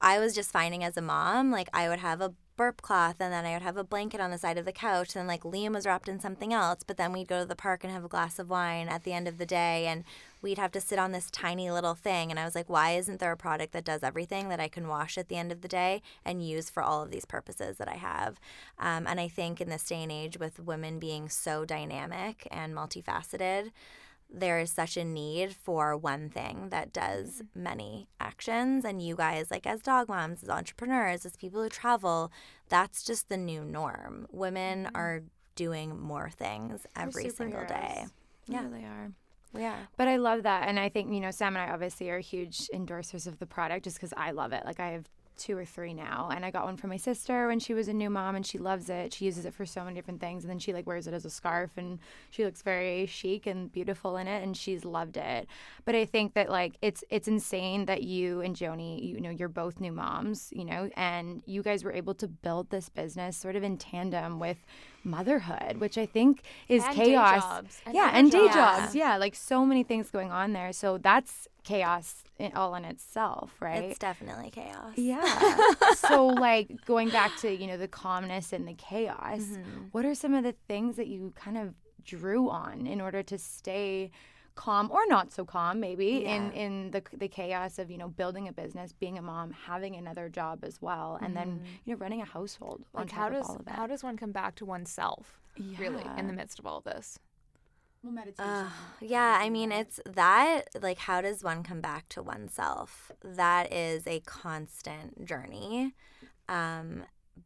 I 0.00 0.18
was 0.18 0.34
just 0.34 0.50
finding 0.50 0.84
as 0.84 0.96
a 0.96 1.02
mom, 1.02 1.50
like 1.50 1.68
I 1.72 1.88
would 1.88 2.00
have 2.00 2.20
a 2.20 2.34
burp 2.56 2.82
cloth 2.82 3.16
and 3.20 3.32
then 3.32 3.46
I 3.46 3.52
would 3.52 3.62
have 3.62 3.76
a 3.76 3.84
blanket 3.84 4.20
on 4.20 4.32
the 4.32 4.38
side 4.38 4.58
of 4.58 4.64
the 4.64 4.72
couch 4.72 5.14
and 5.14 5.28
like 5.28 5.42
Liam 5.42 5.72
was 5.74 5.86
wrapped 5.86 6.08
in 6.08 6.18
something 6.18 6.52
else, 6.52 6.80
but 6.84 6.96
then 6.96 7.12
we'd 7.12 7.28
go 7.28 7.38
to 7.40 7.46
the 7.46 7.54
park 7.56 7.84
and 7.84 7.92
have 7.92 8.04
a 8.04 8.08
glass 8.08 8.40
of 8.40 8.50
wine 8.50 8.88
at 8.88 9.04
the 9.04 9.12
end 9.12 9.28
of 9.28 9.38
the 9.38 9.46
day 9.46 9.86
and 9.86 10.02
we'd 10.40 10.58
have 10.58 10.72
to 10.72 10.80
sit 10.80 10.98
on 10.98 11.12
this 11.12 11.30
tiny 11.30 11.70
little 11.70 11.94
thing 11.94 12.30
and 12.30 12.38
I 12.38 12.44
was 12.44 12.54
like, 12.54 12.68
why 12.68 12.92
isn't 12.92 13.18
there 13.20 13.32
a 13.32 13.36
product 13.36 13.72
that 13.72 13.84
does 13.84 14.02
everything 14.02 14.48
that 14.48 14.60
I 14.60 14.68
can 14.68 14.88
wash 14.88 15.18
at 15.18 15.28
the 15.28 15.36
end 15.36 15.50
of 15.52 15.60
the 15.62 15.68
day 15.68 16.02
and 16.24 16.46
use 16.46 16.70
for 16.70 16.82
all 16.82 17.02
of 17.02 17.10
these 17.10 17.24
purposes 17.24 17.76
that 17.78 17.88
I 17.88 17.96
have? 17.96 18.38
Um, 18.78 19.06
and 19.06 19.18
I 19.20 19.28
think 19.28 19.60
in 19.60 19.68
this 19.68 19.84
day 19.84 20.02
and 20.02 20.12
age 20.12 20.38
with 20.38 20.60
women 20.60 20.98
being 20.98 21.28
so 21.28 21.64
dynamic 21.64 22.46
and 22.50 22.74
multifaceted, 22.74 23.70
there 24.30 24.58
is 24.58 24.70
such 24.70 24.96
a 24.98 25.04
need 25.04 25.56
for 25.56 25.96
one 25.96 26.28
thing 26.28 26.68
that 26.68 26.92
does 26.92 27.42
many 27.54 28.08
actions 28.20 28.84
and 28.84 29.00
you 29.00 29.16
guys 29.16 29.50
like 29.50 29.66
as 29.66 29.80
dog 29.80 30.08
moms 30.08 30.42
as 30.42 30.50
entrepreneurs 30.50 31.24
as 31.24 31.34
people 31.34 31.62
who 31.62 31.68
travel 31.70 32.30
that's 32.68 33.02
just 33.02 33.30
the 33.30 33.38
new 33.38 33.64
norm 33.64 34.26
women 34.30 34.86
are 34.94 35.22
doing 35.54 35.98
more 35.98 36.28
things 36.28 36.86
every 36.94 37.30
single 37.30 37.64
day 37.64 38.04
Yeah, 38.46 38.62
Yeah. 38.62 38.68
they 38.68 38.84
are. 38.84 39.12
Are 39.54 39.60
But 39.96 40.08
I 40.08 40.16
love 40.16 40.42
that, 40.44 40.68
and 40.68 40.78
I 40.78 40.88
think 40.88 41.12
you 41.12 41.20
know 41.20 41.30
Sam 41.30 41.56
and 41.56 41.70
I 41.70 41.72
obviously 41.72 42.10
are 42.10 42.20
huge 42.20 42.68
endorsers 42.74 43.26
of 43.26 43.38
the 43.38 43.46
product 43.46 43.84
just 43.84 43.96
because 43.96 44.12
I 44.16 44.32
love 44.32 44.52
it. 44.52 44.64
Like 44.64 44.80
I 44.80 44.90
have 44.92 45.08
two 45.38 45.56
or 45.56 45.64
three 45.64 45.94
now, 45.94 46.28
and 46.34 46.44
I 46.44 46.50
got 46.50 46.64
one 46.64 46.76
for 46.76 46.88
my 46.88 46.96
sister 46.96 47.46
when 47.46 47.60
she 47.60 47.72
was 47.72 47.88
a 47.88 47.92
new 47.92 48.10
mom, 48.10 48.34
and 48.34 48.44
she 48.44 48.58
loves 48.58 48.90
it. 48.90 49.14
She 49.14 49.24
uses 49.24 49.46
it 49.46 49.54
for 49.54 49.64
so 49.64 49.84
many 49.84 49.94
different 49.94 50.20
things, 50.20 50.44
and 50.44 50.50
then 50.50 50.58
she 50.58 50.72
like 50.72 50.86
wears 50.86 51.06
it 51.06 51.14
as 51.14 51.24
a 51.24 51.30
scarf, 51.30 51.70
and 51.76 51.98
she 52.30 52.44
looks 52.44 52.60
very 52.62 53.06
chic 53.06 53.46
and 53.46 53.72
beautiful 53.72 54.16
in 54.16 54.26
it, 54.26 54.42
and 54.42 54.56
she's 54.56 54.84
loved 54.84 55.16
it. 55.16 55.46
But 55.84 55.94
I 55.94 56.04
think 56.04 56.34
that 56.34 56.50
like 56.50 56.76
it's 56.82 57.04
it's 57.08 57.28
insane 57.28 57.86
that 57.86 58.02
you 58.02 58.40
and 58.40 58.54
Joni, 58.54 59.02
you 59.02 59.20
know, 59.20 59.30
you're 59.30 59.48
both 59.48 59.80
new 59.80 59.92
moms, 59.92 60.52
you 60.52 60.64
know, 60.64 60.90
and 60.96 61.42
you 61.46 61.62
guys 61.62 61.84
were 61.84 61.92
able 61.92 62.14
to 62.14 62.28
build 62.28 62.70
this 62.70 62.88
business 62.88 63.36
sort 63.36 63.56
of 63.56 63.62
in 63.62 63.78
tandem 63.78 64.40
with 64.40 64.58
motherhood, 65.08 65.78
which 65.78 65.96
I 65.98 66.06
think 66.06 66.42
is 66.68 66.84
And 66.84 66.94
chaos. 66.94 67.64
And 67.86 67.94
yeah, 67.94 68.10
and 68.14 68.30
day 68.30 68.46
jobs. 68.46 68.54
jobs. 68.54 68.94
Yeah, 68.94 69.16
like 69.16 69.34
so 69.34 69.64
many 69.64 69.82
things 69.82 70.10
going 70.10 70.30
on 70.30 70.52
there. 70.52 70.72
So 70.72 70.98
that's 70.98 71.48
chaos 71.64 72.22
in, 72.38 72.52
all 72.54 72.74
in 72.74 72.84
itself, 72.84 73.52
right? 73.60 73.84
it's 73.84 73.98
definitely 73.98 74.50
chaos 74.50 74.94
yeah. 74.96 75.56
so 75.96 76.26
like 76.28 76.68
going 76.86 77.10
back 77.10 77.36
to, 77.38 77.50
you 77.54 77.66
know, 77.66 77.76
the 77.76 77.88
calmness 77.88 78.52
and 78.52 78.66
the 78.66 78.74
chaos, 78.74 79.40
Mm-hmm. 79.40 79.84
what 79.92 80.04
are 80.06 80.14
some 80.14 80.34
of 80.34 80.44
the 80.44 80.54
things 80.66 80.96
that 80.96 81.08
you 81.08 81.32
kind 81.36 81.58
of 81.58 81.74
drew 82.04 82.48
on 82.48 82.86
in 82.86 83.00
order 83.00 83.22
to 83.22 83.36
stay 83.36 84.10
calm 84.66 84.90
or 84.90 85.06
not 85.14 85.32
so 85.32 85.44
calm 85.44 85.78
maybe 85.80 86.10
in 86.34 86.42
Yeah. 86.52 86.62
in 86.64 86.90
the 86.94 87.02
the 87.24 87.28
chaos 87.28 87.78
of, 87.78 87.90
you 87.92 87.98
know, 88.02 88.08
building 88.08 88.46
a 88.48 88.52
business, 88.52 88.92
being 89.04 89.16
a 89.18 89.22
mom, 89.22 89.48
having 89.52 89.94
another 89.96 90.28
job 90.28 90.64
as 90.64 90.76
well, 90.82 91.18
and 91.22 91.36
then, 91.36 91.50
you 91.84 91.94
know, 91.94 91.98
running 92.04 92.20
a 92.20 92.24
household 92.36 92.80
on 92.94 93.02
Like 93.02 93.10
top 93.10 93.18
how 93.20 93.26
of 93.28 93.32
does 93.34 93.48
all 93.48 93.56
of 93.56 93.64
that. 93.66 93.76
how 93.78 93.86
does 93.86 94.02
one 94.02 94.16
come 94.22 94.32
back 94.32 94.54
to 94.56 94.64
oneself 94.66 95.40
really 95.82 96.06
in 96.18 96.26
the 96.26 96.32
midst 96.40 96.58
of 96.58 96.66
all 96.66 96.78
of 96.78 96.84
this? 96.84 97.18
well, 98.02 98.12
meditation. 98.12 98.48
Uh, 98.52 98.70
yeah, 99.00 99.38
I 99.40 99.50
mean, 99.50 99.72
it's 99.72 99.98
that, 100.06 100.62
like, 100.80 100.98
how 100.98 101.20
does 101.20 101.42
one 101.42 101.62
come 101.64 101.80
back 101.80 102.08
to 102.10 102.22
oneself? 102.22 103.10
That 103.24 103.72
is 103.72 104.06
a 104.06 104.20
constant 104.20 105.24
journey. 105.24 105.94
Um, 106.48 107.04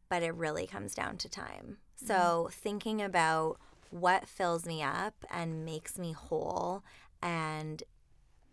but 0.09 0.21
it 0.23 0.33
really 0.35 0.67
comes 0.67 0.93
down 0.93 1.17
to 1.17 1.27
time. 1.29 1.77
So, 1.95 2.49
thinking 2.51 3.01
about 3.01 3.59
what 3.89 4.27
fills 4.27 4.65
me 4.65 4.81
up 4.83 5.13
and 5.31 5.63
makes 5.65 5.97
me 5.97 6.11
whole 6.11 6.83
and 7.23 7.81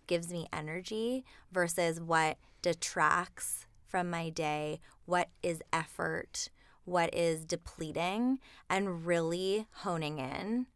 gives 0.06 0.32
me 0.32 0.46
energy 0.52 1.24
versus 1.52 2.00
what 2.00 2.38
detracts 2.62 3.66
from 3.86 4.08
my 4.08 4.30
day, 4.30 4.80
what 5.04 5.28
is 5.42 5.60
effort, 5.72 6.48
what 6.84 7.12
is 7.12 7.44
depleting, 7.44 8.38
and 8.70 9.04
really 9.04 9.66
honing 9.72 10.18
in 10.18 10.66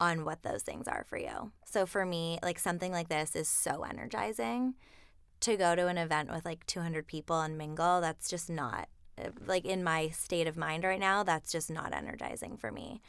on 0.00 0.24
what 0.24 0.44
those 0.44 0.62
things 0.62 0.86
are 0.86 1.04
for 1.04 1.18
you. 1.18 1.50
So 1.64 1.84
for 1.84 2.06
me, 2.06 2.38
like 2.42 2.58
something 2.58 2.92
like 2.92 3.08
this 3.08 3.34
is 3.34 3.48
so 3.48 3.82
energizing. 3.82 4.74
To 5.42 5.56
go 5.56 5.76
to 5.76 5.86
an 5.86 5.98
event 5.98 6.30
with 6.32 6.44
like 6.44 6.66
200 6.66 7.06
people 7.06 7.40
and 7.40 7.56
mingle, 7.58 8.00
that's 8.00 8.28
just 8.28 8.50
not 8.50 8.88
like 9.46 9.64
in 9.64 9.82
my 9.82 10.08
state 10.08 10.46
of 10.46 10.56
mind 10.56 10.84
right 10.84 11.00
now, 11.00 11.22
that's 11.22 11.50
just 11.50 11.70
not 11.70 11.94
energizing 11.94 12.56
for 12.56 12.70
me. 12.70 13.00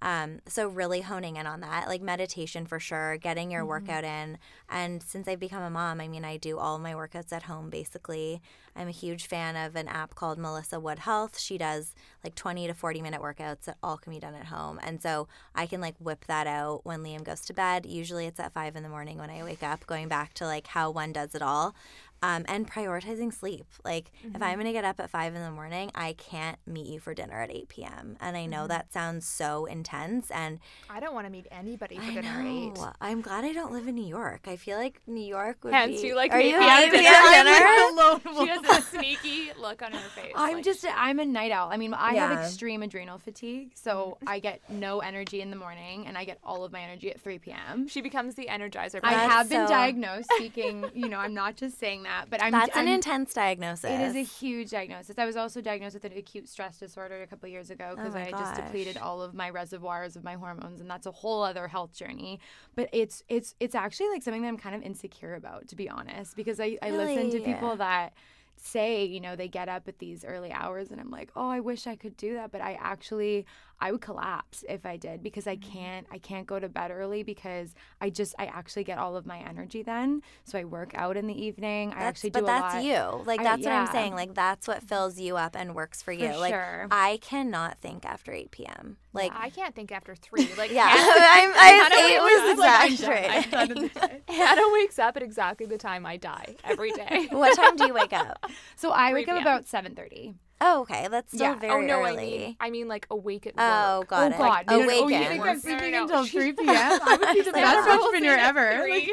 Um, 0.00 0.40
so 0.46 0.68
really 0.68 1.00
honing 1.00 1.36
in 1.36 1.46
on 1.46 1.60
that, 1.60 1.88
like 1.88 2.02
meditation 2.02 2.66
for 2.66 2.78
sure, 2.78 3.16
getting 3.16 3.50
your 3.50 3.62
mm-hmm. 3.62 3.70
workout 3.70 4.04
in. 4.04 4.38
And 4.68 5.02
since 5.02 5.26
I've 5.26 5.40
become 5.40 5.62
a 5.62 5.70
mom, 5.70 6.00
I 6.00 6.08
mean, 6.08 6.24
I 6.24 6.36
do 6.36 6.58
all 6.58 6.78
my 6.78 6.92
workouts 6.92 7.32
at 7.32 7.44
home 7.44 7.70
basically. 7.70 8.40
I'm 8.76 8.86
a 8.86 8.92
huge 8.92 9.26
fan 9.26 9.56
of 9.56 9.74
an 9.74 9.88
app 9.88 10.14
called 10.14 10.38
Melissa 10.38 10.78
Wood 10.78 11.00
Health. 11.00 11.38
She 11.38 11.58
does 11.58 11.96
like 12.22 12.36
20 12.36 12.68
to 12.68 12.74
40 12.74 13.02
minute 13.02 13.20
workouts 13.20 13.62
that 13.62 13.76
all 13.82 13.96
can 13.96 14.12
be 14.12 14.20
done 14.20 14.34
at 14.34 14.46
home. 14.46 14.78
And 14.82 15.02
so 15.02 15.26
I 15.54 15.66
can 15.66 15.80
like 15.80 15.96
whip 15.98 16.26
that 16.26 16.46
out 16.46 16.82
when 16.84 17.02
Liam 17.02 17.24
goes 17.24 17.40
to 17.46 17.52
bed. 17.52 17.84
Usually 17.84 18.26
it's 18.26 18.38
at 18.38 18.52
five 18.52 18.76
in 18.76 18.84
the 18.84 18.88
morning 18.88 19.18
when 19.18 19.30
I 19.30 19.42
wake 19.42 19.64
up, 19.64 19.84
going 19.86 20.06
back 20.06 20.32
to 20.34 20.44
like 20.44 20.68
how 20.68 20.90
one 20.90 21.12
does 21.12 21.34
it 21.34 21.42
all 21.42 21.74
um, 22.22 22.44
and 22.48 22.70
prioritizing 22.70 23.32
sleep. 23.32 23.66
Like, 23.84 24.10
mm-hmm. 24.24 24.36
if 24.36 24.42
I'm 24.42 24.54
going 24.54 24.66
to 24.66 24.72
get 24.72 24.84
up 24.84 25.00
at 25.00 25.10
five 25.10 25.34
in 25.34 25.42
the 25.42 25.50
morning, 25.50 25.90
I 25.94 26.14
can't 26.14 26.58
meet 26.66 26.86
you 26.86 27.00
for 27.00 27.14
dinner 27.14 27.40
at 27.40 27.50
8 27.50 27.68
p.m. 27.68 28.16
And 28.20 28.36
I 28.36 28.46
know 28.46 28.58
mm-hmm. 28.58 28.68
that 28.68 28.92
sounds 28.92 29.26
so 29.26 29.66
intense. 29.66 30.30
And 30.30 30.58
I 30.90 31.00
don't 31.00 31.14
want 31.14 31.26
to 31.26 31.32
meet 31.32 31.46
anybody 31.50 31.96
for 31.96 32.02
I 32.02 32.14
dinner 32.14 32.42
know. 32.42 32.72
at 32.72 32.78
8. 32.78 32.92
I'm 33.00 33.20
glad 33.20 33.44
I 33.44 33.52
don't 33.52 33.72
live 33.72 33.86
in 33.86 33.94
New 33.94 34.06
York. 34.06 34.46
I 34.46 34.56
feel 34.56 34.76
like 34.76 35.00
New 35.06 35.24
York 35.24 35.58
would 35.62 35.72
Hence, 35.72 36.00
be. 36.00 36.08
you 36.08 36.16
like 36.16 36.32
Are 36.32 36.40
you 36.40 36.58
having 36.58 36.90
dinner? 36.90 37.02
dinner? 37.02 38.20
she 38.40 38.48
has 38.48 38.78
a 38.78 38.82
sneaky 38.82 39.52
look 39.60 39.82
on 39.82 39.92
her 39.92 40.08
face. 40.14 40.32
I'm 40.34 40.56
like, 40.56 40.64
just, 40.64 40.84
I'm 40.94 41.18
a 41.20 41.24
night 41.24 41.52
owl. 41.52 41.70
I 41.70 41.76
mean, 41.76 41.94
I 41.94 42.14
yeah. 42.14 42.28
have 42.28 42.46
extreme 42.46 42.82
adrenal 42.82 43.18
fatigue. 43.18 43.70
So 43.74 44.16
mm-hmm. 44.20 44.28
I 44.28 44.38
get 44.40 44.60
no 44.68 45.00
energy 45.00 45.40
in 45.40 45.50
the 45.50 45.56
morning 45.56 46.06
and 46.06 46.18
I 46.18 46.24
get 46.24 46.38
all 46.42 46.64
of 46.64 46.72
my 46.72 46.80
energy 46.80 47.10
at 47.10 47.20
3 47.20 47.38
p.m. 47.38 47.88
She 47.88 48.00
becomes 48.00 48.34
the 48.34 48.46
energizer. 48.46 49.00
I 49.02 49.12
have 49.12 49.48
been 49.48 49.66
so... 49.66 49.72
diagnosed 49.72 50.30
speaking, 50.36 50.84
you 50.94 51.08
know, 51.08 51.18
I'm 51.18 51.34
not 51.34 51.56
just 51.56 51.78
saying 51.78 52.02
that, 52.04 52.07
but 52.28 52.42
I'm. 52.42 52.52
That's 52.52 52.76
I'm 52.76 52.86
an 52.86 52.92
intense 52.92 53.32
diagnosis. 53.32 53.90
It 53.90 54.00
is 54.00 54.16
a 54.16 54.22
huge 54.22 54.70
diagnosis. 54.70 55.18
I 55.18 55.24
was 55.24 55.36
also 55.36 55.60
diagnosed 55.60 55.94
with 55.94 56.04
an 56.04 56.12
acute 56.16 56.48
stress 56.48 56.78
disorder 56.78 57.22
a 57.22 57.26
couple 57.26 57.48
years 57.48 57.70
ago 57.70 57.94
because 57.96 58.14
oh 58.14 58.18
I 58.18 58.30
gosh. 58.30 58.40
just 58.40 58.56
depleted 58.56 58.96
all 58.96 59.22
of 59.22 59.34
my 59.34 59.50
reservoirs 59.50 60.16
of 60.16 60.24
my 60.24 60.34
hormones, 60.34 60.80
and 60.80 60.90
that's 60.90 61.06
a 61.06 61.12
whole 61.12 61.42
other 61.42 61.68
health 61.68 61.92
journey. 61.92 62.40
But 62.74 62.88
it's 62.92 63.22
it's 63.28 63.54
it's 63.60 63.74
actually 63.74 64.10
like 64.10 64.22
something 64.22 64.42
that 64.42 64.48
I'm 64.48 64.58
kind 64.58 64.74
of 64.74 64.82
insecure 64.82 65.34
about, 65.34 65.68
to 65.68 65.76
be 65.76 65.88
honest, 65.88 66.36
because 66.36 66.60
I, 66.60 66.78
I 66.82 66.88
really? 66.88 67.16
listen 67.16 67.30
to 67.38 67.40
people 67.40 67.76
that 67.76 68.12
say, 68.60 69.04
you 69.04 69.20
know, 69.20 69.36
they 69.36 69.48
get 69.48 69.68
up 69.68 69.88
at 69.88 69.98
these 69.98 70.24
early 70.24 70.52
hours 70.52 70.90
and 70.90 71.00
I'm 71.00 71.10
like, 71.10 71.30
"Oh, 71.36 71.48
I 71.48 71.60
wish 71.60 71.86
I 71.86 71.96
could 71.96 72.16
do 72.16 72.34
that." 72.34 72.52
But 72.52 72.60
I 72.60 72.78
actually 72.80 73.46
I 73.80 73.92
would 73.92 74.00
collapse 74.00 74.64
if 74.68 74.84
I 74.84 74.96
did 74.96 75.22
because 75.22 75.46
I 75.46 75.56
mm-hmm. 75.56 75.72
can't 75.72 76.06
I 76.10 76.18
can't 76.18 76.46
go 76.46 76.58
to 76.58 76.68
bed 76.68 76.90
early 76.90 77.22
because 77.22 77.74
I 78.00 78.10
just 78.10 78.34
I 78.38 78.46
actually 78.46 78.84
get 78.84 78.98
all 78.98 79.16
of 79.16 79.26
my 79.26 79.38
energy 79.38 79.82
then. 79.82 80.22
So 80.44 80.58
I 80.58 80.64
work 80.64 80.92
out 80.94 81.16
in 81.16 81.26
the 81.26 81.44
evening. 81.44 81.90
That's, 81.90 82.00
I 82.00 82.04
actually 82.04 82.30
do 82.30 82.40
But 82.40 82.46
that's 82.46 82.74
lot. 82.74 82.84
you. 82.84 83.24
Like 83.24 83.42
that's 83.42 83.66
I, 83.66 83.70
yeah. 83.70 83.80
what 83.80 83.88
I'm 83.88 83.92
saying. 83.94 84.14
Like 84.14 84.34
that's 84.34 84.66
what 84.66 84.82
fills 84.82 85.18
you 85.18 85.36
up 85.36 85.56
and 85.56 85.74
works 85.74 86.02
for 86.02 86.12
you. 86.12 86.32
For 86.32 86.38
like 86.38 86.52
sure. 86.52 86.88
I 86.90 87.18
cannot 87.22 87.78
think 87.78 88.04
after 88.04 88.32
8 88.32 88.50
p.m. 88.50 88.96
Like 89.12 89.32
yeah, 89.32 89.40
I 89.40 89.50
can't 89.50 89.74
think 89.74 89.92
after 89.92 90.14
3. 90.14 90.48
Like 90.58 90.72
Yeah. 90.72 90.88
I'm 90.90 91.52
I, 91.54 92.54
8 92.58 92.58
was 92.58 92.98
exaggerating. 92.98 93.90
Hannah 94.28 94.72
wakes 94.72 94.98
up 94.98 95.16
at 95.16 95.22
exactly 95.22 95.66
the 95.66 95.78
time 95.78 96.04
I 96.04 96.16
die 96.16 96.56
every 96.64 96.90
day. 96.92 97.28
what 97.30 97.54
time 97.54 97.76
do 97.76 97.86
you 97.86 97.94
wake 97.94 98.12
up? 98.12 98.44
So 98.76 98.90
I 98.90 99.12
wake 99.12 99.28
up 99.28 99.40
about 99.40 99.66
7:30. 99.66 100.34
Oh, 100.60 100.80
okay. 100.82 101.06
That's 101.08 101.32
still 101.32 101.40
yeah. 101.40 101.54
Oh, 101.56 101.58
very 101.58 101.72
oh, 101.72 101.86
no, 101.86 102.00
early. 102.04 102.08
I 102.10 102.16
mean, 102.16 102.56
I 102.60 102.70
mean 102.70 102.88
like 102.88 103.06
awake 103.10 103.46
at 103.46 103.54
oh, 103.56 103.98
work. 103.98 104.06
Oh, 104.06 104.10
got 104.10 104.22
oh, 104.22 104.26
it. 104.26 104.38
God. 104.38 104.64
Like, 104.66 104.70
awaken. 104.70 105.04
Oh, 105.04 105.08
you 105.08 105.28
think 105.28 105.44
I'm 105.44 105.60
sleeping 105.60 105.92
no, 105.92 106.04
no, 106.04 106.06
no. 106.06 106.18
until 106.20 106.40
3 106.40 106.52
p.m.? 106.54 106.68
I 106.68 107.16
would 107.20 107.34
be 107.34 107.42
the 107.42 107.52
best 107.52 107.88
entrepreneur 107.88 108.36
ever. 108.36 108.86
Like, 108.88 109.10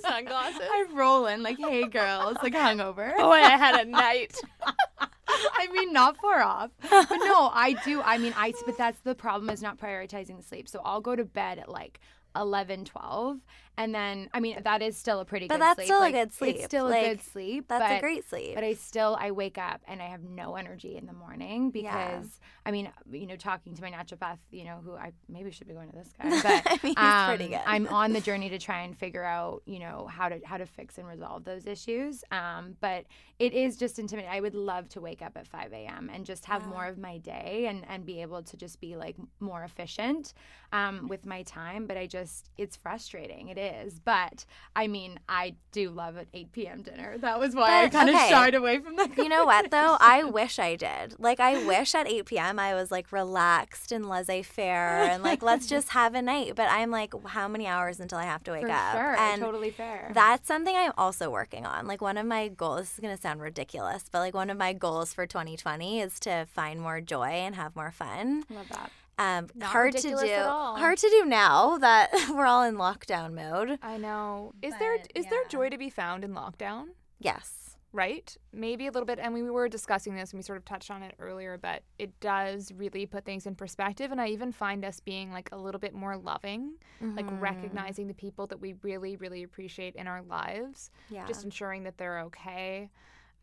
sunglasses. 0.00 0.68
I'm 0.72 0.96
rolling 0.96 1.42
like, 1.42 1.58
hey, 1.58 1.86
girls, 1.86 2.38
like 2.42 2.54
hungover. 2.54 3.12
Oh, 3.18 3.30
I 3.30 3.40
had 3.40 3.86
a 3.86 3.88
night. 3.88 4.40
I 5.28 5.68
mean, 5.72 5.92
not 5.92 6.16
far 6.18 6.40
off. 6.40 6.70
But 6.88 7.10
no, 7.10 7.50
I 7.52 7.76
do. 7.84 8.00
I 8.00 8.16
mean, 8.18 8.32
I, 8.36 8.52
but 8.64 8.78
that's 8.78 9.00
the 9.00 9.14
problem 9.14 9.50
is 9.50 9.60
not 9.60 9.78
prioritizing 9.78 10.36
the 10.36 10.42
sleep. 10.42 10.68
So 10.68 10.80
I'll 10.84 11.00
go 11.00 11.16
to 11.16 11.24
bed 11.24 11.58
at 11.58 11.68
like 11.68 12.00
11, 12.34 12.84
12. 12.84 13.38
And 13.78 13.94
then, 13.94 14.30
I 14.32 14.40
mean, 14.40 14.60
that 14.64 14.80
is 14.80 14.96
still 14.96 15.20
a 15.20 15.24
pretty 15.24 15.48
but 15.48 15.58
good 15.58 15.64
sleep. 15.64 15.70
But 15.70 15.76
that's 15.76 15.86
still 15.86 16.00
like, 16.00 16.14
a 16.14 16.18
good 16.18 16.32
sleep. 16.32 16.56
It's 16.56 16.64
still 16.64 16.88
like, 16.88 17.04
a 17.04 17.08
good 17.10 17.20
sleep. 17.22 17.68
That's 17.68 17.84
but, 17.84 17.96
a 17.98 18.00
great 18.00 18.28
sleep. 18.28 18.54
But 18.54 18.64
I 18.64 18.74
still, 18.74 19.16
I 19.20 19.30
wake 19.32 19.58
up 19.58 19.82
and 19.86 20.00
I 20.00 20.06
have 20.06 20.22
no 20.22 20.56
energy 20.56 20.96
in 20.96 21.06
the 21.06 21.12
morning 21.12 21.70
because, 21.70 21.90
yeah. 21.92 22.46
I 22.64 22.70
mean, 22.70 22.90
you 23.12 23.26
know, 23.26 23.36
talking 23.36 23.74
to 23.74 23.82
my 23.82 23.90
naturopath, 23.90 24.38
you 24.50 24.64
know, 24.64 24.80
who 24.82 24.94
I 24.94 25.12
maybe 25.28 25.50
should 25.50 25.68
be 25.68 25.74
going 25.74 25.90
to 25.90 25.96
this 25.96 26.12
guy, 26.20 26.30
but 26.42 26.72
I 26.72 26.80
mean, 26.82 26.94
um, 26.96 27.36
pretty 27.36 27.50
good. 27.50 27.60
I'm 27.66 27.86
on 27.88 28.12
the 28.12 28.20
journey 28.20 28.48
to 28.50 28.58
try 28.58 28.80
and 28.82 28.96
figure 28.96 29.24
out, 29.24 29.62
you 29.66 29.78
know, 29.78 30.08
how 30.10 30.28
to 30.28 30.40
how 30.44 30.56
to 30.56 30.66
fix 30.66 30.98
and 30.98 31.06
resolve 31.06 31.44
those 31.44 31.66
issues. 31.66 32.24
Um, 32.32 32.76
but 32.80 33.04
it 33.38 33.52
is 33.52 33.76
just 33.76 33.98
intimidating. 33.98 34.34
I 34.34 34.40
would 34.40 34.54
love 34.54 34.88
to 34.90 35.00
wake 35.00 35.22
up 35.22 35.36
at 35.36 35.46
5 35.46 35.72
a.m. 35.72 36.10
and 36.12 36.24
just 36.24 36.46
have 36.46 36.62
yeah. 36.62 36.68
more 36.68 36.86
of 36.86 36.98
my 36.98 37.18
day 37.18 37.66
and 37.68 37.84
and 37.88 38.06
be 38.06 38.22
able 38.22 38.42
to 38.42 38.56
just 38.56 38.80
be 38.80 38.96
like 38.96 39.16
more 39.38 39.62
efficient 39.62 40.32
um, 40.72 41.08
with 41.08 41.26
my 41.26 41.42
time. 41.42 41.86
But 41.86 41.96
I 41.96 42.06
just, 42.06 42.50
it's 42.56 42.76
frustrating. 42.76 43.48
It 43.48 43.58
is, 43.58 43.65
but 44.04 44.44
I 44.74 44.86
mean, 44.88 45.18
I 45.28 45.54
do 45.72 45.90
love 45.90 46.16
an 46.16 46.26
8 46.32 46.52
p.m. 46.52 46.82
dinner. 46.82 47.18
That 47.18 47.38
was 47.38 47.54
why 47.54 47.66
but, 47.66 47.84
I 47.86 47.88
kind 47.88 48.08
of 48.08 48.14
okay. 48.14 48.28
shied 48.28 48.54
away 48.54 48.78
from 48.78 48.96
that. 48.96 49.16
You 49.16 49.28
know 49.28 49.44
what, 49.44 49.70
though? 49.70 49.96
I 50.00 50.24
wish 50.24 50.58
I 50.58 50.76
did. 50.76 51.16
Like, 51.18 51.40
I 51.40 51.64
wish 51.66 51.94
at 51.94 52.08
8 52.08 52.26
p.m. 52.26 52.58
I 52.58 52.74
was 52.74 52.90
like 52.90 53.12
relaxed 53.12 53.92
and 53.92 54.08
laissez 54.08 54.42
faire 54.42 55.02
and 55.02 55.22
like, 55.22 55.42
let's 55.42 55.66
just 55.74 55.90
have 55.90 56.14
a 56.14 56.22
night. 56.22 56.54
But 56.56 56.68
I'm 56.70 56.90
like, 56.90 57.14
how 57.26 57.48
many 57.48 57.66
hours 57.66 58.00
until 58.00 58.18
I 58.18 58.24
have 58.24 58.42
to 58.44 58.52
wake 58.52 58.66
For 58.66 58.70
up? 58.70 58.92
Sure, 58.92 59.16
and 59.18 59.42
totally 59.42 59.70
fair. 59.70 60.10
That's 60.14 60.46
something 60.46 60.74
I'm 60.74 60.92
also 60.96 61.30
working 61.30 61.66
on. 61.66 61.86
Like, 61.86 62.00
one 62.00 62.16
of 62.16 62.26
my 62.26 62.48
goals, 62.48 62.80
this 62.80 62.94
is 62.94 63.00
going 63.00 63.14
to 63.14 63.20
sound 63.20 63.40
ridiculous, 63.40 64.04
but 64.10 64.20
like, 64.20 64.34
one 64.34 64.50
of 64.50 64.56
my 64.56 64.72
goals 64.72 65.12
for 65.12 65.26
2020 65.26 66.00
is 66.00 66.18
to 66.20 66.46
find 66.46 66.80
more 66.80 67.00
joy 67.00 67.28
and 67.28 67.54
have 67.54 67.76
more 67.76 67.90
fun. 67.90 68.44
Love 68.50 68.68
that. 68.70 68.90
Um, 69.18 69.48
hard 69.62 69.96
to 69.96 70.10
do. 70.10 70.16
Hard 70.16 70.98
to 70.98 71.08
do 71.08 71.24
now 71.24 71.78
that 71.78 72.10
we're 72.30 72.46
all 72.46 72.62
in 72.64 72.76
lockdown 72.76 73.34
mode. 73.34 73.78
I 73.82 73.96
know. 73.96 74.52
Is 74.62 74.72
but, 74.72 74.78
there 74.78 74.94
is 75.14 75.24
yeah. 75.24 75.30
there 75.30 75.44
joy 75.48 75.70
to 75.70 75.78
be 75.78 75.90
found 75.90 76.24
in 76.24 76.34
lockdown? 76.34 76.88
Yes. 77.18 77.76
Right? 77.92 78.36
Maybe 78.52 78.88
a 78.88 78.90
little 78.90 79.06
bit. 79.06 79.18
And 79.18 79.32
we 79.32 79.42
were 79.42 79.70
discussing 79.70 80.14
this 80.14 80.32
and 80.32 80.38
we 80.38 80.42
sort 80.42 80.58
of 80.58 80.66
touched 80.66 80.90
on 80.90 81.02
it 81.02 81.14
earlier, 81.18 81.56
but 81.56 81.82
it 81.98 82.18
does 82.20 82.70
really 82.76 83.06
put 83.06 83.24
things 83.24 83.46
in 83.46 83.54
perspective. 83.54 84.12
And 84.12 84.20
I 84.20 84.28
even 84.28 84.52
find 84.52 84.84
us 84.84 85.00
being 85.00 85.32
like 85.32 85.48
a 85.52 85.56
little 85.56 85.78
bit 85.78 85.94
more 85.94 86.14
loving, 86.18 86.74
mm-hmm. 87.02 87.16
like 87.16 87.26
recognizing 87.40 88.06
the 88.06 88.12
people 88.12 88.46
that 88.48 88.60
we 88.60 88.74
really, 88.82 89.16
really 89.16 89.44
appreciate 89.44 89.94
in 89.94 90.06
our 90.06 90.20
lives. 90.20 90.90
Yeah. 91.08 91.26
Just 91.26 91.44
ensuring 91.44 91.84
that 91.84 91.96
they're 91.96 92.20
okay 92.20 92.90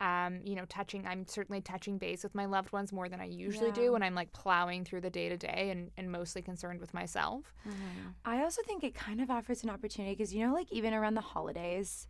um, 0.04 0.42
you 0.44 0.56
know, 0.56 0.66
touching, 0.68 1.08
I'm 1.08 1.26
certainly 1.26 1.62
touching 1.62 1.98
base 1.98 2.24
with 2.24 2.36
my 2.36 2.46
loved 2.46 2.74
ones 2.74 2.92
more 2.92 3.08
than 3.08 3.22
I 3.22 3.26
usually 3.26 3.68
yeah. 3.68 3.74
do 3.74 3.92
when 3.94 4.04
I'm 4.04 4.14
like 4.14 4.34
plowing 4.34 4.84
through 4.84 5.00
the 5.00 5.10
day 5.10 5.30
to 5.30 5.38
day 5.38 5.70
and 5.70 5.92
and 5.98 6.12
mostly 6.12 6.42
concerned 6.42 6.82
with 6.82 6.94
myself. 6.94 7.54
Mm-hmm. 7.66 8.10
I 8.26 8.44
also 8.44 8.62
think 8.64 8.84
it 8.84 8.94
kind 8.94 9.22
of 9.22 9.32
offers 9.32 9.64
an 9.64 9.70
opportunity 9.70 10.14
because, 10.14 10.34
you 10.34 10.46
know, 10.46 10.54
like 10.54 10.70
even 10.74 10.94
around 10.94 11.14
the 11.14 11.22
holidays, 11.22 12.08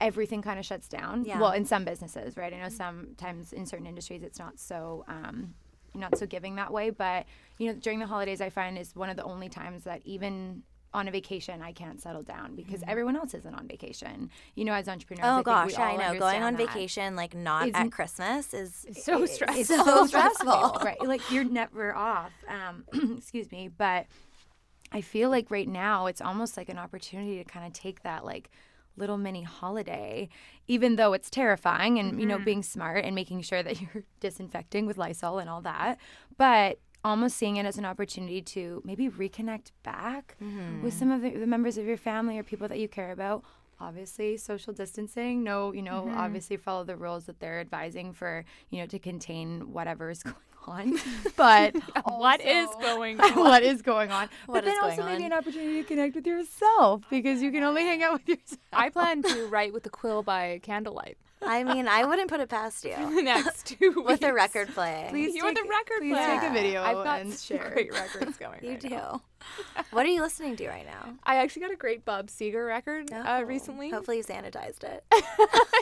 everything 0.00 0.40
kind 0.40 0.58
of 0.58 0.64
shuts 0.64 0.88
down. 0.88 1.26
Yeah. 1.26 1.38
Well, 1.38 1.52
in 1.52 1.66
some 1.66 1.84
businesses, 1.84 2.38
right? 2.38 2.52
I 2.54 2.60
know 2.60 2.70
sometimes 2.70 3.52
in 3.52 3.66
certain 3.66 3.86
industries 3.86 4.22
it's 4.22 4.38
not 4.38 4.58
so. 4.58 5.04
Um, 5.06 5.54
not 5.94 6.16
so 6.16 6.26
giving 6.26 6.56
that 6.56 6.72
way, 6.72 6.90
but 6.90 7.24
you 7.56 7.66
know, 7.66 7.72
during 7.72 7.98
the 7.98 8.06
holidays, 8.06 8.40
I 8.40 8.50
find 8.50 8.78
is 8.78 8.94
one 8.94 9.08
of 9.08 9.16
the 9.16 9.24
only 9.24 9.48
times 9.48 9.84
that 9.84 10.02
even 10.04 10.62
on 10.94 11.06
a 11.06 11.10
vacation 11.10 11.60
I 11.62 11.72
can't 11.72 12.00
settle 12.00 12.22
down 12.22 12.54
because 12.54 12.80
mm-hmm. 12.80 12.90
everyone 12.90 13.16
else 13.16 13.34
isn't 13.34 13.54
on 13.54 13.68
vacation. 13.68 14.30
You 14.54 14.64
know, 14.64 14.72
as 14.72 14.88
entrepreneurs. 14.88 15.26
Oh 15.26 15.38
I 15.38 15.42
gosh, 15.42 15.78
I 15.78 15.96
know. 15.96 16.18
Going 16.18 16.42
on 16.42 16.56
vacation 16.56 17.16
like 17.16 17.34
not 17.34 17.70
at 17.74 17.92
Christmas 17.92 18.54
is 18.54 18.86
so 18.92 19.26
stressful. 19.26 19.60
It's 19.60 19.68
so 19.68 20.06
stressful. 20.06 20.78
right. 20.84 21.00
Like 21.06 21.30
you're 21.30 21.44
never 21.44 21.94
off. 21.94 22.32
Um, 22.48 22.84
excuse 23.18 23.50
me, 23.52 23.68
but 23.68 24.06
I 24.90 25.00
feel 25.00 25.30
like 25.30 25.50
right 25.50 25.68
now 25.68 26.06
it's 26.06 26.20
almost 26.20 26.56
like 26.56 26.68
an 26.68 26.78
opportunity 26.78 27.36
to 27.36 27.44
kind 27.44 27.66
of 27.66 27.72
take 27.72 28.02
that 28.02 28.24
like 28.24 28.50
little 28.96 29.18
mini 29.18 29.42
holiday 29.42 30.28
even 30.66 30.96
though 30.96 31.12
it's 31.12 31.30
terrifying 31.30 31.98
and 31.98 32.12
mm-hmm. 32.12 32.20
you 32.20 32.26
know 32.26 32.36
mm-hmm. 32.36 32.44
being 32.44 32.62
smart 32.62 33.04
and 33.04 33.14
making 33.14 33.40
sure 33.42 33.62
that 33.62 33.80
you're 33.94 34.02
disinfecting 34.20 34.86
with 34.86 34.98
Lysol 34.98 35.38
and 35.38 35.48
all 35.48 35.60
that 35.62 35.98
but 36.36 36.78
almost 37.04 37.36
seeing 37.36 37.56
it 37.56 37.66
as 37.66 37.78
an 37.78 37.84
opportunity 37.84 38.42
to 38.42 38.82
maybe 38.84 39.08
reconnect 39.08 39.70
back 39.82 40.36
mm-hmm. 40.42 40.82
with 40.82 40.94
some 40.94 41.10
of 41.10 41.22
the, 41.22 41.30
the, 41.30 41.46
members 41.46 41.78
of 41.78 41.86
your 41.86 41.96
family 41.96 42.38
or 42.38 42.42
people 42.42 42.68
that 42.68 42.78
you 42.78 42.88
care 42.88 43.12
about. 43.12 43.44
Obviously, 43.80 44.36
social 44.36 44.72
distancing. 44.72 45.44
No, 45.44 45.72
you 45.72 45.82
know, 45.82 46.06
mm-hmm. 46.06 46.18
obviously 46.18 46.56
follow 46.56 46.82
the 46.82 46.96
rules 46.96 47.26
that 47.26 47.38
they're 47.38 47.60
advising 47.60 48.12
for, 48.12 48.44
you 48.70 48.80
know, 48.80 48.86
to 48.86 48.98
contain 48.98 49.72
whatever 49.72 50.10
is 50.10 50.22
going 50.24 50.34
on. 50.66 51.00
But 51.36 51.76
also, 52.04 52.18
what 52.18 52.40
is 52.40 52.68
going 52.80 53.20
on? 53.20 53.34
what 53.36 53.62
is 53.62 53.82
going 53.82 54.10
on? 54.10 54.28
What 54.46 54.54
but 54.56 54.64
then 54.64 54.76
also 54.82 55.04
maybe 55.04 55.24
an 55.24 55.32
opportunity 55.32 55.82
to 55.82 55.86
connect 55.86 56.16
with 56.16 56.26
yourself 56.26 57.02
because 57.08 57.40
you 57.40 57.52
can 57.52 57.62
only 57.62 57.84
hang 57.84 58.02
out 58.02 58.14
with 58.14 58.28
yourself. 58.28 58.60
I 58.72 58.90
plan 58.90 59.22
to 59.22 59.46
write 59.46 59.72
with 59.72 59.84
the 59.84 59.90
quill 59.90 60.24
by 60.24 60.60
candlelight. 60.62 61.16
I 61.40 61.62
mean, 61.64 61.86
I 61.88 62.04
wouldn't 62.04 62.28
put 62.28 62.40
it 62.40 62.48
past 62.48 62.84
you. 62.84 62.94
the 62.96 63.22
next 63.22 63.66
two 63.66 63.90
weeks. 63.90 64.02
With 64.06 64.22
a 64.24 64.32
record 64.32 64.68
playing. 64.74 65.10
Please 65.10 65.34
You 65.34 65.44
want 65.44 65.56
the 65.56 65.62
take- 65.62 65.70
record 65.70 65.98
please 66.00 66.12
player. 66.14 66.40
take 66.40 66.50
a 66.50 66.52
video 66.52 66.82
I've 66.82 67.04
got 67.04 67.20
and 67.20 67.32
share. 67.38 67.70
great 67.72 67.92
records 67.92 68.36
going. 68.38 68.58
You 68.62 68.70
right 68.70 68.80
do. 68.80 68.88
now. 68.90 69.22
what 69.92 70.04
are 70.04 70.08
you 70.08 70.20
listening 70.20 70.56
to 70.56 70.68
right 70.68 70.84
now? 70.86 71.14
I 71.24 71.36
actually 71.36 71.62
got 71.62 71.70
a 71.72 71.76
great 71.76 72.04
Bob 72.04 72.26
Seger 72.28 72.66
record 72.66 73.12
uh, 73.12 73.22
Oh, 73.26 73.42
recently. 73.42 73.90
Hopefully 73.90 74.16
you 74.18 74.24
sanitized 74.24 74.82
it. 74.84 75.04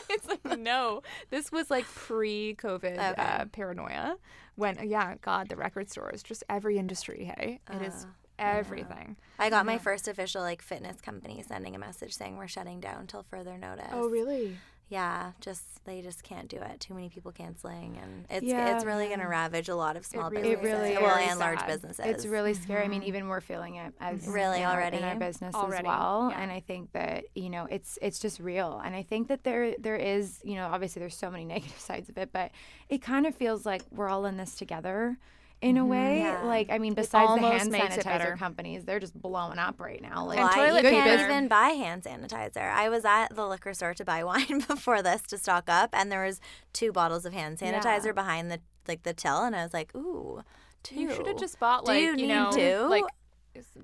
it's 0.09 0.27
like 0.27 0.57
no, 0.59 1.01
this 1.31 1.51
was 1.51 1.71
like 1.71 1.85
pre-COVID 1.85 3.17
uh, 3.17 3.45
paranoia. 3.51 4.17
When 4.55 4.77
yeah, 4.87 5.15
God, 5.21 5.49
the 5.49 5.55
record 5.55 5.89
stores, 5.89 6.23
just 6.23 6.43
every 6.49 6.77
industry. 6.77 7.31
Hey, 7.37 7.59
it 7.71 7.81
is 7.81 8.05
Uh, 8.05 8.07
everything. 8.39 9.15
I 9.39 9.49
got 9.49 9.65
my 9.65 9.77
first 9.77 10.07
official 10.07 10.41
like 10.41 10.61
fitness 10.61 11.01
company 11.01 11.43
sending 11.47 11.75
a 11.75 11.79
message 11.79 12.13
saying 12.13 12.37
we're 12.37 12.47
shutting 12.47 12.79
down 12.79 13.07
till 13.07 13.23
further 13.23 13.57
notice. 13.57 13.85
Oh 13.91 14.07
really? 14.09 14.57
Yeah, 14.89 15.31
just 15.41 15.63
they 15.85 16.01
just 16.01 16.23
can't 16.23 16.47
do 16.47 16.57
it. 16.57 16.79
Too 16.79 16.93
many 16.93 17.09
people 17.09 17.31
canceling, 17.31 17.97
and 18.01 18.25
it's 18.29 18.45
Yeah. 18.45 18.75
it's 18.75 18.85
really 18.85 19.07
going 19.07 19.19
to 19.19 19.27
ravage 19.27 19.67
a 19.69 19.75
lot 19.75 19.97
of 19.97 20.05
small 20.05 20.29
really 20.29 20.55
businesses. 20.55 20.65
It 20.73 20.77
really 20.93 20.97
well, 21.03 21.17
is 21.23 21.29
and 21.31 21.39
large 21.39 21.65
businesses. 21.67 22.05
It's 22.05 22.25
really 22.25 22.53
scary. 22.53 22.83
I 22.85 22.87
mean, 22.87 23.03
even 23.03 23.27
we're 23.27 23.41
feeling 23.41 23.75
it 23.75 23.93
as 23.99 24.27
Really 24.27 24.59
in 24.59 24.65
our- 24.65 24.73
already? 24.75 24.97
in 24.97 25.03
our 25.03 25.15
business 25.15 25.55
Already, 25.55 25.87
as 25.87 25.91
well. 25.97 26.29
yeah. 26.31 26.41
And 26.41 26.51
I 26.51 26.61
think 26.61 26.91
that 26.93 27.25
you 27.35 27.49
know 27.49 27.67
it's 27.69 27.99
it's 28.01 28.19
just 28.19 28.39
real. 28.39 28.81
And 28.83 28.95
I 28.95 29.03
think 29.03 29.27
that 29.27 29.43
there 29.43 29.75
there 29.77 29.97
is 29.97 30.39
you 30.43 30.55
know 30.55 30.67
obviously 30.67 30.99
there's 31.01 31.17
so 31.17 31.29
many 31.31 31.43
negative 31.55 31.79
sides 31.79 32.07
of 32.09 32.17
it, 32.17 32.31
but 32.31 32.51
it 32.89 33.01
kind 33.01 33.25
of 33.25 33.35
feels 33.35 33.65
like 33.65 33.83
we're 33.91 34.09
all 34.09 34.25
in 34.25 34.37
this 34.37 34.55
together. 34.55 35.17
In 35.59 35.75
a 35.77 35.81
mm-hmm. 35.81 35.89
way, 35.89 36.19
Yeah. 36.19 36.43
like 36.43 36.69
I 36.69 36.77
mean, 36.77 36.93
besides 36.93 37.33
the 37.33 37.47
hand 37.47 37.71
makes 37.71 37.97
it 37.97 38.03
better. 38.05 38.33
sanitizer 38.35 38.37
companies, 38.37 38.85
they're 38.85 38.99
just 38.99 39.19
blowing 39.19 39.57
up 39.57 39.79
right 39.79 40.01
now. 40.01 40.25
Like, 40.25 40.37
Well, 40.37 40.53
toilet 40.53 40.83
you 40.83 40.89
can't 40.91 41.21
even 41.21 41.47
buy 41.47 41.69
hand 41.69 42.03
sanitizer. 42.03 42.69
I 42.71 42.89
was 42.89 43.05
at 43.05 43.35
the 43.35 43.47
liquor 43.47 43.73
store 43.73 43.95
to 43.95 44.05
buy 44.05 44.23
wine 44.31 44.59
before 44.67 45.01
this 45.01 45.23
to 45.23 45.37
stock 45.37 45.65
up, 45.67 45.89
and 45.93 46.11
there 46.11 46.23
was 46.25 46.39
two 46.73 46.91
bottles 46.91 47.25
of 47.25 47.33
hand 47.33 47.57
sanitizer 47.57 48.07
Yeah. 48.07 48.11
behind 48.11 48.51
the 48.51 48.59
like 48.87 49.01
the 49.03 49.13
till, 49.13 49.43
and 49.43 49.55
I 49.55 49.63
was 49.63 49.73
like, 49.73 49.93
"Ooh, 49.95 50.43
two. 50.83 50.95
You 51.01 51.13
should 51.13 51.27
have 51.27 51.39
just 51.39 51.59
bought 51.59 51.85
Do 51.85 51.91
like 51.91 52.01
you 52.03 52.09
you, 52.11 52.15
need 52.17 52.27
know 52.27 52.51
to? 52.51 52.87
like 52.87 53.03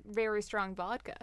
very 0.08 0.42
strong 0.42 0.74
vodka. 0.74 1.16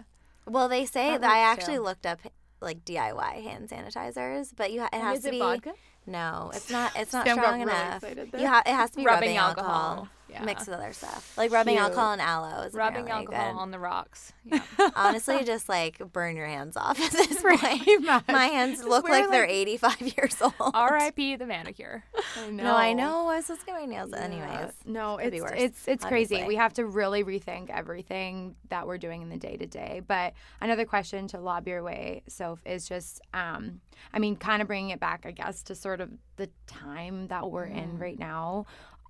Well, 0.46 0.68
they 0.68 0.84
say 0.84 1.12
That 1.12 1.22
that 1.22 1.30
I 1.30 1.38
actually 1.38 1.76
too. 1.76 1.82
looked 1.82 2.04
up 2.06 2.20
like 2.60 2.84
DIY 2.84 3.42
hand 3.42 3.68
sanitizers, 3.70 4.52
but 4.54 4.70
you 4.72 4.80
ha- 4.82 4.88
it 4.92 5.00
has 5.00 5.18
is 5.18 5.22
to 5.24 5.28
it 5.28 5.32
be 5.32 5.38
vodka? 5.38 5.72
no, 6.06 6.50
it's 6.54 6.70
not. 6.70 6.92
It's 6.96 7.12
not 7.14 7.26
Sam 7.26 7.38
strong 7.38 7.60
really 7.60 7.62
enough. 7.62 8.02
excited 8.04 8.30
You 8.38 8.46
ha- 8.46 8.62
it 8.66 8.72
has 8.74 8.90
to 8.90 8.96
be 8.98 9.04
Rubbing 9.04 9.30
rubbing, 9.30 9.36
alcohol, 9.38 9.70
alcohol, 9.72 10.08
yeah. 10.32 10.44
mixed 10.44 10.66
with 10.68 10.76
other 10.78 10.92
stuff, 10.92 11.36
like 11.36 11.52
rubbing 11.52 11.74
Cute. 11.74 11.84
alcohol 11.84 12.12
and 12.12 12.20
aloe. 12.20 12.62
Is 12.62 12.74
Rubbing 12.74 13.08
alcohol 13.08 13.52
good. 13.52 13.58
on 13.58 13.70
the 13.70 13.78
rocks. 13.78 14.32
Yeah. 14.44 14.60
Honestly, 14.96 15.44
just 15.44 15.68
like 15.68 15.98
burn 16.12 16.34
your 16.36 16.46
hands 16.46 16.76
off 16.76 17.00
at 17.00 17.12
this 17.12 17.40
point. 17.40 18.04
My 18.28 18.46
hands 18.46 18.82
look 18.84 19.04
wear, 19.04 19.22
like 19.22 19.30
they're 19.30 19.42
like- 19.42 19.50
85 19.50 20.00
years 20.16 20.42
old. 20.42 20.54
R.I.P. 20.74 21.36
the 21.36 21.46
manicure. 21.46 22.04
I 22.36 22.50
No, 22.50 22.74
I 22.74 22.92
know. 22.92 23.28
I 23.28 23.36
was 23.36 23.46
supposed 23.46 23.60
to 23.60 23.66
get 23.66 23.74
my 23.76 23.84
nails. 23.86 24.12
Anyways, 24.12 24.72
no, 24.84 25.18
it's 25.18 25.40
worse, 25.40 25.52
it's 25.54 25.88
it's 25.88 26.04
crazy. 26.04 26.42
We 26.44 26.56
have 26.56 26.72
to 26.74 26.86
really 26.86 27.22
rethink 27.22 27.70
everything 27.70 28.56
that 28.68 28.86
we're 28.86 28.98
doing 28.98 29.22
in 29.22 29.28
the 29.28 29.36
day 29.36 29.56
to 29.56 29.66
day. 29.66 30.00
But 30.06 30.34
another 30.60 30.84
question 30.84 31.28
to 31.28 31.38
lob 31.40 31.68
your 31.68 31.82
way, 31.82 32.22
Soph, 32.26 32.60
is 32.66 32.88
just, 32.88 33.20
um, 33.32 33.80
I 34.12 34.18
mean, 34.18 34.36
kind 34.36 34.60
of 34.60 34.68
bringing 34.68 34.90
it 34.90 34.98
back, 35.00 35.24
I 35.24 35.30
guess, 35.30 35.62
to 35.64 35.74
sort 35.74 36.00
of 36.00 36.10
the 36.36 36.50
time 36.66 37.28
that 37.28 37.50
we're 37.50 37.64
in 37.66 37.98
right 37.98 38.18
now. 38.18 38.66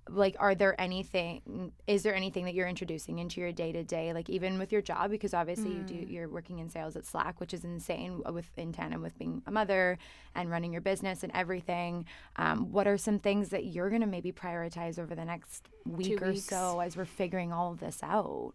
Like, 0.09 0.35
are 0.39 0.53
there 0.53 0.79
anything? 0.79 1.71
Is 1.87 2.03
there 2.03 2.13
anything 2.13 2.45
that 2.45 2.53
you're 2.53 2.67
introducing 2.67 3.19
into 3.19 3.39
your 3.39 3.51
day 3.51 3.71
to 3.71 3.83
day, 3.83 4.13
like 4.13 4.29
even 4.29 4.59
with 4.59 4.71
your 4.71 4.81
job? 4.81 5.11
Because 5.11 5.33
obviously 5.33 5.71
you 5.71 5.83
do, 5.83 5.95
you're 5.95 6.27
working 6.27 6.59
in 6.59 6.69
sales 6.69 6.95
at 6.95 7.05
Slack, 7.05 7.39
which 7.39 7.53
is 7.53 7.63
insane 7.63 8.21
with 8.31 8.49
in 8.57 8.73
tandem 8.73 9.01
with 9.01 9.17
being 9.17 9.41
a 9.47 9.51
mother 9.51 9.97
and 10.35 10.49
running 10.51 10.73
your 10.73 10.81
business 10.81 11.23
and 11.23 11.31
everything. 11.33 12.05
Um, 12.35 12.71
what 12.71 12.87
are 12.87 12.97
some 12.97 13.19
things 13.19 13.49
that 13.49 13.65
you're 13.65 13.89
going 13.89 14.01
to 14.01 14.07
maybe 14.07 14.31
prioritize 14.31 14.99
over 14.99 15.15
the 15.15 15.25
next 15.25 15.69
week 15.85 16.21
or 16.21 16.31
weeks. 16.31 16.45
so 16.45 16.79
as 16.79 16.97
we're 16.97 17.05
figuring 17.05 17.53
all 17.53 17.71
of 17.71 17.79
this 17.79 17.99
out? 18.03 18.53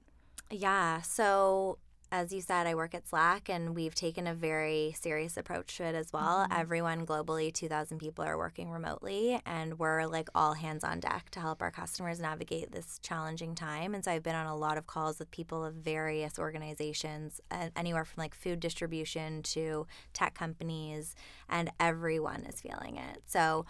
Yeah. 0.51 1.01
So, 1.03 1.79
as 2.11 2.33
you 2.33 2.41
said, 2.41 2.67
I 2.67 2.75
work 2.75 2.95
at 2.95 3.07
Slack, 3.07 3.49
and 3.49 3.75
we've 3.75 3.95
taken 3.95 4.27
a 4.27 4.35
very 4.35 4.95
serious 4.99 5.37
approach 5.37 5.77
to 5.77 5.85
it 5.85 5.95
as 5.95 6.13
well. 6.13 6.47
Everyone 6.51 7.05
globally, 7.07 7.53
2,000 7.53 7.99
people 7.99 8.25
are 8.25 8.39
working 8.39 8.71
remotely, 8.71 9.41
and 9.45 9.79
we're 9.79 10.07
like 10.07 10.29
all 10.35 10.55
hands 10.55 10.85
on 10.85 11.01
deck 11.01 11.29
to 11.33 11.41
help 11.41 11.61
our 11.61 11.71
customers 11.71 12.21
navigate 12.21 12.73
this 12.73 12.99
challenging 13.03 13.55
time. 13.55 13.95
And 13.95 14.05
so, 14.05 14.11
I've 14.13 14.23
been 14.23 14.35
on 14.35 14.47
a 14.47 14.57
lot 14.57 14.79
of 14.79 14.87
calls 14.87 15.19
with 15.19 15.31
people 15.31 15.65
of 15.65 15.75
various 15.75 16.39
organizations, 16.39 17.41
uh, 17.51 17.69
anywhere 17.77 18.05
from 18.05 18.23
like 18.23 18.35
food 18.35 18.61
distribution 18.61 19.43
to 19.45 19.87
tech 20.13 20.35
companies, 20.35 21.15
and 21.49 21.71
everyone 21.79 22.45
is 22.45 22.61
feeling 22.61 22.97
it. 22.97 23.23
So, 23.27 23.67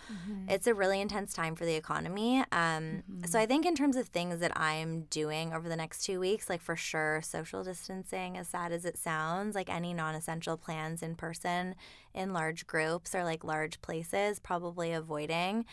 it's 0.49 0.67
a 0.67 0.75
really 0.75 1.01
intense 1.01 1.33
time 1.33 1.55
for 1.55 1.65
the 1.65 1.75
economy. 1.75 2.45
Um, 2.53 3.03
So 3.27 3.39
I 3.39 3.47
think 3.47 3.67
in 3.67 3.75
terms 3.75 3.97
of 3.97 4.09
things 4.09 4.39
that 4.41 4.53
I'm 4.57 5.03
doing 5.11 5.53
over 5.53 5.69
the 5.69 5.77
next 5.77 6.05
two 6.05 6.21
weeks, 6.21 6.49
like 6.49 6.63
for 6.63 6.77
sure, 6.77 7.21
social 7.23 7.65
distancing, 7.65 8.28
as 8.37 8.49
sad 8.49 8.73
as 8.73 8.85
it 8.85 8.99
sounds, 8.99 9.55
like 9.55 9.71
any 9.73 9.95
non-essential 9.95 10.57
plans 10.57 11.03
in 11.03 11.15
person, 11.15 11.75
in 12.15 12.33
large 12.33 12.67
groups 12.67 13.15
or 13.15 13.25
like 13.25 13.45
large 13.45 13.81
places, 13.81 14.39
probably 14.39 14.93
avoiding. 14.93 15.65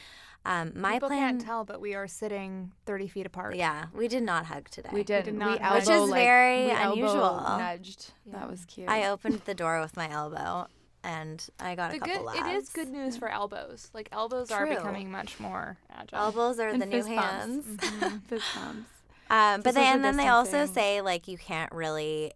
Um, 0.46 0.72
my 0.76 0.94
People 0.94 1.10
plan, 1.10 1.20
can't 1.38 1.42
tell, 1.42 1.66
but 1.66 1.82
we 1.82 1.96
are 1.96 2.08
sitting 2.08 2.72
30 2.86 3.08
feet 3.08 3.26
apart. 3.26 3.56
yeah, 3.56 3.86
we 3.96 4.08
did 4.08 4.22
not 4.22 4.46
hug 4.46 4.70
today. 4.70 4.90
We 4.94 5.04
did. 5.04 5.26
did 5.26 5.34
We, 5.34 5.40
not 5.40 5.60
elbow, 5.60 5.76
Which 5.80 5.90
is 5.90 6.10
like, 6.12 6.24
very 6.24 6.66
we 6.66 6.72
unusual. 6.72 7.44
Nudged. 7.58 8.12
That 8.28 8.50
was 8.50 8.64
cute. 8.66 8.88
I 8.88 9.10
opened 9.10 9.42
the 9.46 9.56
door 9.56 9.82
with 9.82 9.98
my 9.98 10.08
elbow, 10.08 10.68
and 11.04 11.44
I 11.60 11.74
got 11.74 11.90
The 11.92 11.98
a 11.98 12.00
couple 12.00 12.26
good, 12.32 12.36
it 12.36 12.46
is 12.50 12.54
laughs. 12.66 12.70
good 12.74 12.90
news 12.90 13.18
for 13.18 13.28
elbows. 13.28 13.90
Like 13.92 14.08
elbows 14.12 14.52
are 14.52 14.68
becoming 14.68 15.10
much 15.12 15.40
more 15.40 15.80
agile. 15.90 16.20
Elbows 16.20 16.60
are 16.60 16.68
And 16.70 16.80
the 16.80 16.86
new 16.86 17.02
bumps. 17.02 17.16
hands. 17.16 17.66
Mhm. 17.66 18.24
Fist 18.28 18.46
bumps. 18.56 18.90
Um, 19.28 19.62
but 19.64 19.74
they, 19.74 19.82
social 19.82 19.96
and 19.96 20.04
then 20.06 20.18
they 20.18 20.28
also 20.28 20.68
say 20.68 21.02
like 21.02 21.28
you 21.28 21.36
can't 21.40 21.72
really 21.72 22.26
s- 22.28 22.34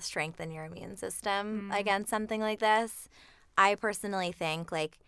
strengthen 0.00 0.50
your 0.50 0.64
immune 0.64 0.96
system 0.96 1.62
mm-hmm. 1.62 1.72
against 1.72 2.10
something 2.10 2.40
like 2.40 2.60
this. 2.60 3.08
I 3.56 3.74
personally 3.74 4.32
think 4.32 4.72
like 4.72 4.98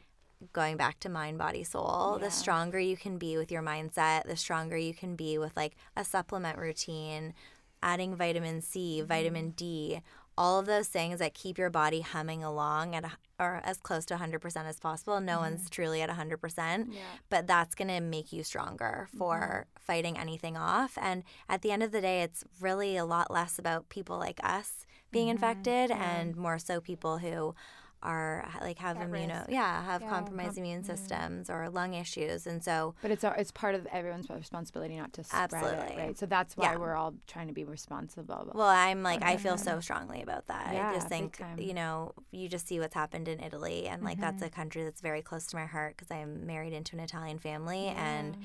going 0.52 0.76
back 0.76 0.98
to 1.00 1.08
mind, 1.08 1.38
body, 1.38 1.64
soul, 1.64 2.18
Yeah. 2.18 2.26
the 2.26 2.30
stronger 2.30 2.78
you 2.78 2.96
can 2.96 3.18
be 3.18 3.36
with 3.36 3.52
your 3.52 3.62
mindset, 3.62 4.24
the 4.24 4.36
stronger 4.36 4.76
you 4.76 4.94
can 4.94 5.14
be 5.16 5.38
with 5.38 5.56
like 5.56 5.76
a 5.96 6.04
supplement 6.04 6.58
routine, 6.58 7.34
adding 7.82 8.16
vitamin 8.16 8.60
C, 8.60 9.00
vitamin 9.00 9.46
mm-hmm. 9.46 9.56
D, 9.56 10.00
all 10.36 10.58
of 10.58 10.66
those 10.66 10.88
things 10.88 11.18
that 11.18 11.34
keep 11.34 11.58
your 11.58 11.70
body 11.70 12.00
humming 12.00 12.42
along 12.42 12.94
at 12.94 13.04
a, 13.04 13.10
or 13.38 13.60
as 13.64 13.78
close 13.78 14.06
to 14.06 14.14
100% 14.14 14.64
as 14.66 14.80
possible. 14.80 15.20
No 15.20 15.38
one's 15.38 15.62
mm-hmm. 15.62 15.70
truly 15.70 16.02
at 16.02 16.10
100% 16.10 16.86
Yeah. 16.90 17.00
but 17.28 17.46
that's 17.46 17.74
going 17.74 17.88
to 17.88 18.00
make 18.00 18.32
you 18.32 18.42
stronger 18.42 19.08
for 19.16 19.66
mm-hmm. 19.68 19.84
fighting 19.84 20.18
anything 20.18 20.56
off. 20.56 20.96
And 21.00 21.22
at 21.48 21.62
the 21.62 21.70
end 21.70 21.82
of 21.82 21.92
the 21.92 22.00
day, 22.00 22.22
it's 22.22 22.44
really 22.60 22.96
a 22.96 23.04
lot 23.04 23.30
less 23.30 23.58
about 23.58 23.88
people 23.88 24.18
like 24.18 24.40
us 24.42 24.86
being 25.10 25.26
mm-hmm. 25.26 25.44
infected 25.44 25.90
and 25.90 26.36
more 26.36 26.58
so 26.58 26.80
people 26.80 27.18
who 27.18 27.54
are 28.02 28.48
like 28.60 28.78
have 28.78 28.96
At 28.98 29.08
immuno 29.08 29.38
risk. 29.40 29.50
yeah 29.50 29.84
have 29.84 30.02
Yeah, 30.02 30.08
compromised 30.08 30.58
immune 30.58 30.82
mm-hmm. 30.82 30.90
systems 30.92 31.48
or 31.50 31.68
lung 31.70 31.94
issues 31.94 32.46
and 32.46 32.62
so 32.62 32.94
But 33.02 33.10
it's 33.10 33.24
it's 33.24 33.50
part 33.52 33.74
of 33.74 33.86
everyone's 33.86 34.28
responsibility 34.30 34.96
not 34.96 35.12
to 35.14 35.24
spread 35.24 35.52
Absolutely. 35.52 35.94
it, 35.94 35.98
right? 35.98 36.18
So 36.18 36.26
that's 36.26 36.56
why 36.56 36.72
Yeah. 36.72 36.78
we're 36.78 36.94
all 36.94 37.14
trying 37.26 37.48
to 37.48 37.54
be 37.54 37.64
responsible. 37.64 38.50
well 38.54 38.66
i'm 38.68 39.02
like 39.02 39.22
i 39.22 39.36
feel 39.36 39.56
so 39.56 39.80
strongly 39.80 40.22
about 40.22 40.46
that 40.46 40.68
i 40.68 40.94
just 40.94 41.08
think 41.08 41.40
you 41.58 41.74
know 41.74 42.12
you 42.30 42.48
just 42.48 42.66
see 42.66 42.78
what's 42.80 42.94
happened 42.94 43.28
in 43.28 43.40
italy 43.40 43.86
and 43.88 44.02
like 44.02 44.18
that's 44.20 44.36
mm-hmm. 44.36 44.46
a 44.46 44.50
country 44.50 44.82
that's 44.84 45.00
very 45.00 45.22
close 45.22 45.46
to 45.46 45.56
my 45.56 45.66
heart 45.66 45.96
because 45.96 46.10
i'm 46.10 46.46
married 46.46 46.72
into 46.72 46.96
an 46.96 47.00
italian 47.00 47.38
family 47.38 47.86
and 47.88 48.36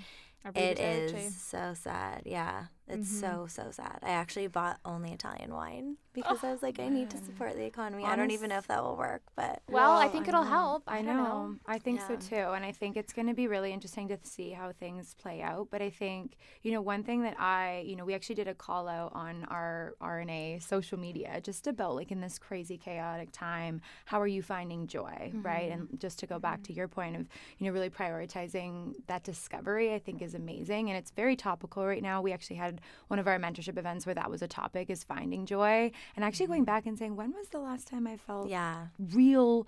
It 0.56 0.80
is 0.80 1.36
so 1.36 1.74
sad. 1.74 2.22
Yeah. 2.26 2.66
It's 2.90 3.08
Mm-hmm. 3.08 3.20
so, 3.20 3.48
so 3.50 3.72
sad. 3.72 4.00
I 4.02 4.12
actually 4.12 4.48
bought 4.48 4.80
only 4.86 5.12
Italian 5.12 5.54
wine 5.54 5.98
because 6.14 6.44
I 6.44 6.52
was 6.52 6.64
like, 6.64 6.80
I 6.80 6.88
need 6.90 7.10
to 7.12 7.18
support 7.18 7.56
the 7.56 7.66
economy. 7.66 8.04
I 8.06 8.16
don't 8.16 8.32
even 8.32 8.50
know 8.50 8.58
if 8.58 8.68
that 8.68 8.82
will 8.84 8.96
work, 8.96 9.22
but 9.36 9.62
Well, 9.70 9.98
I 9.98 10.08
think 10.08 10.26
I 10.28 10.30
it'll 10.30 10.44
know. 10.44 10.50
help. 10.50 10.84
I 10.88 11.02
don't 11.02 11.18
know. 11.18 11.56
I 11.68 11.78
think 11.80 12.02
so 12.02 12.16
too. 12.16 12.36
And 12.56 12.66
I 12.66 12.72
think 12.72 12.96
it's 12.98 13.14
going 13.14 13.28
to 13.28 13.34
be 13.36 13.48
really 13.48 13.72
interesting 13.74 14.08
to 14.08 14.18
see 14.24 14.52
how 14.52 14.72
things 14.72 15.14
play 15.22 15.42
out. 15.42 15.68
But 15.70 15.82
I 15.82 15.90
think, 15.92 16.38
you 16.64 16.72
know, 16.72 16.82
one 16.82 17.04
thing 17.04 17.22
that 17.24 17.36
I, 17.40 17.84
you 17.86 17.96
know, 17.98 18.06
we 18.06 18.16
actually 18.16 18.36
did 18.36 18.48
a 18.48 18.56
call 18.56 18.88
out 18.88 19.12
on 19.14 19.44
our 19.52 19.94
RNA 20.02 20.64
social 20.64 20.98
media 20.98 21.40
just 21.42 21.68
about 21.68 21.94
like 21.96 22.12
in 22.12 22.22
this 22.22 22.40
crazy, 22.40 22.78
chaotic 22.78 23.30
time, 23.32 23.82
how 24.06 24.20
are 24.20 24.28
you 24.28 24.42
finding 24.42 24.88
joy, 24.88 25.34
right? 25.44 25.70
And 25.72 25.88
just 26.00 26.18
to 26.20 26.26
go 26.26 26.40
back 26.40 26.64
to 26.64 26.74
your 26.74 26.88
point 26.88 27.16
of, 27.16 27.28
you 27.60 27.68
know, 27.68 27.74
really 27.74 27.90
prioritizing 27.92 28.94
that 29.08 29.24
discovery, 29.24 29.94
I 29.94 30.00
think 30.00 30.22
is 30.22 30.34
amazing. 30.34 30.90
And 30.90 30.98
it's 30.98 31.12
very 31.12 31.36
topical 31.36 31.86
right 31.86 32.02
now. 32.02 32.22
We 32.22 32.32
actually 32.34 32.56
had 32.56 32.77
one 33.08 33.20
of 33.20 33.28
our 33.28 33.38
mentorship 33.40 33.78
events 33.78 34.06
where 34.06 34.16
that 34.16 34.30
was 34.30 34.42
a 34.42 34.48
topic 34.48 34.90
is 34.90 35.04
finding 35.04 35.46
joy. 35.46 35.92
And 36.16 36.26
actually 36.26 36.48
going 36.48 36.64
back 36.66 36.86
and 36.86 36.98
saying, 36.98 37.16
when 37.16 37.32
was 37.34 37.50
the 37.50 37.60
last 37.60 37.88
time 37.88 38.08
I 38.08 38.18
felt 38.18 38.50
yeah. 38.50 38.88
real 39.14 39.68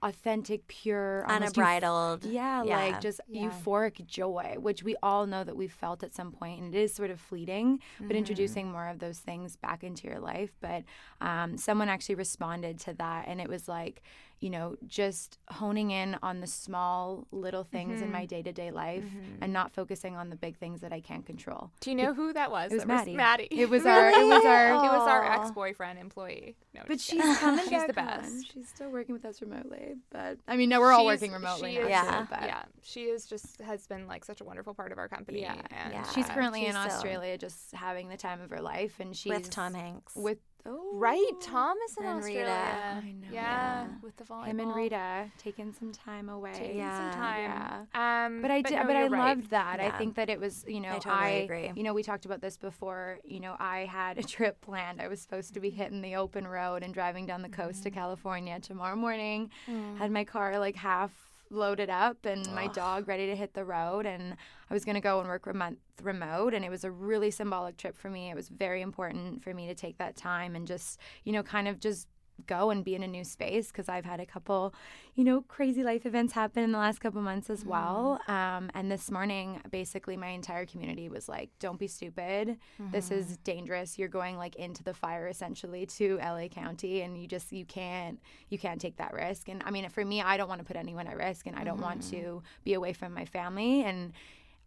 authentic 0.00 0.64
pure 0.68 1.24
almost 1.28 1.54
euph- 1.54 1.58
Unbridled. 1.58 2.24
yeah, 2.24 2.62
Yeah. 2.62 2.76
like 2.76 3.00
just 3.00 3.20
euphoric 3.28 4.06
joy 4.06 4.54
which 4.60 4.84
we 4.84 4.94
all 5.02 5.26
know 5.26 5.42
that 5.42 5.56
we've 5.56 5.72
felt 5.72 6.04
at 6.04 6.14
some 6.14 6.30
point 6.30 6.60
and 6.62 6.72
it 6.72 6.78
is 6.78 6.94
sort 6.94 7.10
of 7.10 7.20
fleeting 7.20 7.80
but 7.98 8.04
Mm-hmm. 8.04 8.12
introducing 8.16 8.70
more 8.70 8.86
of 8.86 9.00
those 9.00 9.18
things 9.18 9.56
back 9.56 9.82
into 9.82 10.06
your 10.06 10.20
life 10.20 10.52
but 10.60 10.84
um, 11.20 11.56
someone 11.58 11.88
actually 11.88 12.14
responded 12.14 12.78
to 12.78 12.94
that 12.94 13.24
and 13.26 13.40
it 13.40 13.48
was 13.48 13.66
like 13.66 14.00
you 14.40 14.50
know, 14.50 14.76
just 14.86 15.38
honing 15.50 15.90
in 15.90 16.16
on 16.22 16.40
the 16.40 16.46
small 16.46 17.26
little 17.32 17.64
things 17.64 17.96
Mm-hmm. 17.96 18.04
in 18.04 18.12
my 18.12 18.26
day 18.26 18.42
to 18.42 18.52
day 18.52 18.70
life 18.70 19.04
and 19.40 19.52
not 19.52 19.72
focusing 19.72 20.16
on 20.16 20.30
the 20.30 20.36
big 20.36 20.56
things 20.56 20.80
that 20.82 20.92
I 20.92 21.00
can't 21.00 21.24
control. 21.26 21.70
Do 21.80 21.90
you 21.90 21.96
know 21.96 22.12
who 22.14 22.32
that 22.32 22.50
was? 22.50 22.70
It 22.70 22.76
was 22.76 22.84
That 22.84 22.88
Maddie. 22.88 23.14
Maddie. 23.16 23.48
It 23.50 23.68
was 23.70 23.84
our. 23.86 24.10
It 24.10 24.26
was 24.26 24.44
our. 24.44 24.68
It 24.70 24.74
was 24.98 25.08
our 25.08 25.24
ex-boyfriend 25.40 25.98
employee. 25.98 26.56
No, 26.74 26.82
But 26.86 27.00
she's 27.00 27.20
kidding. 27.20 27.34
coming 27.36 27.60
She's 27.64 27.70
back 27.70 27.94
the 27.94 28.00
on. 28.00 28.06
best. 28.06 28.52
She's 28.52 28.68
still 28.68 28.90
working 28.90 29.12
with 29.14 29.24
us 29.24 29.40
remotely, 29.42 29.94
but 30.10 30.38
I 30.46 30.56
mean, 30.56 30.68
no, 30.68 30.80
we're 30.80 30.92
all 30.92 31.06
working 31.06 31.32
remotely 31.32 31.72
she 31.72 31.78
now. 31.78 31.84
is- 31.84 31.90
Yeah. 31.90 32.20
too, 32.20 32.26
but 32.30 32.42
yeah. 32.42 32.62
She 32.82 33.02
is 33.04 33.26
just 33.26 33.60
has 33.60 33.86
been 33.86 34.06
like 34.06 34.24
such 34.24 34.40
a 34.40 34.44
wonderful 34.44 34.74
part 34.74 34.92
of 34.92 34.98
our 34.98 35.08
company. 35.08 35.40
Yeah. 35.40 35.54
and, 35.70 35.92
Yeah. 35.92 36.02
She's 36.12 36.28
uh, 36.28 36.34
currently 36.34 36.60
she's 36.60 36.68
in 36.68 36.74
so- 36.74 36.80
Australia, 36.80 37.36
just 37.38 37.72
having 37.74 38.08
the 38.08 38.16
time 38.16 38.40
of 38.40 38.50
her 38.50 38.60
life, 38.60 39.00
and 39.00 39.16
she's 39.16 39.30
with 39.32 39.50
Tom 39.50 39.74
Hanks. 39.74 40.14
With 40.14 40.38
oh, 40.66 40.90
right. 40.94 41.32
Tom 41.40 41.76
is 41.88 41.96
in 41.96 42.04
And 42.04 42.24
Rita. 42.24 42.40
Australia. 42.40 43.02
I 43.04 43.10
know. 43.12 43.26
Yeah, 43.32 43.82
Yeah. 43.82 43.86
with 44.02 44.16
the 44.16 44.24
volleyball. 44.24 44.46
him 44.46 44.60
and 44.60 44.74
Rita 44.74 45.30
taking 45.38 45.72
some 45.72 45.92
time 45.92 46.28
away. 46.28 46.52
taking 46.54 46.78
Yeah. 46.78 47.10
some 47.12 47.20
time. 47.20 47.86
Yeah. 47.94 48.26
Um, 48.26 48.42
But 48.42 48.50
I 48.50 48.62
did, 48.62 48.74
no, 48.76 48.84
but 48.84 48.96
I 48.96 49.06
right. 49.06 49.10
loved 49.36 49.50
that. 49.50 49.80
I 49.80 49.90
think 49.98 50.16
that 50.16 50.28
it 50.28 50.38
was, 50.40 50.64
you 50.68 50.80
know, 50.80 50.96
I 50.96 50.98
totally 50.98 51.42
agree. 51.44 51.72
you 51.74 51.82
know, 51.82 51.94
we 51.94 52.02
talked 52.02 52.24
about 52.26 52.40
this 52.40 52.56
before. 52.56 53.18
You 53.24 53.40
know, 53.40 53.56
I 53.58 53.86
had 53.86 54.18
a 54.18 54.22
trip 54.22 54.60
planned. 54.60 55.00
I 55.00 55.08
was 55.08 55.20
supposed 55.20 55.54
to 55.54 55.60
be 55.60 55.70
hitting 55.70 56.00
the 56.02 56.16
open 56.16 56.46
road 56.46 56.82
and 56.82 56.92
driving 56.92 57.26
down 57.26 57.42
the 57.42 57.48
coast 57.48 57.80
Mm. 57.80 57.84
to 57.84 57.90
California 57.90 58.60
tomorrow 58.60 58.96
morning. 58.96 59.50
Had 59.98 60.10
my 60.10 60.24
car 60.24 60.58
like 60.58 60.76
half 60.76 61.27
loaded 61.50 61.90
up 61.90 62.24
and 62.24 62.46
my 62.54 62.66
dog 62.68 63.08
ready 63.08 63.26
to 63.26 63.36
hit 63.36 63.54
the 63.54 63.64
road 63.64 64.06
and 64.06 64.36
I 64.70 64.74
was 64.74 64.84
going 64.84 64.94
to 64.94 65.00
go 65.00 65.20
and 65.20 65.28
work 65.28 65.46
remote 65.46 65.76
remote 66.02 66.54
and 66.54 66.64
it 66.64 66.70
was 66.70 66.84
a 66.84 66.90
really 66.90 67.30
symbolic 67.30 67.76
trip 67.76 67.96
for 67.96 68.10
me. 68.10 68.30
It 68.30 68.36
was 68.36 68.48
very 68.48 68.82
important 68.82 69.42
for 69.42 69.52
me 69.54 69.66
to 69.66 69.74
take 69.74 69.98
that 69.98 70.16
time 70.16 70.54
and 70.54 70.66
just, 70.66 70.98
you 71.24 71.32
know, 71.32 71.42
kind 71.42 71.68
of 71.68 71.80
just 71.80 72.06
go 72.46 72.70
and 72.70 72.84
be 72.84 72.94
in 72.94 73.02
a 73.02 73.06
new 73.06 73.24
space 73.24 73.68
because 73.68 73.88
I've 73.88 74.04
had 74.04 74.20
a 74.20 74.26
couple, 74.26 74.74
you 75.14 75.24
know, 75.24 75.42
crazy 75.42 75.82
life 75.82 76.06
events 76.06 76.32
happen 76.32 76.62
in 76.62 76.72
the 76.72 76.78
last 76.78 77.00
couple 77.00 77.20
months 77.20 77.50
as 77.50 77.64
well. 77.64 78.20
Mm-hmm. 78.22 78.32
Um, 78.32 78.70
and 78.74 78.90
this 78.90 79.10
morning, 79.10 79.60
basically, 79.70 80.16
my 80.16 80.28
entire 80.28 80.66
community 80.66 81.08
was 81.08 81.28
like, 81.28 81.50
"Don't 81.58 81.78
be 81.78 81.86
stupid. 81.86 82.58
This 82.90 83.10
is 83.10 83.26
mm-hmm. 83.26 83.42
dangerous. 83.44 83.98
You're 83.98 84.08
going 84.08 84.36
like 84.36 84.56
into 84.56 84.82
the 84.82 84.94
fire 84.94 85.28
essentially 85.28 85.86
to 85.86 86.18
LA 86.18 86.48
County, 86.48 87.02
and 87.02 87.20
you 87.20 87.26
just 87.26 87.52
you 87.52 87.64
can't 87.64 88.20
you 88.48 88.58
can't 88.58 88.80
take 88.80 88.96
that 88.96 89.12
risk." 89.12 89.48
And 89.48 89.62
I 89.64 89.70
mean, 89.70 89.88
for 89.88 90.04
me, 90.04 90.22
I 90.22 90.36
don't 90.36 90.48
want 90.48 90.60
to 90.60 90.64
put 90.64 90.76
anyone 90.76 91.06
at 91.06 91.16
risk, 91.16 91.46
and 91.46 91.56
I 91.56 91.64
don't 91.64 91.80
want 91.80 92.02
to 92.10 92.16
mm-hmm. 92.16 92.38
be 92.64 92.74
away 92.74 92.92
from 92.92 93.12
my 93.14 93.24
family 93.24 93.82
and 93.82 94.12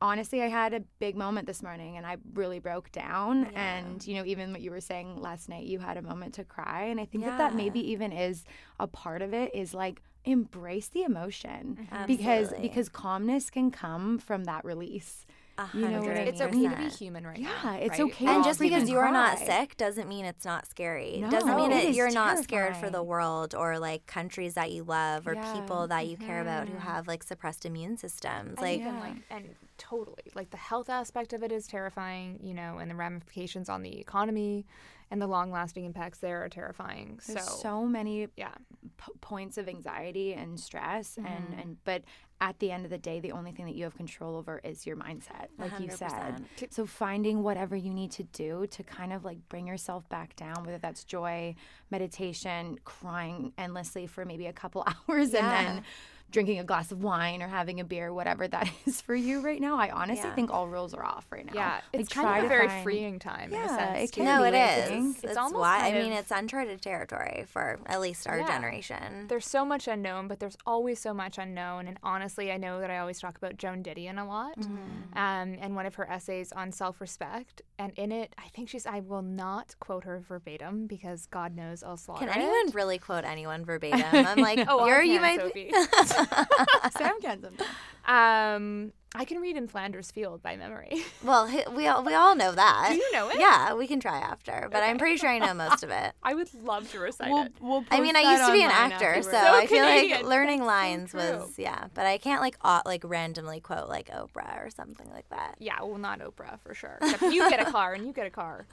honestly, 0.01 0.41
I 0.41 0.47
had 0.47 0.73
a 0.73 0.81
big 0.99 1.15
moment 1.15 1.47
this 1.47 1.61
morning 1.61 1.97
and 1.97 2.05
I 2.05 2.17
really 2.33 2.59
broke 2.59 2.91
down. 2.91 3.45
And, 3.55 4.05
you 4.05 4.15
know, 4.15 4.25
even 4.25 4.51
what 4.51 4.61
you 4.61 4.71
were 4.71 4.81
saying 4.81 5.21
last 5.21 5.47
night, 5.47 5.65
you 5.65 5.79
had 5.79 5.97
a 5.97 6.01
moment 6.01 6.33
to 6.35 6.43
cry. 6.43 6.85
And 6.85 6.99
I 6.99 7.05
think 7.05 7.23
that 7.25 7.37
that 7.37 7.55
maybe 7.55 7.79
even 7.91 8.11
is 8.11 8.43
a 8.79 8.87
part 8.87 9.21
of 9.21 9.33
it 9.33 9.53
is 9.53 9.73
like 9.73 10.01
embrace 10.25 10.87
the 10.87 11.03
emotion 11.03 11.87
mm-hmm. 11.91 12.05
because 12.05 12.53
because 12.61 12.89
calmness 12.89 13.49
can 13.49 13.71
come 13.71 14.19
from 14.19 14.43
that 14.45 14.65
release. 14.65 15.25
A 15.57 15.67
You 15.73 15.81
know 15.89 15.99
what 15.99 16.09
I 16.09 16.13
hundred 16.15 16.27
It's 16.27 16.41
okay 16.41 16.67
to 16.67 16.75
be 16.75 16.89
human 16.89 17.25
right 17.27 17.37
Yeah, 17.39 17.49
now. 17.63 17.73
it's 17.75 17.89
right? 17.91 17.99
okay 17.99 18.25
We're 18.25 18.31
to 18.31 18.35
And 18.35 18.43
just 18.43 18.59
because 18.59 18.89
you 18.89 18.97
are 18.97 19.11
not 19.11 19.37
sick 19.39 19.77
doesn't 19.77 20.07
mean 20.07 20.25
it's 20.25 20.45
not 20.45 20.67
scary. 20.67 21.17
No, 21.21 21.29
doesn't 21.29 21.55
mean 21.55 21.71
it 21.71 21.83
it 21.83 21.89
is 21.89 21.97
you're 21.97 22.11
not 22.11 22.39
scared 22.39 22.77
for 22.77 22.89
the 22.89 23.03
world 23.03 23.53
or 23.53 23.77
like 23.79 24.05
countries 24.07 24.53
that 24.55 24.71
you 24.71 24.83
love 24.83 25.27
or 25.27 25.35
Yeah. 25.35 25.51
people 25.53 25.87
that 25.87 26.07
you 26.07 26.17
care 26.17 26.41
about 26.41 26.69
who 26.69 26.77
have 26.77 27.07
like 27.07 27.23
suppressed 27.23 27.65
immune 27.65 27.97
systems. 27.97 28.61
And 28.61 28.61
Like 28.61 28.79
even 28.79 28.95
Yeah. 28.95 28.99
like 29.01 29.15
and 29.29 29.55
totally 29.77 30.23
like 30.35 30.51
the 30.51 30.57
health 30.57 30.89
aspect 30.89 31.33
of 31.33 31.43
it 31.43 31.51
is 31.51 31.67
terrifying, 31.67 32.39
you 32.41 32.53
know, 32.53 32.77
and 32.77 32.89
the 32.89 32.95
ramifications 32.95 33.69
on 33.69 33.81
the 33.81 33.99
economy 33.99 34.65
and 35.11 35.21
the 35.21 35.27
long 35.27 35.51
lasting 35.51 35.85
impacts 35.85 36.17
there 36.19 36.43
are 36.43 36.49
terrifying. 36.49 37.19
There's 37.27 37.43
so, 37.45 37.55
so 37.55 37.85
many 37.85 38.27
yeah. 38.37 38.53
p- 38.97 39.11
points 39.21 39.57
of 39.59 39.67
anxiety 39.69 40.33
and 40.33 40.59
stress 40.59 41.17
Mm-hmm. 41.17 41.27
and 41.27 41.59
and 41.59 41.77
but 41.83 42.03
at 42.39 42.57
the 42.57 42.71
end 42.71 42.85
of 42.85 42.89
the 42.91 42.97
day 42.97 43.19
the 43.19 43.31
only 43.33 43.51
thing 43.51 43.65
that 43.65 43.75
you 43.75 43.83
have 43.83 43.95
control 43.95 44.35
over 44.35 44.59
is 44.63 44.87
your 44.87 44.95
mindset 44.95 45.47
like 45.59 45.71
you 45.79 45.89
said 45.91 46.43
so 46.71 46.85
finding 46.87 47.43
whatever 47.43 47.75
you 47.75 47.93
need 47.93 48.11
to 48.11 48.23
do 48.23 48.65
to 48.71 48.81
kind 48.83 49.13
of 49.13 49.23
like 49.23 49.37
bring 49.49 49.67
yourself 49.67 50.07
back 50.09 50.35
down 50.35 50.63
whether 50.63 50.79
that's 50.79 51.03
joy 51.03 51.53
meditation 51.91 52.77
crying 52.83 53.53
endlessly 53.57 54.07
for 54.07 54.25
maybe 54.25 54.47
a 54.47 54.53
couple 54.53 54.83
hours 55.09 55.33
and 55.35 55.45
then 55.47 55.83
drinking 56.31 56.59
a 56.59 56.63
glass 56.63 56.91
of 56.91 57.03
wine 57.03 57.41
or 57.41 57.47
having 57.47 57.79
a 57.79 57.83
beer 57.83 58.13
whatever 58.13 58.47
that 58.47 58.69
is 58.85 59.01
for 59.01 59.13
you 59.15 59.41
right 59.41 59.59
now 59.61 59.77
i 59.77 59.89
honestly 59.89 60.27
Yeah. 60.29 60.35
think 60.35 60.51
all 60.51 60.67
rules 60.67 60.93
are 60.93 61.03
off 61.03 61.25
right 61.31 61.45
now 61.45 61.51
Yeah. 61.53 61.73
Like, 61.93 62.01
It's 62.01 62.09
kind 62.13 62.39
of 62.39 62.45
a 62.45 62.47
very 62.47 62.67
find- 62.67 62.83
freeing 62.83 63.19
time 63.19 63.53
in 63.53 63.59
a 63.59 63.63
Yeah, 63.63 63.77
sense. 63.77 64.09
it 64.09 64.15
can 64.15 64.25
no, 64.25 64.41
be, 64.41 64.47
it 64.49 64.53
I 64.55 64.75
is. 64.77 64.87
think. 64.89 65.15
It's, 65.17 65.23
It's 65.25 65.37
almost 65.37 65.55
why 65.59 65.87
I 65.89 65.91
mean 65.93 66.11
it's 66.13 66.31
uncharted 66.31 66.81
territory 66.81 67.45
for 67.47 67.79
at 67.85 67.99
least 68.01 68.27
our 68.27 68.39
Yeah. 68.39 68.47
generation. 68.47 69.27
There's 69.27 69.45
so 69.45 69.65
much 69.65 69.87
unknown, 69.87 70.27
but 70.27 70.39
there's 70.39 70.57
always 70.65 70.99
so 70.99 71.13
much 71.13 71.37
unknown. 71.37 71.87
And 71.87 71.97
honestly, 72.03 72.51
I 72.51 72.57
know 72.57 72.79
that 72.79 72.89
I 72.89 72.97
always 72.99 73.19
talk 73.19 73.37
about 73.37 73.57
Joan 73.57 73.83
Didion 73.83 74.17
a 74.19 74.25
lot, 74.25 74.57
Mm-hmm. 74.57 75.17
um, 75.17 75.57
and 75.61 75.75
one 75.75 75.85
of 75.85 75.95
her 75.95 76.09
essays 76.09 76.51
on 76.53 76.71
self-respect. 76.71 77.61
And 77.77 77.91
in 77.97 78.11
it, 78.11 78.33
I 78.37 78.47
think 78.49 78.69
she's. 78.69 78.85
I 78.85 78.99
will 78.99 79.21
not 79.23 79.75
quote 79.79 80.03
her 80.03 80.19
verbatim 80.19 80.87
because 80.87 81.25
God 81.25 81.55
knows 81.55 81.83
I'll 81.83 81.97
slaughter 81.97 82.25
it. 82.25 82.31
Can 82.31 82.41
it. 82.41 82.45
anyone 82.45 82.71
really 82.73 82.97
quote 82.99 83.23
anyone 83.25 83.65
verbatim? 83.71 84.03
I'm 84.27 84.37
like, 84.39 84.65
Oh, 84.67 84.85
you're 84.85 84.99
I 85.01 85.03
you 85.03 85.19
can, 85.19 85.21
might 85.21 85.39
Sophie. 85.39 85.71
sam 86.97 87.21
can 87.21 87.41
sometimes 87.41 87.69
um, 88.05 88.93
I 89.13 89.25
can 89.25 89.39
read 89.39 89.57
in 89.57 89.67
Flanders 89.67 90.09
Field 90.09 90.41
by 90.41 90.55
memory. 90.55 91.03
Well, 91.23 91.47
we 91.75 91.85
all 91.87 92.03
we 92.03 92.15
all 92.15 92.35
know 92.35 92.51
that. 92.51 92.89
Do 92.91 92.97
you 92.97 93.11
know 93.11 93.29
it? 93.29 93.39
Yeah, 93.39 93.75
we 93.75 93.85
can 93.85 93.99
try 93.99 94.17
after, 94.17 94.67
but 94.71 94.81
I'm 94.81 94.97
pretty 94.97 95.17
sure 95.17 95.29
I 95.29 95.37
know 95.37 95.53
most 95.53 95.83
of 95.83 95.91
it. 95.91 96.13
I 96.23 96.33
would 96.33 96.51
love 96.63 96.89
to 96.91 96.99
recite 96.99 97.29
we'll, 97.29 97.43
it. 97.43 97.53
we'll 97.61 97.85
I 97.91 98.01
mean, 98.01 98.15
I 98.15 98.21
used 98.21 98.45
to 98.45 98.51
be 98.51 98.63
an 98.63 98.71
actor, 98.71 99.21
so. 99.21 99.29
So 99.29 99.37
I 99.37 99.67
feel 99.67 99.83
like 99.83 100.23
learning 100.23 100.59
That's 100.59 100.67
lines 100.67 101.11
true. 101.11 101.19
was 101.19 101.53
yeah, 101.57 101.85
but 101.93 102.07
I 102.07 102.17
can't 102.17 102.41
like 102.41 102.57
au- 102.63 102.81
like 102.85 103.03
randomly 103.03 103.59
quote 103.59 103.87
like 103.87 104.09
Oprah 104.09 104.65
or 104.65 104.71
something 104.71 105.09
like 105.11 105.29
that. 105.29 105.57
Yeah, 105.59 105.81
well, 105.83 105.99
not 105.99 106.21
Oprah 106.21 106.59
for 106.61 106.73
sure. 106.73 106.97
Except 107.01 107.21
you 107.21 107.47
get 107.49 107.65
a 107.65 107.71
car 107.71 107.93
and 107.93 108.05
you 108.05 108.13
get 108.13 108.25
a 108.25 108.31
car. 108.31 108.65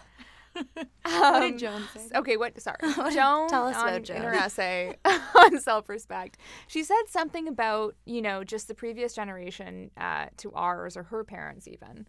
What 0.54 1.40
did 1.40 1.52
Um, 1.52 1.58
joan 1.58 1.82
say 1.94 2.08
Okay, 2.16 2.36
what? 2.36 2.60
Sorry, 2.60 2.78
Joan. 3.14 3.48
tell 3.48 3.66
us 3.66 3.76
on, 3.76 3.88
about 3.88 4.10
in 4.10 4.22
her 4.22 4.34
essay 4.34 4.96
on 5.04 5.60
self-respect. 5.60 6.38
She 6.66 6.82
said 6.82 7.02
something 7.08 7.48
about 7.48 7.94
you 8.04 8.22
know 8.22 8.44
just 8.44 8.68
the 8.68 8.74
previous 8.74 9.14
generation 9.14 9.90
uh, 9.96 10.26
to 10.38 10.52
ours 10.54 10.96
or 10.96 11.04
her 11.04 11.24
parents 11.24 11.68
even, 11.68 12.06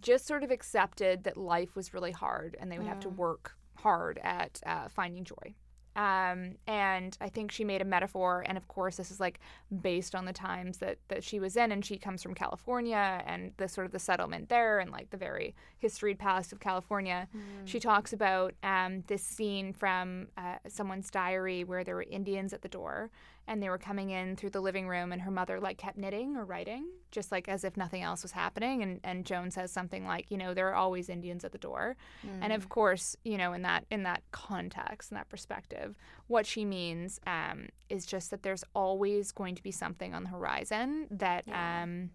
just 0.00 0.26
sort 0.26 0.42
of 0.42 0.50
accepted 0.50 1.24
that 1.24 1.36
life 1.36 1.74
was 1.76 1.94
really 1.94 2.12
hard 2.12 2.56
and 2.60 2.70
they 2.70 2.78
would 2.78 2.86
have 2.88 3.00
to 3.00 3.08
work 3.08 3.56
hard 3.76 4.18
at 4.22 4.60
uh, 4.66 4.88
finding 4.88 5.24
joy. 5.24 5.54
Um, 5.96 6.56
and 6.66 7.16
I 7.20 7.28
think 7.28 7.52
she 7.52 7.64
made 7.64 7.80
a 7.80 7.84
metaphor, 7.84 8.44
and 8.48 8.58
of 8.58 8.66
course, 8.66 8.96
this 8.96 9.10
is 9.10 9.20
like 9.20 9.38
based 9.82 10.14
on 10.14 10.24
the 10.24 10.32
times 10.32 10.78
that, 10.78 10.98
that 11.08 11.22
she 11.22 11.38
was 11.38 11.56
in, 11.56 11.70
and 11.70 11.84
she 11.84 11.96
comes 11.98 12.22
from 12.22 12.34
California 12.34 13.22
and 13.26 13.52
the 13.58 13.68
sort 13.68 13.86
of 13.86 13.92
the 13.92 13.98
settlement 13.98 14.48
there, 14.48 14.80
and 14.80 14.90
like 14.90 15.10
the 15.10 15.16
very 15.16 15.54
historied 15.78 16.18
past 16.18 16.52
of 16.52 16.58
California. 16.60 17.28
She 17.64 17.78
talks 17.80 18.12
about 18.12 18.54
um, 18.62 19.04
this 19.06 19.22
scene 19.22 19.72
from 19.72 20.28
uh, 20.36 20.56
someone's 20.68 21.10
diary 21.10 21.62
where 21.64 21.84
there 21.84 21.94
were 21.94 22.06
Indians 22.10 22.52
at 22.52 22.62
the 22.62 22.68
door, 22.68 23.10
and 23.46 23.62
they 23.62 23.68
were 23.68 23.78
coming 23.78 24.10
in 24.10 24.36
through 24.36 24.50
the 24.50 24.60
living 24.60 24.88
room, 24.88 25.12
and 25.12 25.22
her 25.22 25.30
mother 25.30 25.60
like 25.60 25.78
kept 25.78 25.98
knitting 25.98 26.36
or 26.36 26.44
writing, 26.44 26.86
just 27.10 27.30
like 27.30 27.48
as 27.48 27.64
if 27.64 27.76
nothing 27.76 28.02
else 28.02 28.22
was 28.22 28.32
happening. 28.32 28.82
And 28.82 29.00
and 29.04 29.24
Joan 29.26 29.50
says 29.50 29.70
something 29.70 30.06
like, 30.06 30.30
you 30.30 30.36
know, 30.38 30.54
there 30.54 30.68
are 30.68 30.74
always 30.74 31.08
Indians 31.08 31.44
at 31.44 31.52
the 31.52 31.58
door, 31.58 31.96
and 32.42 32.52
of 32.52 32.68
course, 32.68 33.16
you 33.24 33.36
know, 33.38 33.52
in 33.52 33.62
that 33.62 33.84
in 33.90 34.02
that 34.04 34.22
context, 34.32 35.10
in 35.10 35.16
that 35.16 35.28
perspective, 35.28 35.96
what 36.26 36.46
she 36.46 36.64
means 36.64 37.20
um, 37.26 37.68
is 37.88 38.06
just 38.06 38.30
that 38.30 38.42
there's 38.42 38.64
always 38.74 39.32
going 39.32 39.54
to 39.54 39.62
be 39.62 39.70
something 39.70 40.14
on 40.14 40.24
the 40.24 40.30
horizon 40.30 41.06
that 41.10 41.44
um, 41.48 42.10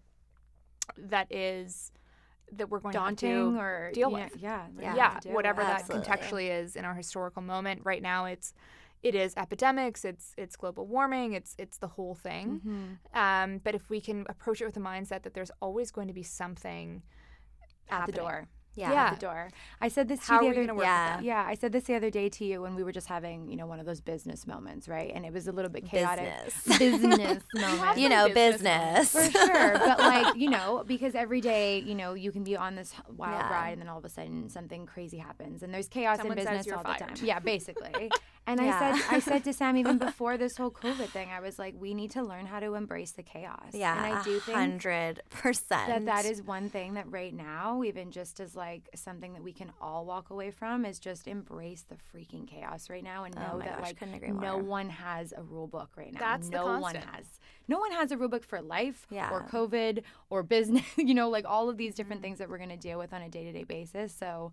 that 0.96 1.30
is 1.30 1.92
that 2.52 2.68
we're 2.68 2.80
going 2.80 2.92
daunting 2.92 3.52
to 3.54 3.58
or 3.58 3.90
deal 3.94 4.10
know, 4.10 4.18
with. 4.18 4.36
yeah 4.36 4.66
Yeah. 4.78 4.96
yeah, 4.96 5.10
have 5.10 5.20
to 5.20 5.28
deal 5.28 5.34
whatever 5.36 5.62
that 5.62 5.86
contextually 5.86 6.50
is 6.50 6.76
in 6.76 6.84
our 6.84 6.94
historical 6.94 7.42
moment. 7.42 7.82
Right 7.84 8.02
now, 8.02 8.24
it's 8.24 8.52
it 9.02 9.14
is 9.14 9.34
epidemics, 9.36 10.04
it's 10.04 10.34
it's 10.36 10.56
global 10.56 10.86
warming, 10.86 11.32
it's 11.32 11.54
it's 11.58 11.78
the 11.78 11.88
whole 11.88 12.14
thing. 12.14 12.60
Mm-hmm. 12.64 13.18
Um, 13.18 13.60
but 13.64 13.74
if 13.74 13.88
we 13.90 14.00
can 14.00 14.26
approach 14.28 14.60
it 14.60 14.66
with 14.66 14.76
a 14.76 14.80
mindset 14.80 15.22
that 15.22 15.34
there's 15.34 15.50
always 15.60 15.90
going 15.90 16.08
to 16.08 16.14
be 16.14 16.22
something 16.22 17.02
at 17.90 18.06
the 18.06 18.12
door 18.12 18.46
Yeah. 18.76 18.92
Yeah. 18.92 19.04
at 19.06 19.14
the 19.18 19.26
door 19.26 19.50
i 19.80 19.88
said 19.88 20.06
this 20.06 20.20
to 20.20 20.26
How 20.26 20.40
you 20.42 20.50
are 20.50 20.54
the 20.54 20.60
other 20.60 20.66
gonna 20.68 20.76
work 20.76 20.84
Yeah. 20.84 21.20
yeah 21.20 21.44
i 21.44 21.54
said 21.54 21.72
this 21.72 21.84
the 21.84 21.96
other 21.96 22.08
day 22.08 22.28
to 22.28 22.44
you 22.44 22.62
when 22.62 22.76
we 22.76 22.84
were 22.84 22.92
just 22.92 23.08
having 23.08 23.48
you 23.50 23.56
know 23.56 23.66
one 23.66 23.80
of 23.80 23.86
those 23.86 24.00
business 24.00 24.46
moments 24.46 24.86
right 24.88 25.10
and 25.12 25.26
it 25.26 25.32
was 25.32 25.48
a 25.48 25.52
little 25.52 25.72
bit 25.72 25.86
chaotic 25.90 26.30
Business. 26.44 26.78
business 26.78 27.42
moment 27.56 27.98
You 27.98 28.08
know, 28.08 28.28
business 28.28 29.12
business. 29.12 29.32
for 29.32 29.38
sure 29.46 29.72
but 29.76 29.98
like 30.14 30.36
you 30.36 30.48
know 30.50 30.84
because 30.86 31.16
every 31.16 31.40
day 31.40 31.80
you 31.80 31.96
know 31.96 32.14
you 32.14 32.30
can 32.30 32.44
be 32.44 32.56
on 32.56 32.76
this 32.76 32.92
wild 33.16 33.40
Yeah. 33.42 33.50
ride 33.52 33.72
and 33.72 33.82
then 33.82 33.88
all 33.88 33.98
of 33.98 34.04
a 34.04 34.08
sudden 34.08 34.48
something 34.48 34.86
crazy 34.86 35.18
happens 35.18 35.64
and 35.64 35.74
there's 35.74 35.88
chaos 35.88 36.18
Someone 36.18 36.38
in 36.38 36.44
business 36.44 36.66
you're 36.66 36.76
all 36.76 36.84
the 36.84 37.04
time 37.04 37.14
yeah 37.24 37.40
basically 37.40 38.08
and 38.46 38.60
Yeah. 38.60 38.78
i 38.78 38.98
said 38.98 39.14
i 39.14 39.18
said 39.20 39.44
to 39.44 39.52
sam 39.52 39.76
even 39.76 39.98
before 40.08 40.36
this 40.36 40.56
whole 40.56 40.70
covid 40.70 41.08
thing 41.08 41.28
i 41.30 41.40
was 41.40 41.58
like 41.58 41.74
we 41.78 41.94
need 41.94 42.10
to 42.12 42.22
learn 42.22 42.46
how 42.46 42.60
to 42.60 42.74
embrace 42.74 43.12
the 43.12 43.22
chaos 43.22 43.72
Yeah, 43.72 43.96
and 43.96 44.14
i 44.16 44.22
do 44.22 44.38
think 44.40 44.56
hundred 44.56 45.22
percent. 45.30 45.88
that 45.88 46.04
that 46.06 46.24
is 46.24 46.42
one 46.42 46.68
thing 46.68 46.94
that 46.94 47.10
right 47.10 47.34
now 47.34 47.82
even 47.82 48.10
just 48.10 48.40
as 48.40 48.54
like 48.54 48.88
something 48.94 49.32
that 49.34 49.42
we 49.42 49.52
can 49.52 49.72
all 49.80 50.04
walk 50.04 50.30
away 50.30 50.50
from 50.50 50.84
is 50.84 50.98
just 50.98 51.28
embrace 51.28 51.84
the 51.88 51.96
freaking 51.96 52.46
chaos 52.46 52.88
right 52.90 53.04
now 53.04 53.24
and 53.24 53.34
Oh 53.36 53.40
know 53.40 53.58
my 53.58 53.64
that 53.66 53.78
gosh, 53.78 53.94
like 54.00 54.14
agree 54.14 54.30
no 54.30 54.58
one 54.58 54.88
has 54.90 55.32
a 55.36 55.42
rule 55.42 55.66
book 55.66 55.90
right 55.96 56.12
now. 56.12 56.20
That's 56.20 56.48
the 56.48 56.56
no 56.56 56.78
one 56.78 56.94
has. 56.94 57.26
No 57.68 57.78
one 57.78 57.92
has 57.92 58.10
a 58.10 58.16
rule 58.16 58.28
book 58.28 58.44
for 58.44 58.60
life 58.60 59.06
or 59.10 59.46
COVID 59.50 60.02
or 60.28 60.42
business, 60.42 60.84
you 60.96 61.14
know, 61.14 61.28
like 61.28 61.44
all 61.46 61.68
of 61.68 61.76
these 61.76 61.94
different 61.94 62.20
mm-hmm. 62.20 62.28
things 62.28 62.38
that 62.38 62.48
we're 62.48 62.58
going 62.58 62.70
to 62.70 62.76
deal 62.76 62.98
with 62.98 63.12
on 63.12 63.22
a 63.22 63.28
day-to-day 63.28 63.64
basis. 63.64 64.12
So 64.12 64.52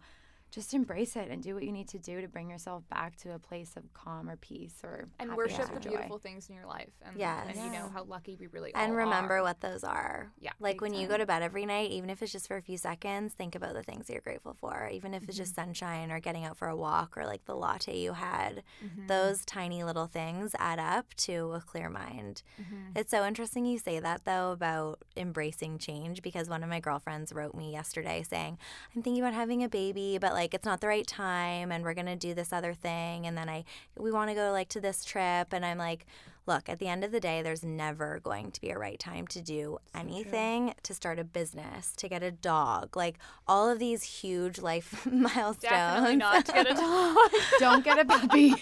just 0.50 0.74
embrace 0.74 1.16
it 1.16 1.28
and 1.30 1.44
do 1.44 1.54
what 1.54 1.64
you 1.64 1.72
need 1.72 1.88
to 1.90 2.00
do 2.00 2.22
to 2.22 2.28
bring 2.28 2.50
yourself 2.50 2.84
back 2.90 3.16
to 3.18 3.34
a 3.34 3.40
place 3.40 3.74
of 3.76 3.94
calm 3.94 4.30
or 4.30 4.38
peace 4.38 4.76
or 4.84 5.08
and 5.20 5.36
worship 5.36 5.70
or 5.70 5.76
the 5.76 5.80
joy. 5.82 5.90
beautiful 5.90 6.18
things 6.18 6.48
in 6.50 6.56
your 6.56 6.66
life 6.66 6.94
and, 7.06 7.18
Yes. 7.18 7.48
and 7.50 7.58
you 7.66 7.70
know 7.72 7.90
how 7.94 8.04
lucky 8.06 8.36
we 8.40 8.48
really 8.48 8.74
are. 8.74 8.82
and 8.82 8.96
remember 8.96 9.38
are. 9.38 9.44
what 9.44 9.60
those 9.62 9.84
are. 9.84 10.32
Yeah, 10.40 10.52
Like 10.60 10.76
big 10.76 10.82
when 10.82 10.94
you 10.94 11.08
go 11.08 11.18
to 11.18 11.26
bed 11.26 11.44
every 11.44 11.66
night, 11.66 11.92
even 11.92 12.10
if 12.10 12.22
it's 12.24 12.32
just 12.32 12.48
for 12.48 12.56
a 12.58 12.62
few 12.62 12.78
seconds, 12.78 13.34
think 13.34 13.56
about 13.56 13.74
the 13.74 13.84
things 13.84 14.08
that 14.08 14.14
you're 14.14 14.22
grateful 14.22 14.54
for. 14.54 14.90
Even 14.92 15.14
if 15.14 15.24
it's 15.28 15.36
just 15.38 15.52
Mm-hmm. 15.54 15.62
sunshine 15.66 16.12
or 16.12 16.20
getting 16.20 16.46
out 16.46 16.56
for 16.58 16.68
a 16.70 16.76
walk 16.76 17.18
or 17.18 17.26
like 17.26 17.46
the 17.46 17.56
latte 17.56 17.98
you 17.98 18.14
had. 18.14 18.64
Mm-hmm. 18.84 19.08
Those 19.08 19.44
tiny 19.46 19.84
little 19.84 20.08
things 20.08 20.54
add 20.60 20.80
up 20.80 21.14
to 21.28 21.52
a 21.54 21.62
clear 21.62 21.90
mind. 21.90 22.42
Mm-hmm. 22.62 22.98
It's 22.98 23.12
so 23.12 23.26
interesting 23.26 23.66
you 23.66 23.80
say 23.80 24.00
that 24.00 24.24
though 24.26 24.52
about 24.52 25.00
embracing 25.16 25.78
change 25.78 26.22
because 26.22 26.48
one 26.50 26.64
of 26.64 26.70
my 26.70 26.80
girlfriends 26.80 27.34
wrote 27.34 27.54
me 27.56 27.72
yesterday 27.72 28.24
saying, 28.28 28.58
I'm 28.96 29.02
thinking 29.02 29.22
about 29.24 29.34
having 29.34 29.64
a 29.64 29.70
baby, 29.70 30.18
but 30.20 30.34
like 30.38 30.54
it's 30.54 30.66
not 30.66 30.80
the 30.80 30.88
right 30.88 31.06
time 31.08 31.72
and 31.72 31.84
we're 31.84 31.94
going 31.94 32.06
to 32.08 32.16
do 32.16 32.34
this 32.34 32.54
other 32.54 32.74
thing 32.74 33.28
and 33.28 33.38
then 33.38 33.50
I 33.50 33.66
we 33.98 34.12
want 34.12 34.30
to 34.30 34.36
go 34.36 34.52
like 34.52 34.70
to 34.70 34.80
this 34.80 35.04
trip 35.04 35.48
and 35.52 35.66
I'm 35.66 35.78
like, 35.80 36.06
look, 36.46 36.70
at 36.70 36.80
the 36.80 36.88
end 36.88 37.04
of 37.04 37.12
the 37.12 37.20
day 37.20 37.42
there's 37.42 37.64
never 37.66 38.22
going 38.24 38.52
to 38.52 38.62
be 38.62 38.70
a 38.70 38.78
right 38.78 38.98
time 39.00 39.28
to 39.28 39.42
do 39.42 39.80
anything, 39.94 40.74
to 40.84 40.94
start 40.94 41.20
a 41.20 41.24
business, 41.26 41.92
to 41.98 42.08
get 42.08 42.24
a 42.24 42.32
dog. 42.32 42.96
Like 42.96 43.18
all 43.48 43.70
of 43.70 43.80
these 43.80 44.04
huge 44.04 44.60
life 44.60 45.06
milestones. 45.12 45.58
definitely 45.62 46.16
not 46.16 46.46
to 46.46 46.52
get 46.54 46.70
a 46.72 46.74
dog 46.88 47.18
Don't 47.60 47.84
get 47.84 48.00
a 48.00 48.06
puppy. 48.06 48.54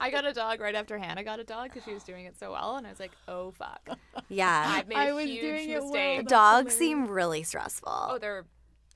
I 0.00 0.10
got 0.10 0.24
a 0.26 0.32
dog 0.32 0.60
right 0.60 0.74
after 0.76 0.98
Hannah 0.98 1.24
got 1.24 1.40
a 1.40 1.44
dog 1.44 1.64
because 1.70 1.82
she 1.84 1.94
was 1.94 2.04
doing 2.04 2.26
it 2.26 2.38
so 2.38 2.52
well, 2.52 2.76
and 2.76 2.86
I 2.86 2.90
was 2.90 3.00
like, 3.00 3.12
"Oh 3.26 3.50
fuck, 3.52 3.88
Yeah. 4.28 4.64
I've 4.76 4.86
made 4.88 4.98
I 4.98 5.06
a 5.06 5.14
was 5.14 5.24
huge 5.24 5.40
doing 5.40 5.70
it 5.70 5.78
well. 5.80 5.84
mistake." 5.90 6.18
That's 6.18 6.30
Dogs 6.30 6.74
seem 6.76 7.06
really 7.08 7.42
stressful. 7.42 7.88
Oh, 8.10 8.18
they're 8.18 8.44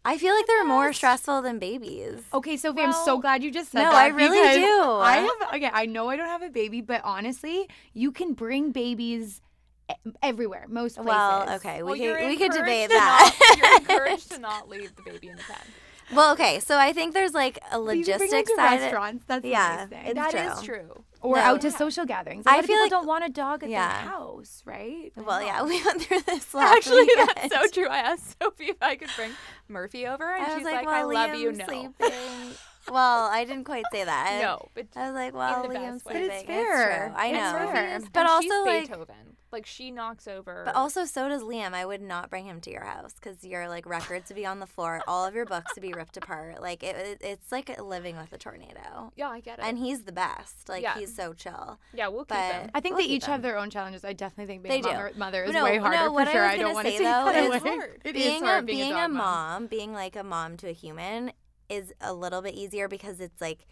I 0.05 0.17
feel 0.17 0.35
like 0.35 0.47
they're 0.47 0.65
more 0.65 0.93
stressful 0.93 1.43
than 1.43 1.59
babies. 1.59 2.23
Okay, 2.33 2.57
Sophie, 2.57 2.81
I'm 2.83 2.93
so 2.93 3.15
Well, 3.15 3.19
glad 3.19 3.43
you 3.43 3.51
just 3.51 3.73
said 3.73 3.81
that. 3.81 3.85
no, 3.85 3.91
that. 3.91 4.05
I 4.05 4.09
really 4.09 4.39
because 4.39 4.57
do. 4.57 4.91
I 5.01 5.17
have 5.17 5.55
okay, 5.55 5.71
I 5.73 5.87
know 5.87 6.09
I 6.09 6.17
don't 6.17 6.29
have 6.29 6.43
a 6.43 6.49
baby, 6.51 6.81
but 6.81 7.03
honestly, 7.05 7.69
you 7.93 8.11
can 8.13 8.33
bring 8.33 8.71
babies 8.73 9.43
e- 9.91 9.95
everywhere, 10.23 10.67
most 10.69 10.95
places. 10.97 11.09
Well, 11.09 11.53
okay, 11.57 11.83
well, 11.83 11.93
we 11.95 12.05
you're 12.05 12.17
could 12.19 12.29
we 12.29 12.37
could 12.37 12.53
debate 12.53 12.89
to 12.91 12.95
that. 12.95 13.35
not- 13.51 13.59
you're 13.59 13.77
encouraged 13.79 14.31
to 14.33 14.39
not 14.39 14.69
leave 14.69 14.95
the 14.97 15.03
baby 15.03 15.29
in 15.29 15.37
the 15.37 15.43
pen. 15.43 15.57
well, 16.13 16.33
okay, 16.33 16.61
so 16.61 16.79
I 16.79 16.93
think 16.93 17.15
there's 17.15 17.35
like 17.35 17.59
a 17.73 17.79
But 17.81 17.97
you 17.97 18.05
can 18.05 18.19
bring 18.19 18.31
logistics 18.31 18.51
to 18.51 18.57
side. 18.57 18.81
restaurants. 18.81 19.25
That's 19.27 19.43
the 19.43 19.49
Yeah, 19.51 19.77
nice 19.81 19.89
thing. 19.89 20.07
it's 20.07 20.15
That 20.15 20.31
true. 20.31 20.41
is 20.53 20.63
true. 20.63 21.05
or 21.21 21.35
No. 21.35 21.43
out 21.43 21.61
to 21.63 21.71
social 21.73 22.05
gatherings. 22.05 22.47
A 22.47 22.51
I 22.51 22.53
lot 22.53 22.61
of 22.61 22.67
feel 22.67 22.75
people 22.77 22.85
like- 22.85 22.91
don't 22.93 23.07
want 23.09 23.25
a 23.25 23.29
dog 23.29 23.65
at 23.65 23.71
Yeah. 23.71 23.89
their 23.89 24.11
house, 24.13 24.63
right? 24.65 25.13
I 25.17 25.21
Well, 25.21 25.43
yeah, 25.43 25.63
we 25.65 25.83
went 25.85 26.03
through 26.03 26.21
this 26.21 26.55
last 26.55 26.77
Actually, 26.77 27.03
weekend. 27.07 27.31
that's 27.51 27.55
so 27.55 27.67
true. 27.71 27.89
I 27.89 27.99
asked 27.99 28.37
Sophie 28.41 28.67
if 28.67 28.77
I 28.81 28.95
could 28.95 29.11
bring 29.17 29.33
Murphy 29.69 30.07
over, 30.07 30.33
and 30.33 30.45
I 30.45 30.49
was 30.51 30.57
she's 30.59 30.65
like, 30.65 30.75
like, 30.77 30.87
well, 30.87 30.95
"I 31.17 31.27
love 31.27 31.35
you." 31.35 31.51
No, 31.53 31.65
sleeping. 31.67 31.95
well, 32.91 33.29
I 33.31 33.45
didn't 33.45 33.65
quite 33.65 33.85
say 33.93 34.05
that. 34.05 34.41
no, 34.43 34.69
but 34.75 34.87
I 34.97 35.07
was 35.07 35.15
like, 35.15 35.35
well, 35.35 35.63
the 35.63 35.69
Liam's 35.69 36.03
best 36.03 36.07
way. 36.07 36.13
sleeping. 36.13 36.29
But 36.29 36.35
it's 36.37 36.47
fair. 36.47 37.07
true. 37.09 37.17
I 37.17 37.27
It's 37.29 37.35
know. 37.37 37.73
fair. 37.73 38.01
But 38.13 38.21
and 38.21 38.29
also, 38.29 38.43
she's 38.43 38.67
like- 38.67 38.89
Beethoven. 38.89 39.15
Like 39.51 39.65
she 39.65 39.91
knocks 39.91 40.29
over. 40.29 40.61
But 40.67 40.75
also, 40.75 41.07
so 41.07 41.27
does 41.27 41.41
Liam. 41.43 41.73
I 41.73 41.87
would 41.87 42.03
not 42.03 42.29
bring 42.29 42.45
him 42.45 42.61
to 42.61 42.71
your 42.71 42.85
house 42.85 43.15
because 43.15 43.43
your 43.43 43.67
like 43.67 43.87
records 43.87 44.29
would 44.29 44.37
be 44.37 44.45
on 44.45 44.61
the 44.61 44.67
floor, 44.67 45.01
all 45.09 45.25
of 45.25 45.35
your 45.35 45.47
books 45.47 45.73
would 45.75 45.81
be 45.81 45.95
ripped 45.95 46.19
apart. 46.19 46.61
Like 46.61 46.83
it, 46.83 46.95
it, 46.97 47.19
it's 47.23 47.51
like 47.51 47.81
living 47.81 48.19
with 48.19 48.31
a 48.35 48.37
tornado. 48.37 49.11
yeah, 49.17 49.31
I 49.31 49.41
get 49.41 49.59
it. 49.59 49.65
And 49.65 49.79
he's 49.79 50.03
the 50.03 50.13
best. 50.13 50.69
Like 50.69 50.83
Yeah. 50.83 50.99
he's 50.99 51.17
so 51.17 51.33
chill. 51.33 51.81
yeah, 51.95 52.09
we'll 52.09 52.27
keep 52.27 52.37
but- 52.37 52.53
him. 52.53 52.71
I 52.75 52.81
think 52.81 52.97
We'll 52.99 53.07
they 53.07 53.11
each 53.15 53.23
them. 53.23 53.33
have 53.33 53.41
their 53.43 53.57
own 53.57 53.71
challenges. 53.71 54.05
I 54.05 54.13
definitely 54.13 54.53
think 54.53 54.65
They 54.65 54.69
being 54.69 54.83
do. 54.83 54.91
a 54.91 54.93
mother, 54.93 55.13
mother 55.17 55.45
is 55.45 55.53
No, 55.55 55.65
way 55.65 55.79
harder 55.79 56.13
what 56.13 56.25
for 56.29 56.31
I 56.31 56.33
sure. 56.35 56.43
was 56.43 56.53
I 56.53 56.57
don't 56.59 56.75
want 56.75 56.87
to 56.87 56.93
say, 56.93 56.99
say 56.99 57.05
though, 57.05 57.25
that 57.25 57.37
is 57.57 57.63
way. 57.63 57.71
hard. 57.71 58.03
It 58.05 58.17
is 58.17 58.23
being 58.23 58.45
hard 58.45 58.65
a 58.65 58.67
being, 58.67 58.79
being 58.81 58.93
a 59.03 59.09
mom, 59.09 59.67
being 59.67 59.95
like 59.95 60.15
a 60.15 60.25
mom 60.25 60.59
to 60.59 60.69
a 60.69 60.73
human, 60.73 61.33
is 61.69 61.93
a 62.01 62.13
little 62.13 62.43
bit 62.43 62.55
easier 62.55 62.89
because 62.89 63.21
it's 63.21 63.41
like, 63.41 63.67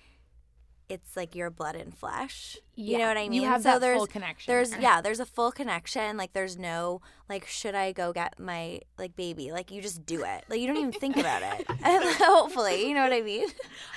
it's 0.88 1.16
like 1.16 1.34
your 1.34 1.50
blood 1.50 1.74
and 1.74 1.92
flesh. 1.96 2.56
You 2.76 2.98
know 2.98 3.08
what 3.08 3.16
I 3.16 3.28
mean? 3.28 3.42
You 3.42 3.48
have 3.48 3.62
so 3.62 3.70
that 3.70 3.80
there's 3.80 3.96
full 3.96 4.06
connection. 4.06 4.52
there's 4.52 4.70
there. 4.70 4.80
yeah, 4.82 5.00
there's 5.00 5.18
a 5.18 5.26
full 5.26 5.50
connection. 5.50 6.16
Like 6.16 6.32
there's 6.32 6.56
no 6.56 7.00
like 7.28 7.44
should 7.46 7.74
I 7.74 7.90
go 7.90 8.12
get 8.12 8.38
my 8.38 8.82
like 8.96 9.16
baby? 9.16 9.50
Like 9.50 9.72
you 9.72 9.82
just 9.82 10.06
do 10.06 10.22
it. 10.22 10.44
Like 10.48 10.60
you 10.60 10.68
don't 10.68 10.76
even 10.76 10.92
think 10.92 11.16
about 11.16 11.42
it. 11.42 11.66
Hopefully, 12.20 12.86
you 12.88 12.94
know 12.94 13.02
what 13.02 13.12
I 13.12 13.22
mean. 13.22 13.48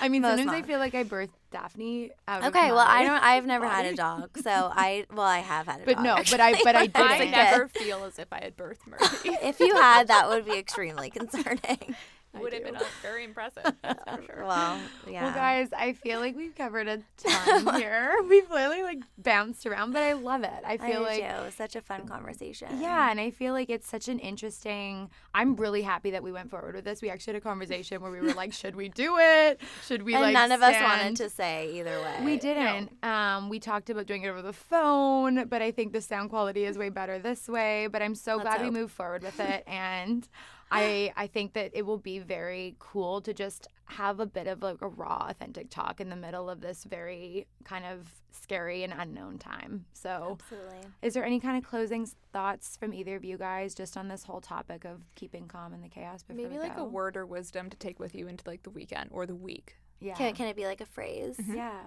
I 0.01 0.09
mean, 0.09 0.23
most 0.23 0.37
sometimes 0.37 0.63
I 0.63 0.67
feel 0.67 0.79
like 0.79 0.95
I 0.95 1.03
birthed 1.03 1.29
Daphne. 1.51 2.09
Okay, 2.27 2.71
well 2.71 2.79
I 2.79 3.03
don't. 3.03 3.21
I've 3.21 3.45
never 3.45 3.67
had 3.67 3.85
a 3.85 3.95
dog, 3.95 4.37
so 4.41 4.49
I 4.49 5.05
well 5.13 5.27
I 5.27 5.39
have 5.39 5.67
had 5.67 5.81
a 5.81 5.85
But 5.85 5.97
dog. 5.97 6.03
But 6.03 6.17
no, 6.17 6.23
but 6.31 6.39
I 6.39 6.63
but 6.63 6.75
I 6.75 6.87
did 6.87 6.95
I 6.97 7.25
never 7.25 7.67
feel 7.67 8.03
as 8.05 8.17
if 8.17 8.33
I 8.33 8.39
had 8.41 8.57
birthed 8.57 8.87
Murphy. 8.87 9.29
If 9.43 9.59
you 9.59 9.75
had, 9.75 10.07
that 10.07 10.27
would 10.27 10.45
be 10.45 10.57
extremely 10.57 11.11
concerning. 11.11 11.95
Would 12.41 12.53
have 12.53 12.63
been 12.63 12.77
very 13.01 13.23
impressive. 13.23 13.63
That's 13.81 14.03
for 14.03 14.23
sure. 14.25 14.45
Well, 14.45 14.79
yeah. 15.09 15.25
Well, 15.25 15.33
guys, 15.33 15.69
I 15.75 15.93
feel 15.93 16.19
like 16.19 16.35
we've 16.35 16.55
covered 16.55 16.87
a 16.87 17.01
ton 17.17 17.75
here. 17.79 18.15
We've 18.29 18.49
literally 18.49 18.83
like 18.83 18.99
bounced 19.17 19.65
around, 19.65 19.91
but 19.93 20.03
I 20.03 20.13
love 20.13 20.43
it. 20.43 20.51
I 20.65 20.73
I 20.73 20.77
feel 20.77 20.99
do 20.99 21.05
like 21.05 21.19
too. 21.19 21.25
It 21.25 21.45
was 21.45 21.53
such 21.53 21.75
a 21.75 21.81
fun 21.81 22.07
conversation. 22.07 22.79
Yeah, 22.79 23.09
and 23.09 23.19
I 23.19 23.31
feel 23.31 23.53
like 23.53 23.69
it's 23.69 23.87
such 23.87 24.07
an 24.07 24.19
interesting. 24.19 25.09
I'm 25.33 25.55
really 25.55 25.81
happy 25.81 26.11
that 26.11 26.23
we 26.23 26.31
went 26.31 26.49
forward 26.49 26.75
with 26.75 26.85
this. 26.85 27.01
We 27.01 27.09
actually 27.09 27.33
had 27.33 27.41
a 27.41 27.43
conversation 27.43 28.01
where 28.01 28.11
we 28.11 28.19
were 28.21 28.33
like, 28.33 28.53
should 28.53 28.75
we 28.75 28.89
do 28.89 29.17
it? 29.19 29.59
Should 29.85 30.03
we 30.03 30.13
and 30.13 30.23
like 30.23 30.33
none 30.33 30.51
of 30.51 30.61
us 30.61 30.75
wanted 30.81 31.15
to 31.17 31.29
say 31.29 31.71
either 31.79 31.99
way. 31.99 32.25
We 32.25 32.37
didn't. 32.37 32.91
Um, 33.03 33.49
we 33.49 33.59
talked 33.59 33.89
about 33.89 34.05
doing 34.05 34.23
it 34.23 34.29
over 34.29 34.41
the 34.41 34.53
phone, 34.53 35.45
but 35.47 35.61
I 35.61 35.71
think 35.71 35.93
the 35.93 36.01
sound 36.01 36.29
quality 36.29 36.65
is 36.65 36.77
way 36.77 36.89
better 36.89 37.19
this 37.19 37.47
way. 37.47 37.87
But 37.87 38.01
I'm 38.01 38.15
so 38.15 38.35
Let's 38.35 38.43
glad 38.43 38.61
we 38.61 38.69
moved 38.71 38.93
forward 38.93 39.23
with 39.23 39.39
it, 39.39 39.63
and 39.67 40.27
I 40.71 41.11
I 41.15 41.27
think 41.27 41.53
that 41.53 41.71
it 41.73 41.85
will 41.85 41.97
be 41.97 42.19
very 42.19 42.75
cool 42.79 43.21
to 43.21 43.33
just 43.33 43.67
have 43.85 44.19
a 44.19 44.25
bit 44.25 44.47
of 44.47 44.61
like 44.61 44.81
a 44.81 44.87
raw, 44.87 45.27
authentic 45.29 45.69
talk 45.69 45.99
in 45.99 46.09
the 46.09 46.15
middle 46.15 46.49
of 46.49 46.61
this 46.61 46.83
very 46.83 47.47
kind 47.63 47.85
of 47.85 48.07
scary 48.31 48.83
and 48.83 48.93
unknown 48.95 49.39
time. 49.39 49.85
So. 49.93 50.37
Absolutely. 50.39 50.77
Is 51.01 51.13
there 51.13 51.25
any 51.25 51.39
kind 51.39 51.57
of 51.57 51.63
closing 51.67 52.07
thoughts 52.31 52.77
from 52.77 52.93
either 52.93 53.15
of 53.15 53.25
you 53.25 53.37
guys 53.37 53.73
just 53.73 53.97
on 53.97 54.07
this 54.07 54.23
whole 54.23 54.41
topic 54.41 54.85
of 54.85 55.01
keeping 55.15 55.47
calm 55.47 55.73
in 55.73 55.81
the 55.81 55.89
chaos 55.89 56.23
before 56.23 56.43
Maybe 56.43 56.55
we 56.55 56.59
like 56.59 56.75
go? 56.75 56.83
a 56.83 56.85
word 56.85 57.17
or 57.17 57.25
wisdom 57.25 57.69
to 57.69 57.77
take 57.77 57.99
with 57.99 58.13
you 58.13 58.27
into 58.27 58.43
like 58.47 58.63
the 58.63 58.69
weekend 58.69 59.09
or 59.11 59.25
the 59.25 59.35
week. 59.35 59.77
Yeah. 59.99 60.13
Can, 60.15 60.33
can 60.35 60.47
it 60.47 60.55
be 60.55 60.65
like 60.65 60.81
a 60.81 60.85
phrase? 60.85 61.37
Mm-hmm. 61.37 61.55
yeah. 61.55 61.81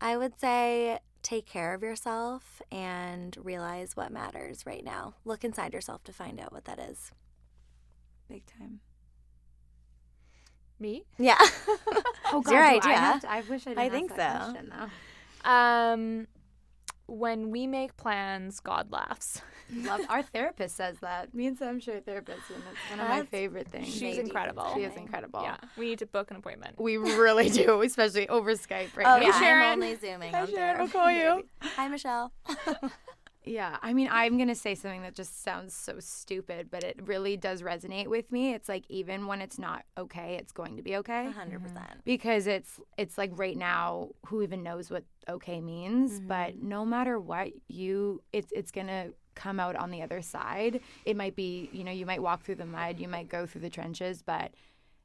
I 0.00 0.16
would 0.16 0.38
say 0.38 0.98
take 1.22 1.46
care 1.46 1.74
of 1.74 1.82
yourself 1.82 2.62
and 2.70 3.36
realize 3.42 3.96
what 3.96 4.12
matters 4.12 4.64
right 4.64 4.84
now. 4.84 5.14
Look 5.24 5.44
inside 5.44 5.72
yourself 5.72 6.04
to 6.04 6.12
find 6.12 6.40
out 6.40 6.52
what 6.52 6.66
that 6.66 6.78
is. 6.78 7.10
Big 8.28 8.42
time. 8.58 8.80
Me? 10.78 11.04
Yeah. 11.18 11.38
Oh 12.30 12.40
It's 12.40 12.50
your 12.50 12.60
do 12.60 12.66
I, 12.66 12.74
idea. 12.76 12.92
have 12.96 13.20
to- 13.22 13.30
I 13.30 13.40
wish 13.40 13.66
I 13.66 13.70
didn't 13.70 13.78
I 13.78 13.84
ask 13.86 13.92
think 13.92 14.16
that 14.16 14.42
so. 14.44 14.50
question, 14.52 14.72
though. 15.44 15.50
Um, 15.50 16.26
when 17.06 17.50
we 17.50 17.66
make 17.66 17.96
plans, 17.96 18.60
God 18.60 18.92
laughs. 18.92 19.40
Love 19.74 20.02
our 20.10 20.22
therapist 20.34 20.76
says 20.76 20.98
that. 21.00 21.32
Me 21.32 21.46
and 21.46 21.56
Sam 21.56 21.80
share 21.80 22.02
therapists, 22.02 22.50
and 22.54 22.62
it's 22.70 22.90
one 22.90 23.00
of 23.00 23.08
my 23.08 23.24
favorite 23.24 23.68
things. 23.68 23.88
She's 23.88 24.02
Maybe 24.02 24.18
incredible. 24.20 24.70
She 24.74 24.82
is 24.82 24.94
incredible. 24.94 25.40
Yeah, 25.42 25.56
we 25.78 25.86
need 25.86 26.00
to 26.00 26.06
book 26.06 26.30
an 26.30 26.36
appointment. 26.36 26.78
We 26.78 26.98
really 26.98 27.48
do, 27.48 27.80
especially 27.80 28.28
over 28.28 28.52
Skype 28.52 28.94
right 28.94 29.06
Oh, 29.06 29.16
now. 29.18 29.20
yeah. 29.20 29.40
Sharon. 29.40 29.64
I'm 29.68 29.82
only 29.82 29.94
zooming. 29.96 30.32
Hi, 30.34 30.42
on 30.42 30.50
Sharon. 30.50 30.80
I'll 30.82 30.88
call 30.88 31.10
you. 31.10 31.46
Hi, 31.62 31.88
Michelle. 31.88 32.30
Yeah, 33.44 33.78
I 33.80 33.94
mean, 33.94 34.08
I'm 34.10 34.36
going 34.36 34.48
to 34.48 34.54
say 34.54 34.74
something 34.74 35.02
that 35.02 35.14
just 35.14 35.42
sounds 35.42 35.72
so 35.72 36.00
stupid, 36.00 36.68
but 36.70 36.84
it 36.84 36.98
really 37.06 37.36
does 37.36 37.62
resonate 37.62 38.08
with 38.08 38.30
me. 38.30 38.52
It's 38.52 38.68
like 38.68 38.84
even 38.90 39.26
when 39.26 39.40
it's 39.40 39.58
not 39.58 39.84
okay, 39.96 40.36
it's 40.38 40.52
going 40.52 40.76
to 40.76 40.82
be 40.82 40.96
okay. 40.96 41.30
100%. 41.34 41.60
because 42.04 42.46
it's 42.46 42.80
it's 42.98 43.16
like 43.16 43.30
right 43.36 43.56
now 43.56 44.08
who 44.26 44.42
even 44.42 44.62
knows 44.62 44.90
what 44.90 45.04
okay 45.28 45.60
means 45.60 46.20
but 46.20 46.56
no 46.62 46.84
matter 46.84 47.18
what 47.18 47.48
you 47.68 48.22
it's 48.32 48.50
it's 48.52 48.70
gonna 48.70 49.08
come 49.34 49.60
out 49.60 49.76
on 49.76 49.90
the 49.90 50.00
other 50.02 50.22
side 50.22 50.80
it 51.04 51.16
might 51.16 51.36
be 51.36 51.68
you 51.72 51.84
know 51.84 51.92
you 51.92 52.06
might 52.06 52.22
walk 52.22 52.42
through 52.42 52.54
the 52.54 52.64
mud 52.66 52.98
you 52.98 53.06
might 53.08 53.28
go 53.28 53.46
through 53.46 53.60
the 53.60 53.68
trenches 53.70 54.22
but 54.22 54.50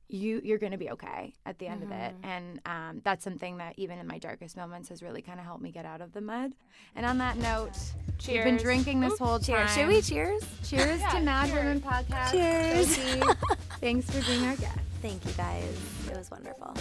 you 0.09 0.41
you're 0.43 0.57
gonna 0.57 0.77
be 0.77 0.89
okay 0.91 1.33
at 1.45 1.57
the 1.59 1.67
end 1.67 1.81
of 1.83 1.91
it 1.91 2.13
and 2.23 2.59
um, 2.65 3.01
that's 3.03 3.23
something 3.23 3.57
that 3.57 3.73
even 3.77 3.97
in 3.99 4.05
my 4.07 4.17
darkest 4.17 4.55
moments 4.57 4.89
has 4.89 5.01
really 5.01 5.21
kind 5.21 5.39
of 5.39 5.45
helped 5.45 5.63
me 5.63 5.71
get 5.71 5.85
out 5.85 6.01
of 6.01 6.13
the 6.13 6.21
mud 6.21 6.53
and 6.95 7.05
on 7.05 7.17
that 7.17 7.37
note 7.37 7.71
cheers 8.19 8.45
we've 8.45 8.55
been 8.55 8.63
drinking 8.63 8.99
this 8.99 9.17
whole 9.17 9.39
time 9.39 9.67
Cheers. 9.67 9.73
Should 9.73 9.87
we 9.87 10.01
cheers? 10.01 10.43
cheers 10.63 11.01
to 11.11 11.19
mad 11.21 11.51
women 11.53 11.81
podcast 11.81 12.31
Cheers. 12.31 12.97
Thanks 13.79 14.09
for 14.09 14.25
being 14.25 14.45
our 14.45 14.55
guest 14.55 14.79
Thank 15.03 15.25
you 15.25 15.33
guys. 15.33 15.77
It 16.09 16.15
was 16.15 16.31
wonderful. 16.31 16.73